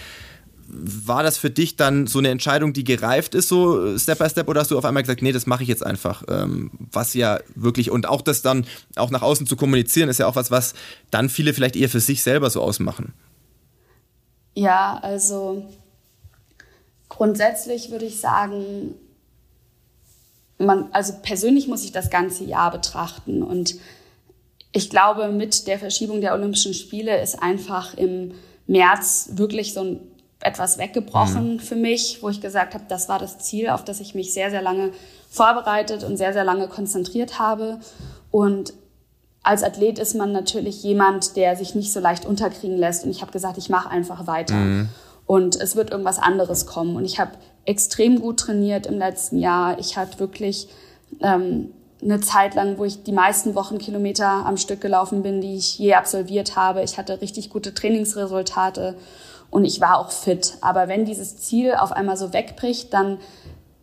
[0.68, 4.48] war das für dich dann so eine Entscheidung, die gereift ist, so Step by Step,
[4.48, 6.22] oder hast du auf einmal gesagt, nee, das mache ich jetzt einfach?
[6.28, 8.66] Ähm, was ja wirklich, und auch das dann
[8.96, 10.74] auch nach außen zu kommunizieren, ist ja auch was, was
[11.10, 13.12] dann viele vielleicht eher für sich selber so ausmachen.
[14.54, 15.64] Ja, also
[17.08, 18.94] grundsätzlich würde ich sagen,
[20.58, 23.76] man, also persönlich muss ich das ganze Jahr betrachten und
[24.72, 28.32] ich glaube, mit der Verschiebung der Olympischen Spiele ist einfach im
[28.66, 30.00] März wirklich so ein
[30.42, 31.60] etwas weggebrochen mhm.
[31.60, 34.50] für mich, wo ich gesagt habe, das war das Ziel, auf das ich mich sehr,
[34.50, 34.90] sehr lange
[35.30, 37.78] vorbereitet und sehr, sehr lange konzentriert habe.
[38.30, 38.74] Und
[39.42, 43.04] als Athlet ist man natürlich jemand, der sich nicht so leicht unterkriegen lässt.
[43.04, 44.54] Und ich habe gesagt, ich mache einfach weiter.
[44.54, 44.88] Mhm.
[45.26, 46.96] Und es wird irgendwas anderes kommen.
[46.96, 47.32] Und ich habe
[47.64, 49.78] extrem gut trainiert im letzten Jahr.
[49.78, 50.68] Ich hatte wirklich
[51.20, 51.70] ähm,
[52.02, 55.94] eine Zeit lang, wo ich die meisten Wochenkilometer am Stück gelaufen bin, die ich je
[55.94, 56.82] absolviert habe.
[56.82, 58.96] Ich hatte richtig gute Trainingsresultate
[59.52, 60.54] und ich war auch fit.
[60.62, 63.18] Aber wenn dieses Ziel auf einmal so wegbricht, dann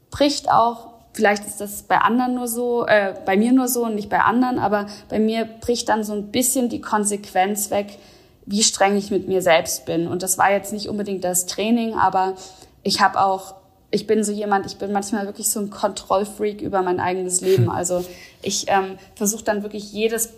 [0.09, 3.93] bricht auch, vielleicht ist das bei anderen nur so, äh, bei mir nur so und
[3.93, 7.99] nicht bei anderen, aber bei mir bricht dann so ein bisschen die Konsequenz weg,
[8.47, 10.07] wie streng ich mit mir selbst bin.
[10.07, 12.33] Und das war jetzt nicht unbedingt das Training, aber
[12.81, 13.53] ich habe auch,
[13.91, 17.69] ich bin so jemand, ich bin manchmal wirklich so ein Kontrollfreak über mein eigenes Leben.
[17.69, 18.03] Also
[18.41, 20.33] ich ähm, versuche dann wirklich jedes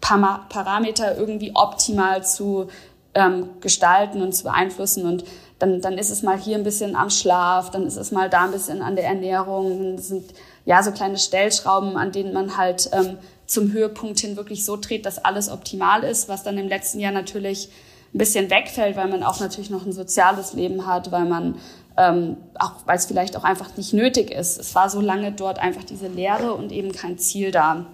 [0.00, 2.68] Parameter irgendwie optimal zu
[3.14, 5.06] ähm, gestalten und zu beeinflussen.
[5.06, 5.24] Und
[5.58, 8.44] dann, dann ist es mal hier ein bisschen am Schlaf, dann ist es mal da
[8.44, 9.96] ein bisschen an der Ernährung.
[9.96, 10.24] Das sind
[10.64, 15.06] ja so kleine Stellschrauben, an denen man halt ähm, zum Höhepunkt hin wirklich so dreht,
[15.06, 17.68] dass alles optimal ist, was dann im letzten Jahr natürlich
[18.14, 21.56] ein bisschen wegfällt, weil man auch natürlich noch ein soziales Leben hat, weil man
[21.96, 24.58] ähm, auch weil es vielleicht auch einfach nicht nötig ist.
[24.58, 27.86] Es war so lange dort einfach diese Leere und eben kein Ziel da.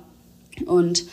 [0.67, 1.05] Und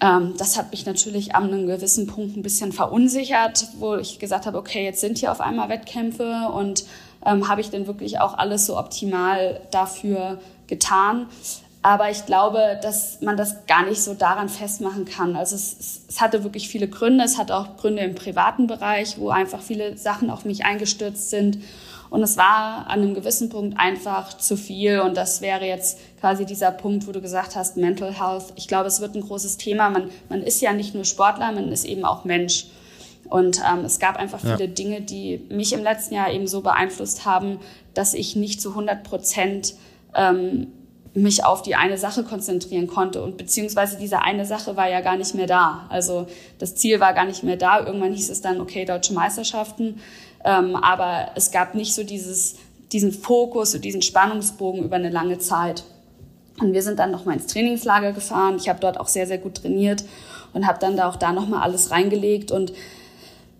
[0.00, 4.46] ähm, das hat mich natürlich an einem gewissen Punkt ein bisschen verunsichert, wo ich gesagt
[4.46, 6.84] habe, okay, jetzt sind hier auf einmal Wettkämpfe und
[7.24, 11.26] ähm, habe ich denn wirklich auch alles so optimal dafür getan?
[11.82, 15.36] Aber ich glaube, dass man das gar nicht so daran festmachen kann.
[15.36, 17.22] Also es, es, hatte wirklich viele Gründe.
[17.24, 21.58] Es hat auch Gründe im privaten Bereich, wo einfach viele Sachen auf mich eingestürzt sind.
[22.14, 25.00] Und es war an einem gewissen Punkt einfach zu viel.
[25.00, 28.52] Und das wäre jetzt quasi dieser Punkt, wo du gesagt hast, Mental Health.
[28.54, 29.90] Ich glaube, es wird ein großes Thema.
[29.90, 32.66] Man, man ist ja nicht nur Sportler, man ist eben auch Mensch.
[33.28, 34.66] Und ähm, es gab einfach viele ja.
[34.68, 37.58] Dinge, die mich im letzten Jahr eben so beeinflusst haben,
[37.94, 39.74] dass ich nicht zu 100 Prozent
[40.14, 40.68] ähm,
[41.14, 43.24] mich auf die eine Sache konzentrieren konnte.
[43.24, 45.86] Und beziehungsweise diese eine Sache war ja gar nicht mehr da.
[45.88, 46.28] Also
[46.60, 47.84] das Ziel war gar nicht mehr da.
[47.84, 50.00] Irgendwann hieß es dann, okay, deutsche Meisterschaften.
[50.44, 52.56] Ähm, aber es gab nicht so dieses,
[52.92, 55.84] diesen Fokus und diesen Spannungsbogen über eine lange Zeit.
[56.60, 58.56] Und wir sind dann nochmal ins Trainingslager gefahren.
[58.56, 60.04] Ich habe dort auch sehr, sehr gut trainiert
[60.52, 62.52] und habe dann da auch da nochmal alles reingelegt.
[62.52, 62.72] Und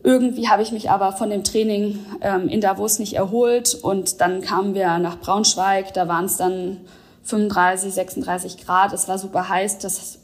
[0.04, 3.74] irgendwie habe ich mich aber von dem Training ähm, in Davos nicht erholt.
[3.74, 5.92] Und dann kamen wir nach Braunschweig.
[5.94, 6.82] Da waren es dann
[7.24, 8.92] 35, 36 Grad.
[8.92, 9.78] Es war super heiß.
[9.78, 10.20] Das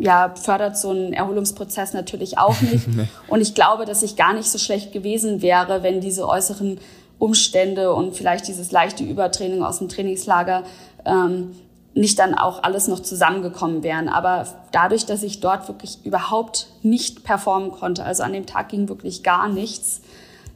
[0.00, 2.86] ja, fördert so einen Erholungsprozess natürlich auch nicht.
[3.28, 6.78] Und ich glaube, dass ich gar nicht so schlecht gewesen wäre, wenn diese äußeren
[7.18, 10.62] Umstände und vielleicht dieses leichte Übertraining aus dem Trainingslager
[11.04, 11.50] ähm,
[11.94, 14.08] nicht dann auch alles noch zusammengekommen wären.
[14.08, 18.88] Aber dadurch, dass ich dort wirklich überhaupt nicht performen konnte, also an dem Tag ging
[18.88, 20.00] wirklich gar nichts,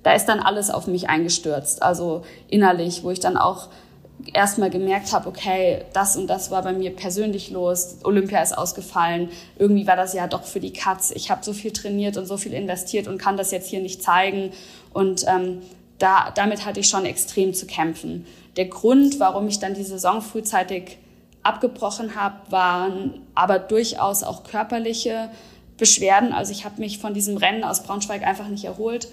[0.05, 1.83] da ist dann alles auf mich eingestürzt.
[1.83, 3.69] Also innerlich, wo ich dann auch
[4.33, 9.29] erstmal gemerkt habe, okay, das und das war bei mir persönlich los, Olympia ist ausgefallen,
[9.59, 11.11] irgendwie war das ja doch für die Katz.
[11.15, 14.03] Ich habe so viel trainiert und so viel investiert und kann das jetzt hier nicht
[14.03, 14.53] zeigen.
[14.93, 15.63] Und ähm,
[15.99, 18.27] da, damit hatte ich schon extrem zu kämpfen.
[18.57, 20.99] Der Grund, warum ich dann die Saison frühzeitig
[21.43, 25.31] abgebrochen habe, waren aber durchaus auch körperliche
[25.77, 26.33] Beschwerden.
[26.33, 29.09] Also ich habe mich von diesem Rennen aus Braunschweig einfach nicht erholt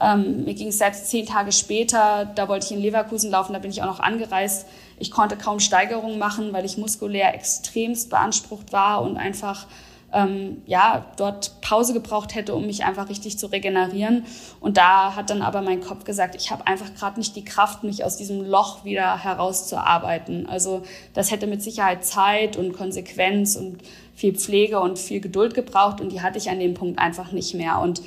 [0.00, 3.58] Ähm, mir ging es selbst zehn Tage später, da wollte ich in Leverkusen laufen, da
[3.58, 4.66] bin ich auch noch angereist.
[4.98, 9.66] Ich konnte kaum Steigerungen machen, weil ich muskulär extremst beansprucht war und einfach
[10.12, 14.24] ähm, ja, dort Pause gebraucht hätte, um mich einfach richtig zu regenerieren.
[14.60, 17.82] Und da hat dann aber mein Kopf gesagt, ich habe einfach gerade nicht die Kraft,
[17.82, 20.46] mich aus diesem Loch wieder herauszuarbeiten.
[20.48, 20.82] Also
[21.14, 23.78] das hätte mit Sicherheit Zeit und Konsequenz und
[24.14, 27.54] viel Pflege und viel Geduld gebraucht und die hatte ich an dem Punkt einfach nicht
[27.54, 27.80] mehr.
[27.80, 28.02] Und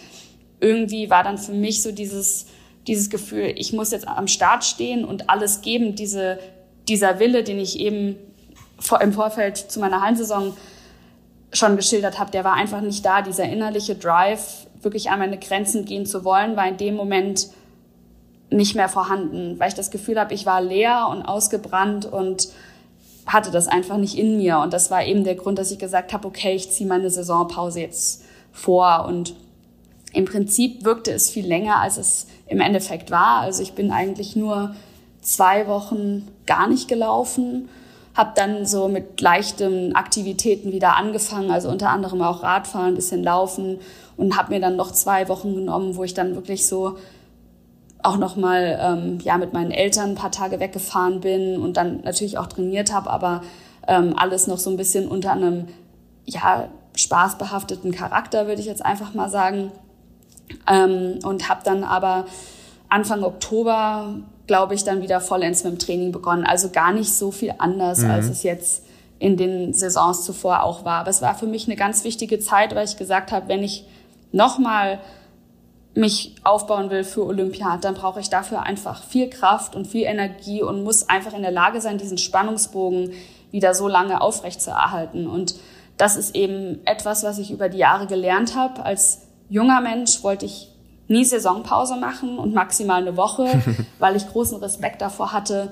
[0.59, 2.47] irgendwie war dann für mich so dieses,
[2.87, 6.39] dieses Gefühl, ich muss jetzt am Start stehen und alles geben, diese,
[6.87, 8.15] dieser Wille, den ich eben
[8.79, 10.55] vor, im Vorfeld zu meiner Hallensaison
[11.53, 13.21] schon geschildert habe, der war einfach nicht da.
[13.21, 17.49] Dieser innerliche Drive, wirklich an meine Grenzen gehen zu wollen, war in dem Moment
[18.49, 22.49] nicht mehr vorhanden, weil ich das Gefühl habe, ich war leer und ausgebrannt und
[23.25, 24.59] hatte das einfach nicht in mir.
[24.59, 27.81] Und das war eben der Grund, dass ich gesagt habe, okay, ich ziehe meine Saisonpause
[27.81, 29.05] jetzt vor.
[29.07, 29.35] Und
[30.15, 33.41] im Prinzip wirkte es viel länger, als es im Endeffekt war.
[33.41, 34.75] Also ich bin eigentlich nur
[35.21, 37.67] zwei Wochen gar nicht gelaufen
[38.15, 43.23] habe dann so mit leichten Aktivitäten wieder angefangen, also unter anderem auch Radfahren, ein bisschen
[43.23, 43.79] Laufen
[44.15, 46.97] und habe mir dann noch zwei Wochen genommen, wo ich dann wirklich so
[48.01, 52.01] auch noch mal ähm, ja mit meinen Eltern ein paar Tage weggefahren bin und dann
[52.01, 53.41] natürlich auch trainiert habe, aber
[53.87, 55.67] ähm, alles noch so ein bisschen unter einem
[56.25, 59.71] ja spaßbehafteten Charakter würde ich jetzt einfach mal sagen
[60.69, 62.25] ähm, und habe dann aber
[62.89, 64.15] Anfang Oktober
[64.47, 66.45] glaube ich, dann wieder vollends mit dem Training begonnen.
[66.45, 68.11] Also gar nicht so viel anders, mhm.
[68.11, 68.83] als es jetzt
[69.19, 70.99] in den Saisons zuvor auch war.
[70.99, 73.85] Aber es war für mich eine ganz wichtige Zeit, weil ich gesagt habe, wenn ich
[74.31, 74.99] nochmal
[75.93, 80.61] mich aufbauen will für Olympia, dann brauche ich dafür einfach viel Kraft und viel Energie
[80.61, 83.11] und muss einfach in der Lage sein, diesen Spannungsbogen
[83.51, 85.25] wieder so lange aufrecht zu erhalten.
[85.27, 85.55] Und
[85.95, 88.83] das ist eben etwas, was ich über die Jahre gelernt habe.
[88.83, 90.69] Als junger Mensch wollte ich
[91.07, 93.61] nie Saisonpause machen und maximal eine Woche,
[93.99, 95.71] weil ich großen Respekt davor hatte,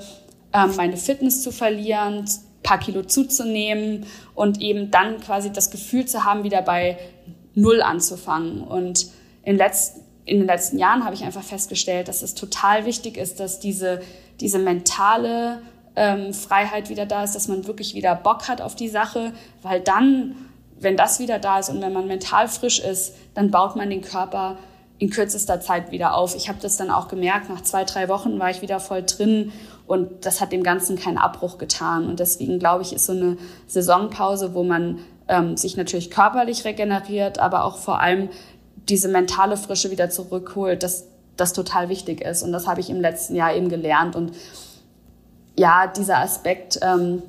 [0.53, 2.25] ähm, meine Fitness zu verlieren,
[2.61, 4.05] paar Kilo zuzunehmen
[4.35, 6.97] und eben dann quasi das Gefühl zu haben, wieder bei
[7.55, 8.61] Null anzufangen.
[8.61, 9.07] Und
[9.43, 13.39] in, letzt, in den letzten Jahren habe ich einfach festgestellt, dass es total wichtig ist,
[13.39, 14.01] dass diese,
[14.39, 15.61] diese mentale
[15.95, 19.81] ähm, Freiheit wieder da ist, dass man wirklich wieder Bock hat auf die Sache, weil
[19.81, 20.35] dann,
[20.79, 24.01] wenn das wieder da ist und wenn man mental frisch ist, dann baut man den
[24.01, 24.57] Körper
[24.99, 26.35] in kürzester Zeit wieder auf.
[26.35, 29.51] Ich habe das dann auch gemerkt, nach zwei, drei Wochen war ich wieder voll drin
[29.85, 32.07] und das hat dem Ganzen keinen Abbruch getan.
[32.07, 33.37] Und deswegen glaube ich, ist so eine
[33.67, 38.29] Saisonpause, wo man ähm, sich natürlich körperlich regeneriert, aber auch vor allem
[38.89, 41.05] diese mentale Frische wieder zurückholt, dass
[41.37, 42.43] das total wichtig ist.
[42.43, 44.15] Und das habe ich im letzten Jahr eben gelernt.
[44.15, 44.33] Und
[45.57, 47.23] ja, dieser Aspekt, ähm,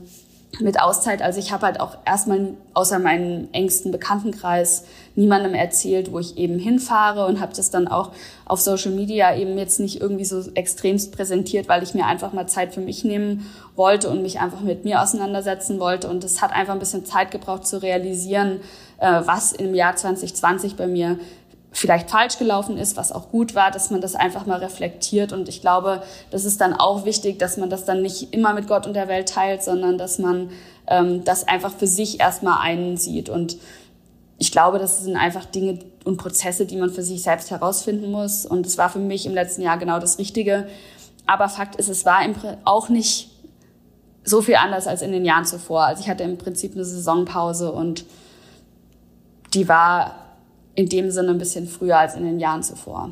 [0.60, 1.22] mit Auszeit.
[1.22, 6.58] Also ich habe halt auch erstmal außer meinem engsten Bekanntenkreis niemandem erzählt, wo ich eben
[6.58, 8.12] hinfahre und habe das dann auch
[8.44, 12.46] auf Social Media eben jetzt nicht irgendwie so extremst präsentiert, weil ich mir einfach mal
[12.46, 16.08] Zeit für mich nehmen wollte und mich einfach mit mir auseinandersetzen wollte.
[16.08, 18.60] Und es hat einfach ein bisschen Zeit gebraucht zu realisieren,
[18.98, 21.18] äh, was im Jahr 2020 bei mir
[21.74, 25.32] vielleicht falsch gelaufen ist, was auch gut war, dass man das einfach mal reflektiert.
[25.32, 28.68] Und ich glaube, das ist dann auch wichtig, dass man das dann nicht immer mit
[28.68, 30.50] Gott und der Welt teilt, sondern dass man
[30.86, 33.28] ähm, das einfach für sich erstmal einsieht.
[33.28, 33.56] Und
[34.38, 38.46] ich glaube, das sind einfach Dinge und Prozesse, die man für sich selbst herausfinden muss.
[38.46, 40.68] Und es war für mich im letzten Jahr genau das Richtige.
[41.26, 42.20] Aber Fakt ist, es war
[42.64, 43.30] auch nicht
[44.22, 45.86] so viel anders als in den Jahren zuvor.
[45.86, 48.04] Also ich hatte im Prinzip eine Saisonpause und
[49.54, 50.23] die war
[50.74, 53.10] in dem Sinne ein bisschen früher als in den Jahren zuvor.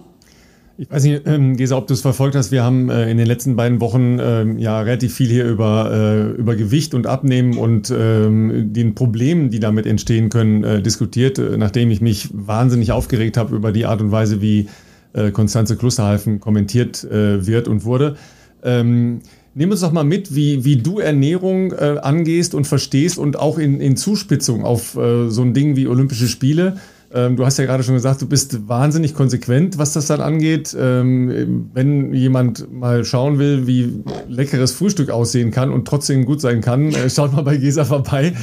[0.79, 2.51] Ich weiß nicht, ähm, Gesa, ob du es verfolgt hast.
[2.51, 6.41] Wir haben äh, in den letzten beiden Wochen ähm, ja relativ viel hier über, äh,
[6.41, 11.57] über Gewicht und Abnehmen und ähm, den Problemen, die damit entstehen können, äh, diskutiert, äh,
[11.59, 14.69] nachdem ich mich wahnsinnig aufgeregt habe über die Art und Weise, wie
[15.13, 18.17] äh, Konstanze Klusterhalfen kommentiert äh, wird und wurde.
[18.65, 19.21] Ähm,
[19.55, 23.59] Nimm uns doch mal mit, wie, wie du Ernährung äh, angehst und verstehst und auch
[23.59, 26.79] in, in Zuspitzung auf äh, so ein Ding wie Olympische Spiele.
[27.15, 30.75] Ähm, du hast ja gerade schon gesagt, du bist wahnsinnig konsequent, was das dann angeht.
[30.79, 36.61] Ähm, wenn jemand mal schauen will, wie leckeres Frühstück aussehen kann und trotzdem gut sein
[36.61, 38.35] kann, äh, schaut mal bei Gesa vorbei.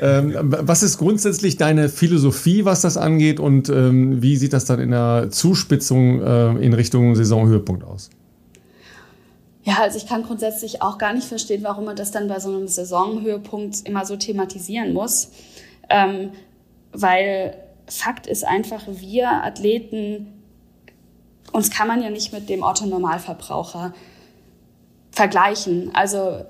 [0.00, 4.80] Ähm, was ist grundsätzlich deine Philosophie, was das angeht und ähm, wie sieht das dann
[4.80, 8.10] in der Zuspitzung äh, in Richtung Saisonhöhepunkt aus?
[9.62, 12.50] Ja, also ich kann grundsätzlich auch gar nicht verstehen, warum man das dann bei so
[12.50, 15.30] einem Saisonhöhepunkt immer so thematisieren muss.
[15.90, 16.30] Ähm,
[16.92, 17.54] weil
[17.88, 20.42] Fakt ist einfach, wir Athleten,
[21.52, 23.94] uns kann man ja nicht mit dem Otto-Normalverbraucher
[25.10, 25.90] vergleichen.
[25.94, 26.44] Also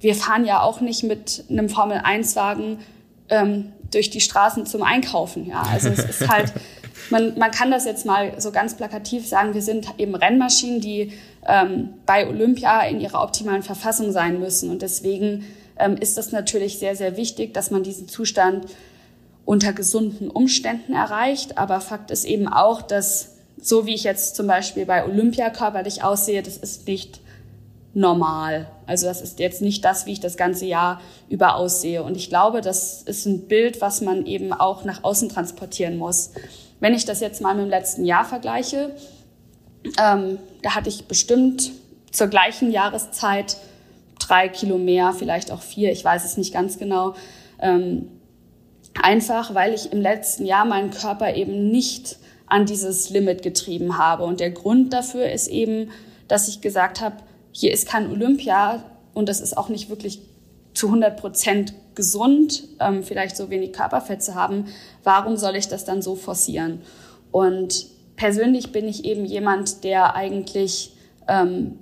[0.00, 2.78] wir fahren ja auch nicht mit einem Formel-1-Wagen
[3.28, 5.46] ähm, durch die Straßen zum Einkaufen.
[5.46, 6.52] Ja, also es ist halt
[7.10, 11.12] man, man kann das jetzt mal so ganz plakativ sagen, wir sind eben Rennmaschinen, die
[11.46, 14.70] ähm, bei Olympia in ihrer optimalen Verfassung sein müssen.
[14.70, 15.44] Und deswegen
[15.78, 18.66] ähm, ist das natürlich sehr, sehr wichtig, dass man diesen Zustand
[19.44, 21.58] unter gesunden Umständen erreicht.
[21.58, 26.02] Aber Fakt ist eben auch, dass so wie ich jetzt zum Beispiel bei Olympia körperlich
[26.02, 27.20] aussehe, das ist nicht
[27.94, 28.68] normal.
[28.86, 32.02] Also das ist jetzt nicht das, wie ich das ganze Jahr über aussehe.
[32.02, 36.32] Und ich glaube, das ist ein Bild, was man eben auch nach außen transportieren muss.
[36.80, 38.94] Wenn ich das jetzt mal mit dem letzten Jahr vergleiche,
[40.02, 41.70] ähm, da hatte ich bestimmt
[42.10, 43.56] zur gleichen Jahreszeit
[44.18, 47.14] drei Kilo mehr, vielleicht auch vier, ich weiß es nicht ganz genau.
[47.60, 48.08] Ähm,
[49.02, 52.16] einfach, weil ich im letzten Jahr meinen Körper eben nicht
[52.46, 54.24] an dieses Limit getrieben habe.
[54.24, 55.90] Und der Grund dafür ist eben,
[56.28, 57.16] dass ich gesagt habe,
[57.52, 60.20] hier ist kein Olympia und das ist auch nicht wirklich
[60.74, 64.66] zu 100 Prozent gesund, ähm, vielleicht so wenig Körperfett zu haben.
[65.04, 66.80] Warum soll ich das dann so forcieren?
[67.30, 70.92] Und persönlich bin ich eben jemand, der eigentlich
[71.28, 71.78] ähm,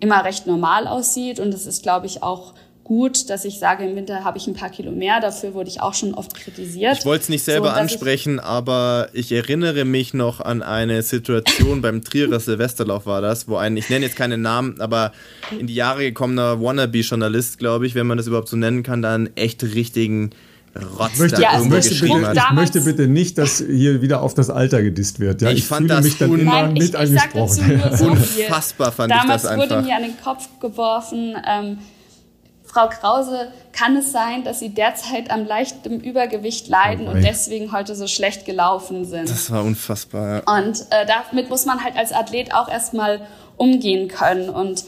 [0.00, 2.54] immer recht normal aussieht und das ist, glaube ich, auch
[2.90, 5.20] gut, dass ich sage, im Winter habe ich ein paar Kilo mehr.
[5.20, 6.98] Dafür wurde ich auch schon oft kritisiert.
[6.98, 11.02] Ich wollte es nicht selber so, ansprechen, ich aber ich erinnere mich noch an eine
[11.02, 15.12] Situation beim Trierer Silvesterlauf war das, wo ein, ich nenne jetzt keinen Namen, aber
[15.56, 19.30] in die Jahre gekommener Wannabe-Journalist, glaube ich, wenn man das überhaupt so nennen kann, dann
[19.36, 20.30] echt richtigen
[20.98, 24.82] Rotz möchte, ja, möchte bitte, ich möchte bitte nicht, dass hier wieder auf das Alter
[24.82, 25.42] gedisst wird.
[25.42, 27.82] Ja, ich, ich fand fühle das mich dann immer Nein, mit ich, angesprochen.
[27.92, 29.68] So Unfassbar fand Damals ich das einfach.
[29.68, 31.78] Damals wurde mir an den Kopf geworfen, ähm,
[32.70, 37.72] Frau Krause, kann es sein, dass Sie derzeit am leichten Übergewicht leiden oh und deswegen
[37.72, 39.28] heute so schlecht gelaufen sind?
[39.28, 40.42] Das war unfassbar.
[40.46, 40.58] Ja.
[40.58, 43.22] Und äh, damit muss man halt als Athlet auch erstmal
[43.56, 44.84] umgehen können und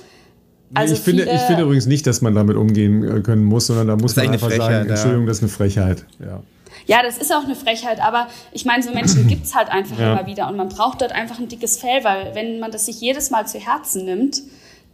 [0.75, 3.89] also ich, finde, ich finde übrigens nicht, dass man damit umgehen äh, können muss, sondern
[3.89, 6.07] da muss man einfach sagen, Entschuldigung, das ist eine Frechheit.
[6.19, 6.43] Ja.
[6.87, 9.99] Ja, das ist auch eine Frechheit, aber ich meine, so Menschen gibt es halt einfach
[9.99, 10.13] ja.
[10.13, 13.01] immer wieder und man braucht dort einfach ein dickes Fell, weil wenn man das sich
[13.01, 14.41] jedes Mal zu Herzen nimmt,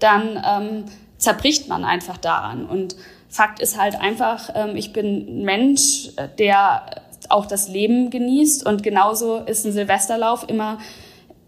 [0.01, 0.85] dann ähm,
[1.19, 2.66] zerbricht man einfach daran.
[2.66, 2.97] Und
[3.28, 8.65] Fakt ist halt einfach, ähm, ich bin ein Mensch, äh, der auch das Leben genießt
[8.65, 10.78] und genauso ist ein Silvesterlauf immer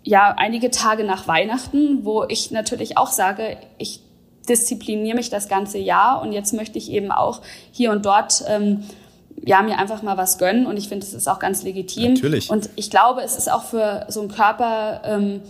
[0.02, 4.00] ja einige Tage nach Weihnachten, wo ich natürlich auch sage, ich
[4.48, 7.40] diszipliniere mich das ganze Jahr und jetzt möchte ich eben auch
[7.70, 8.82] hier und dort ähm,
[9.44, 12.14] ja mir einfach mal was gönnen und ich finde, es ist auch ganz legitim.
[12.14, 12.50] Natürlich.
[12.50, 15.42] Und ich glaube, es ist auch für so einen Körper ähm,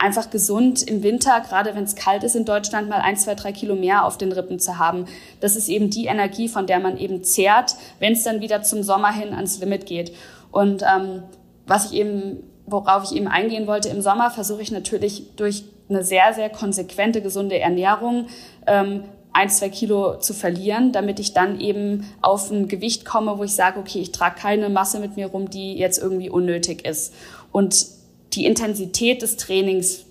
[0.00, 3.52] einfach gesund im Winter, gerade wenn es kalt ist in Deutschland, mal ein, zwei, drei
[3.52, 5.04] Kilo mehr auf den Rippen zu haben.
[5.40, 8.82] Das ist eben die Energie, von der man eben zehrt, wenn es dann wieder zum
[8.82, 10.12] Sommer hin ans Limit geht.
[10.50, 11.22] Und ähm,
[11.66, 16.02] was ich eben, worauf ich eben eingehen wollte, im Sommer versuche ich natürlich durch eine
[16.02, 18.26] sehr, sehr konsequente, gesunde Ernährung
[18.66, 23.44] ähm, ein, zwei Kilo zu verlieren, damit ich dann eben auf ein Gewicht komme, wo
[23.44, 27.12] ich sage, okay, ich trage keine Masse mit mir rum, die jetzt irgendwie unnötig ist.
[27.52, 27.99] Und
[28.32, 30.04] die Intensität des Trainings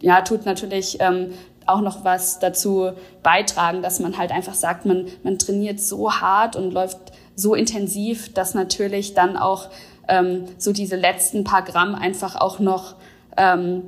[0.00, 1.32] ja, tut natürlich ähm,
[1.66, 2.92] auch noch was dazu
[3.22, 6.98] beitragen, dass man halt einfach sagt, man, man trainiert so hart und läuft
[7.34, 9.68] so intensiv, dass natürlich dann auch
[10.08, 12.94] ähm, so diese letzten paar Gramm einfach auch noch
[13.36, 13.82] ähm,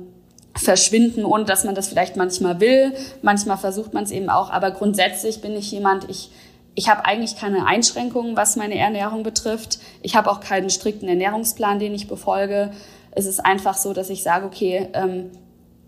[0.55, 2.93] verschwinden, ohne dass man das vielleicht manchmal will.
[3.21, 6.29] Manchmal versucht man es eben auch, aber grundsätzlich bin ich jemand, ich
[6.75, 9.79] ich habe eigentlich keine Einschränkungen, was meine Ernährung betrifft.
[10.01, 12.71] Ich habe auch keinen strikten Ernährungsplan, den ich befolge.
[13.11, 15.31] Es ist einfach so, dass ich sage, okay, ähm,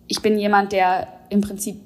[0.07, 1.79] ich bin jemand, der im Prinzip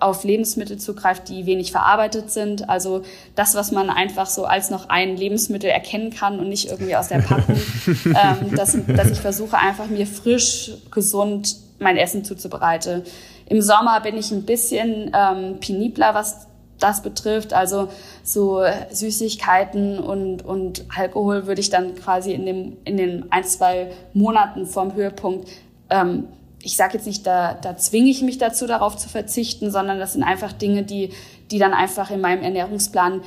[0.00, 2.70] auf Lebensmittel zugreift, die wenig verarbeitet sind.
[2.70, 3.02] Also
[3.34, 7.08] das, was man einfach so als noch ein Lebensmittel erkennen kann und nicht irgendwie aus
[7.08, 7.60] der Packung.
[8.06, 13.02] ähm, dass, dass ich versuche einfach mir frisch, gesund mein Essen zuzubereiten.
[13.46, 16.46] Im Sommer bin ich ein bisschen ähm, penibler, was
[16.80, 17.52] das betrifft.
[17.52, 17.88] Also
[18.24, 23.92] so Süßigkeiten und, und Alkohol würde ich dann quasi in, dem, in den ein, zwei
[24.12, 25.48] Monaten vom Höhepunkt,
[25.90, 26.28] ähm,
[26.62, 30.12] ich sage jetzt nicht, da, da zwinge ich mich dazu, darauf zu verzichten, sondern das
[30.12, 31.10] sind einfach Dinge, die,
[31.50, 33.22] die dann einfach in meinem Ernährungsplan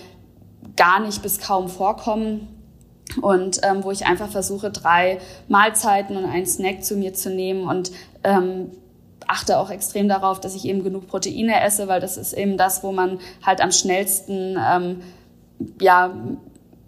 [0.76, 2.48] gar nicht bis kaum vorkommen.
[3.22, 7.68] Und ähm, wo ich einfach versuche, drei Mahlzeiten und einen Snack zu mir zu nehmen
[7.68, 7.92] und
[8.24, 8.72] ähm,
[9.28, 12.84] achte auch extrem darauf, dass ich eben genug Proteine esse, weil das ist eben das,
[12.84, 15.02] wo man halt am schnellsten ähm,
[15.80, 16.14] ja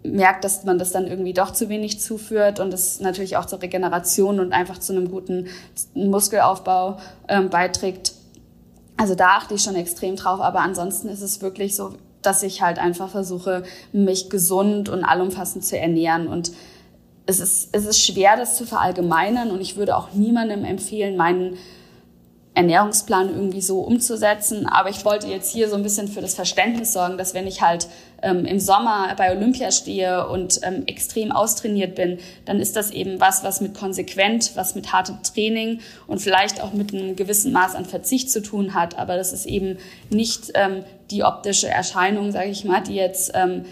[0.02, 3.60] merkt, dass man das dann irgendwie doch zu wenig zuführt und das natürlich auch zur
[3.60, 5.48] Regeneration und einfach zu einem guten
[5.94, 6.98] Muskelaufbau
[7.28, 8.12] ähm, beiträgt.
[8.96, 12.62] Also da achte ich schon extrem drauf, aber ansonsten ist es wirklich so, dass ich
[12.62, 16.52] halt einfach versuche, mich gesund und allumfassend zu ernähren und
[17.26, 21.56] es ist, es ist schwer, das zu verallgemeinern und ich würde auch niemandem empfehlen, meinen
[22.56, 24.66] Ernährungsplan irgendwie so umzusetzen.
[24.66, 27.60] Aber ich wollte jetzt hier so ein bisschen für das Verständnis sorgen, dass wenn ich
[27.60, 27.86] halt
[28.22, 33.20] ähm, im Sommer bei Olympia stehe und ähm, extrem austrainiert bin, dann ist das eben
[33.20, 37.74] was, was mit konsequent, was mit hartem Training und vielleicht auch mit einem gewissen Maß
[37.74, 38.98] an Verzicht zu tun hat.
[38.98, 39.76] Aber das ist eben
[40.08, 43.66] nicht ähm, die optische Erscheinung, sage ich mal, die jetzt ähm,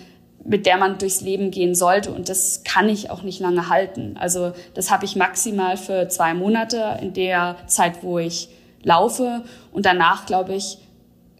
[0.47, 2.13] mit der man durchs Leben gehen sollte.
[2.13, 4.19] Und das kann ich auch nicht lange halten.
[4.21, 8.51] Also das habe ich maximal für zwei Monate in der Zeit, wo ich
[8.85, 9.43] laufe.
[9.73, 10.79] Und danach, glaube ich,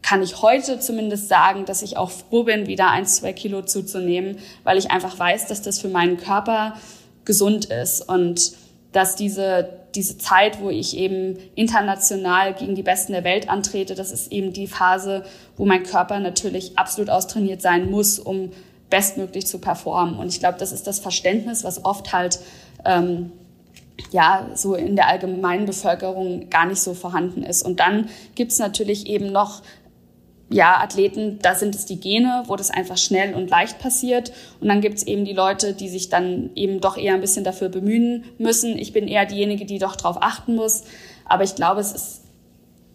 [0.03, 4.37] kann ich heute zumindest sagen, dass ich auch froh bin, wieder ein, zwei Kilo zuzunehmen,
[4.63, 6.75] weil ich einfach weiß, dass das für meinen Körper
[7.25, 8.53] gesund ist und
[8.93, 14.13] dass diese, diese Zeit, wo ich eben international gegen die Besten der Welt antrete, das
[14.13, 15.25] ist eben die Phase,
[15.57, 18.51] wo mein Körper natürlich absolut austrainiert sein muss, um
[18.91, 20.19] bestmöglich zu performen.
[20.19, 22.39] Und ich glaube, das ist das Verständnis, was oft halt
[22.85, 23.33] ähm,
[24.11, 27.63] ja so in der allgemeinen Bevölkerung gar nicht so vorhanden ist.
[27.63, 29.63] Und dann gibt's natürlich eben noch
[30.51, 34.33] ja, Athleten, da sind es die Gene, wo das einfach schnell und leicht passiert.
[34.61, 37.71] Und dann gibt's eben die Leute, die sich dann eben doch eher ein bisschen dafür
[37.71, 38.79] bemühen müssen.
[38.79, 40.85] Ich bin eher diejenige, die doch darauf achten muss.
[41.25, 42.23] Aber ich glaube, es ist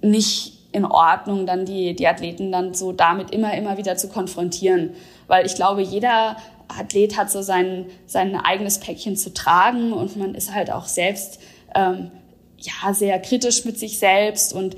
[0.01, 4.91] nicht in Ordnung, dann die, die Athleten dann so damit immer, immer wieder zu konfrontieren.
[5.27, 6.37] Weil ich glaube, jeder
[6.69, 11.39] Athlet hat so sein, sein eigenes Päckchen zu tragen und man ist halt auch selbst
[11.75, 12.11] ähm,
[12.57, 14.75] ja, sehr kritisch mit sich selbst und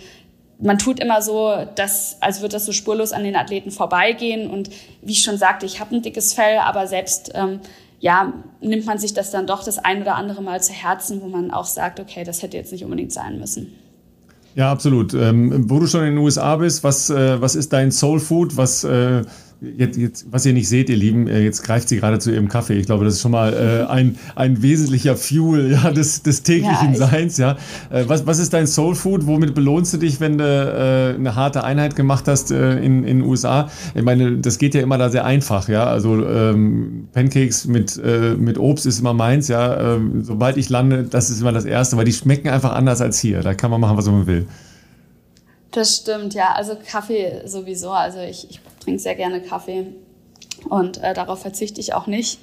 [0.61, 4.49] man tut immer so, dass, als würde das so spurlos an den Athleten vorbeigehen.
[4.49, 4.69] Und
[5.01, 7.59] wie ich schon sagte, ich habe ein dickes Fell, aber selbst ähm,
[7.99, 11.27] ja, nimmt man sich das dann doch das ein oder andere Mal zu Herzen, wo
[11.27, 13.73] man auch sagt, okay, das hätte jetzt nicht unbedingt sein müssen.
[14.55, 15.13] Ja, absolut.
[15.13, 18.57] Ähm, wo du schon in den USA bist, was, äh, was ist dein Soul Food?
[18.57, 19.23] Was äh,
[19.77, 22.49] Jetzt, jetzt, was ihr nicht seht, ihr Lieben, äh, jetzt greift sie gerade zu ihrem
[22.49, 22.79] Kaffee.
[22.79, 26.93] Ich glaube, das ist schon mal äh, ein, ein wesentlicher Fuel ja, des, des täglichen
[26.93, 27.38] ja, Seins.
[27.38, 27.57] Ja.
[27.91, 29.27] Äh, was, was ist dein Soul Food?
[29.27, 33.19] Womit belohnst du dich, wenn du äh, eine harte Einheit gemacht hast äh, in, in
[33.19, 33.69] den USA?
[33.93, 35.69] Ich meine, das geht ja immer da sehr einfach.
[35.69, 35.83] Ja.
[35.83, 39.47] Also ähm, Pancakes mit, äh, mit Obst ist immer meins.
[39.47, 39.95] Ja.
[39.95, 43.19] Ähm, sobald ich lande, das ist immer das Erste, weil die schmecken einfach anders als
[43.19, 43.41] hier.
[43.41, 44.47] Da kann man machen, was man will.
[45.72, 46.53] Das stimmt, ja.
[46.53, 47.91] Also Kaffee sowieso.
[47.91, 49.88] Also ich, ich trinke sehr gerne Kaffee
[50.69, 52.39] und äh, darauf verzichte ich auch nicht,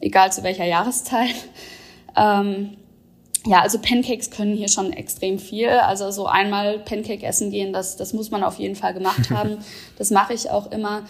[0.00, 1.34] egal zu welcher Jahreszeit.
[2.18, 2.78] Ähm,
[3.46, 5.68] ja, also Pancakes können hier schon extrem viel.
[5.68, 9.58] Also so einmal Pancake essen gehen, das, das muss man auf jeden Fall gemacht haben.
[9.98, 11.02] Das mache ich auch immer.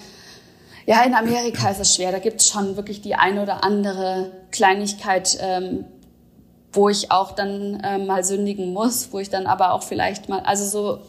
[0.84, 2.10] Ja, in Amerika ist es schwer.
[2.10, 5.84] Da gibt es schon wirklich die eine oder andere Kleinigkeit, ähm,
[6.72, 10.40] wo ich auch dann ähm, mal sündigen muss, wo ich dann aber auch vielleicht mal,
[10.40, 11.00] also so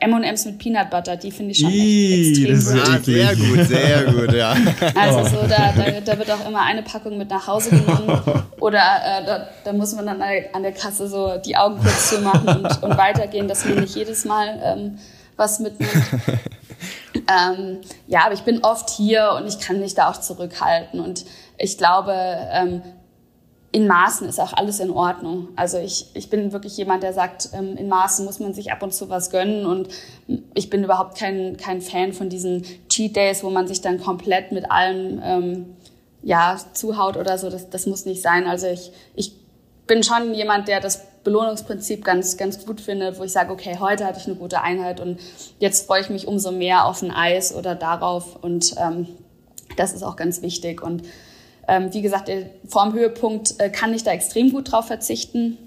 [0.00, 3.04] M&M's mit Peanut Butter, die finde ich schon Ii, echt extrem das ist gut.
[3.04, 4.56] sehr gut, sehr gut, ja.
[4.94, 8.22] Also so, da, da, da, wird auch immer eine Packung mit nach Hause genommen
[8.60, 12.48] oder äh, da, da, muss man dann an der Kasse so die Augen kurz zumachen
[12.48, 14.98] und, und weitergehen, dass man nicht jedes Mal ähm,
[15.36, 15.92] was mitnimmt.
[17.14, 21.24] ähm, ja, aber ich bin oft hier und ich kann mich da auch zurückhalten und
[21.56, 22.14] ich glaube,
[22.52, 22.82] ähm,
[23.70, 25.48] in Maßen ist auch alles in Ordnung.
[25.56, 28.82] Also ich, ich bin wirklich jemand, der sagt, ähm, in Maßen muss man sich ab
[28.82, 29.88] und zu was gönnen und
[30.54, 34.52] ich bin überhaupt kein, kein Fan von diesen Cheat Days, wo man sich dann komplett
[34.52, 35.76] mit allem ähm,
[36.22, 37.50] ja, zuhaut oder so.
[37.50, 38.46] Das, das muss nicht sein.
[38.46, 39.32] Also ich, ich
[39.86, 44.06] bin schon jemand, der das Belohnungsprinzip ganz, ganz gut findet, wo ich sage, okay, heute
[44.06, 45.20] hatte ich eine gute Einheit und
[45.58, 49.08] jetzt freue ich mich umso mehr auf ein Eis oder darauf und ähm,
[49.76, 51.02] das ist auch ganz wichtig und
[51.68, 52.30] ähm, wie gesagt,
[52.66, 55.58] vor dem Höhepunkt äh, kann ich da extrem gut drauf verzichten.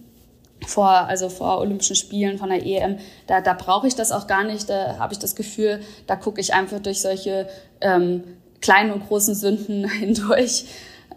[0.68, 4.44] Vor, also vor Olympischen Spielen, von der EM, da, da brauche ich das auch gar
[4.44, 4.70] nicht.
[4.70, 7.48] Da habe ich das Gefühl, da gucke ich einfach durch solche
[7.82, 8.24] ähm,
[8.62, 10.66] kleinen und großen Sünden hindurch.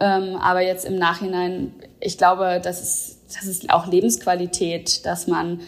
[0.00, 5.60] Ähm, aber jetzt im Nachhinein, ich glaube, das ist, das ist auch Lebensqualität, dass man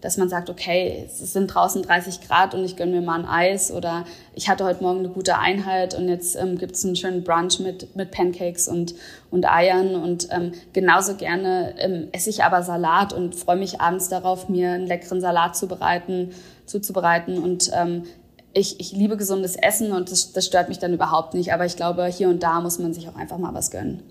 [0.00, 3.26] dass man sagt, okay, es sind draußen 30 Grad und ich gönne mir mal ein
[3.26, 4.04] Eis oder
[4.34, 7.58] ich hatte heute Morgen eine gute Einheit und jetzt ähm, gibt es einen schönen Brunch
[7.58, 8.94] mit, mit Pancakes und,
[9.30, 14.08] und Eiern und ähm, genauso gerne ähm, esse ich aber Salat und freue mich abends
[14.08, 16.30] darauf, mir einen leckeren Salat zu bereiten,
[16.66, 18.04] zuzubereiten und ähm,
[18.52, 21.76] ich, ich liebe gesundes Essen und das, das stört mich dann überhaupt nicht, aber ich
[21.76, 24.02] glaube, hier und da muss man sich auch einfach mal was gönnen.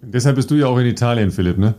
[0.00, 1.74] Deshalb bist du ja auch in Italien, Philipp, ne?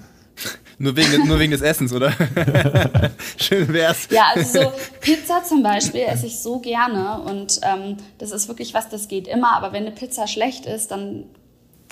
[0.77, 2.11] Nur wegen, nur wegen des Essens, oder?
[3.37, 4.07] Schön wär's.
[4.09, 8.73] Ja, also so Pizza zum Beispiel esse ich so gerne und ähm, das ist wirklich
[8.73, 9.55] was, das geht immer.
[9.55, 11.25] Aber wenn eine Pizza schlecht ist, dann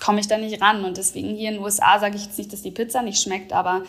[0.02, 0.84] komme ich da nicht ran.
[0.84, 3.54] Und deswegen hier in den USA sage ich jetzt nicht, dass die Pizza nicht schmeckt,
[3.54, 3.84] aber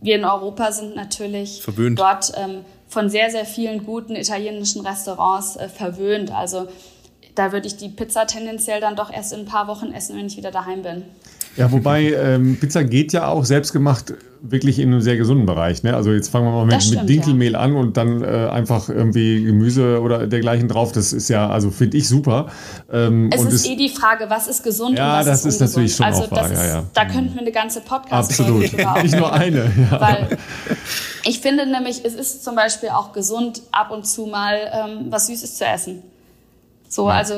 [0.00, 1.98] wir in Europa sind natürlich verwöhnt.
[1.98, 6.30] dort ähm, von sehr, sehr vielen guten italienischen Restaurants äh, verwöhnt.
[6.30, 6.68] Also
[7.34, 10.26] da würde ich die Pizza tendenziell dann doch erst in ein paar Wochen essen, wenn
[10.26, 11.04] ich wieder daheim bin.
[11.56, 15.82] Ja, wobei ähm, Pizza geht ja auch selbstgemacht wirklich in einem sehr gesunden Bereich.
[15.82, 15.94] Ne?
[15.94, 17.60] Also jetzt fangen wir mal mit, stimmt, mit Dinkelmehl ja.
[17.60, 20.92] an und dann äh, einfach irgendwie Gemüse oder dergleichen drauf.
[20.92, 22.48] Das ist ja, also finde ich super.
[22.92, 25.54] Ähm, es ist es, eh die Frage, was ist gesund ja, und was das ist,
[25.54, 26.50] ist natürlich schon also auch wahr.
[26.50, 26.84] Ist, ja, ja.
[26.94, 28.60] Da könnten wir eine ganze podcast Absolut,
[29.02, 29.70] nicht nur eine.
[29.90, 30.00] Ja.
[30.00, 30.38] Weil
[31.24, 35.26] ich finde nämlich, es ist zum Beispiel auch gesund, ab und zu mal ähm, was
[35.26, 36.02] Süßes zu essen.
[36.88, 37.34] So, also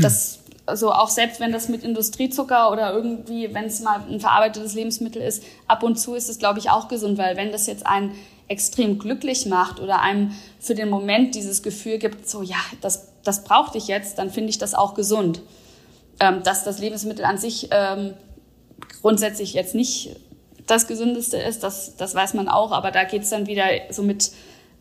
[0.00, 4.74] das also auch selbst wenn das mit Industriezucker oder irgendwie, wenn es mal ein verarbeitetes
[4.74, 7.86] Lebensmittel ist, ab und zu ist es, glaube ich, auch gesund, weil wenn das jetzt
[7.86, 8.12] einen
[8.48, 13.44] extrem glücklich macht oder einem für den Moment dieses Gefühl gibt, so ja, das, das
[13.44, 15.40] brauchte ich jetzt, dann finde ich das auch gesund.
[16.18, 18.14] Ähm, dass das Lebensmittel an sich ähm,
[19.02, 20.16] grundsätzlich jetzt nicht
[20.66, 24.02] das Gesündeste ist, das, das weiß man auch, aber da geht es dann wieder so
[24.02, 24.32] mit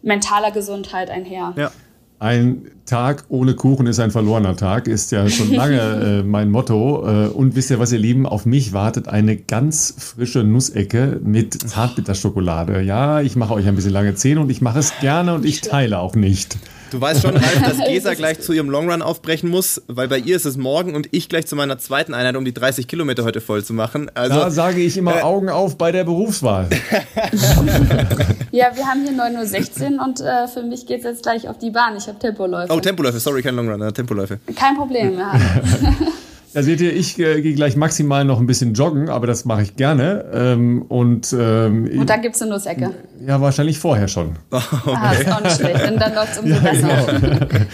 [0.01, 1.53] mentaler Gesundheit einher.
[1.57, 1.71] Ja.
[2.19, 7.05] Ein Tag ohne Kuchen ist ein verlorener Tag, ist ja schon lange äh, mein Motto.
[7.07, 8.25] Äh, und wisst ihr, was ihr Lieben?
[8.25, 12.81] Auf mich wartet eine ganz frische Nussecke mit Zartbitterschokolade.
[12.81, 15.61] Ja, ich mache euch ein bisschen lange Zähne und ich mache es gerne und ich
[15.61, 16.57] teile auch nicht.
[16.95, 20.37] Du weißt schon, Ralf, dass Gesa gleich zu ihrem Longrun aufbrechen muss, weil bei ihr
[20.37, 23.41] ist es morgen und ich gleich zu meiner zweiten Einheit, um die 30 Kilometer heute
[23.41, 24.09] voll zu machen.
[24.13, 26.69] Also, da sage ich immer äh, Augen auf bei der Berufswahl.
[28.51, 31.57] ja, wir haben hier 9.16 Uhr und äh, für mich geht es jetzt gleich auf
[31.57, 31.97] die Bahn.
[31.97, 32.71] Ich habe Tempoläufe.
[32.71, 34.39] Oh, Tempoläufe, sorry, kein Longrun, äh, Tempoläufe.
[34.55, 35.33] Kein Problem, ja.
[36.55, 39.63] Da seht ihr, ich äh, gehe gleich maximal noch ein bisschen joggen, aber das mache
[39.63, 40.23] ich gerne.
[40.33, 42.91] Ähm, und, ähm, und dann gibt es eine Nussecke.
[43.27, 44.37] Ja, wahrscheinlich vorher schon.
[44.51, 44.63] Okay.
[44.95, 45.91] Ah, ist auch nicht schlecht.
[45.91, 47.19] Und dann läuft es umso ja, besser.
[47.19, 47.45] Genau.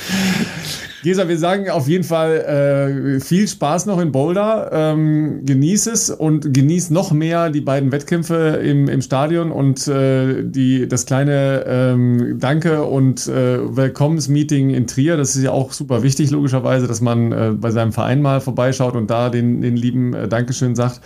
[1.04, 4.70] Gesa, wir sagen auf jeden Fall äh, viel Spaß noch in Boulder.
[4.72, 10.44] Ähm, genieß es und genieß noch mehr die beiden Wettkämpfe im, im Stadion und äh,
[10.44, 15.18] die, das kleine ähm, Danke und äh, Willkommensmeeting in Trier.
[15.18, 18.96] Das ist ja auch super wichtig, logischerweise, dass man äh, bei seinem Verein mal vorbeischaut
[18.96, 21.02] und da den, den lieben äh, Dankeschön sagt.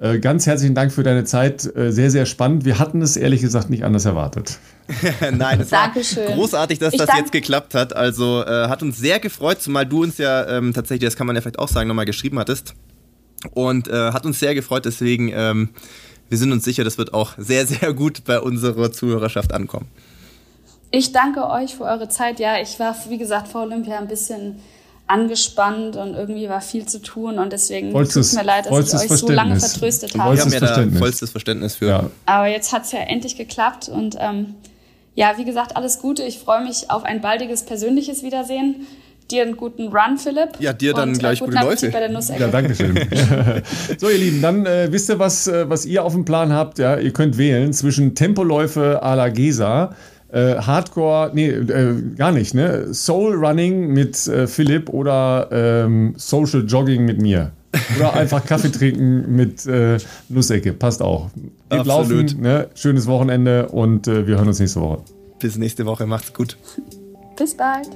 [0.00, 1.76] Äh, ganz herzlichen Dank für deine Zeit.
[1.76, 2.64] Äh, sehr, sehr spannend.
[2.64, 4.58] Wir hatten es ehrlich gesagt nicht anders erwartet.
[5.30, 7.94] Nein, es war großartig, dass ich das jetzt geklappt hat.
[7.94, 11.36] Also äh, hat uns sehr gefreut, zumal du uns ja ähm, tatsächlich, das kann man
[11.36, 12.74] ja vielleicht auch sagen, nochmal geschrieben hattest.
[13.52, 15.68] Und äh, hat uns sehr gefreut, deswegen, ähm,
[16.30, 19.88] wir sind uns sicher, das wird auch sehr, sehr gut bei unserer Zuhörerschaft ankommen.
[20.90, 22.40] Ich danke euch für eure Zeit.
[22.40, 24.60] Ja, ich war, wie gesagt, vor Olympia ein bisschen
[25.10, 29.10] angespannt und irgendwie war viel zu tun und deswegen tut es mir leid, dass ich
[29.10, 30.36] euch so lange vertröstet habe.
[30.36, 31.88] Wir haben ja da vollstes Verständnis für.
[31.88, 32.10] Ja.
[32.26, 34.54] Aber jetzt hat es ja endlich geklappt und ähm,
[35.14, 36.22] ja, wie gesagt, alles Gute.
[36.22, 38.86] Ich freue mich auf ein baldiges persönliches Wiedersehen.
[39.30, 40.50] Dir einen guten Run, Philipp.
[40.58, 41.90] Ja, dir dann und, äh, gleich gute Läufe.
[41.90, 42.40] Bei der Nussecke.
[42.40, 42.96] Ja, danke schön.
[43.98, 46.78] so, ihr Lieben, dann äh, wisst ihr, was, äh, was ihr auf dem Plan habt.
[46.78, 49.94] Ja, ihr könnt wählen zwischen Tempoläufe à la Gesa
[50.32, 52.92] äh, Hardcore, nee, äh, gar nicht, ne?
[52.92, 57.52] Soul Running mit äh, Philipp oder ähm, Social Jogging mit mir.
[57.96, 59.98] Oder einfach Kaffee trinken mit äh,
[60.28, 60.72] Nussecke.
[60.72, 61.30] Passt auch.
[61.70, 62.30] Geht Absolut.
[62.32, 62.68] laufen, ne?
[62.74, 65.02] schönes Wochenende und äh, wir hören uns nächste Woche.
[65.38, 66.56] Bis nächste Woche, macht's gut.
[67.36, 67.88] Bis bald.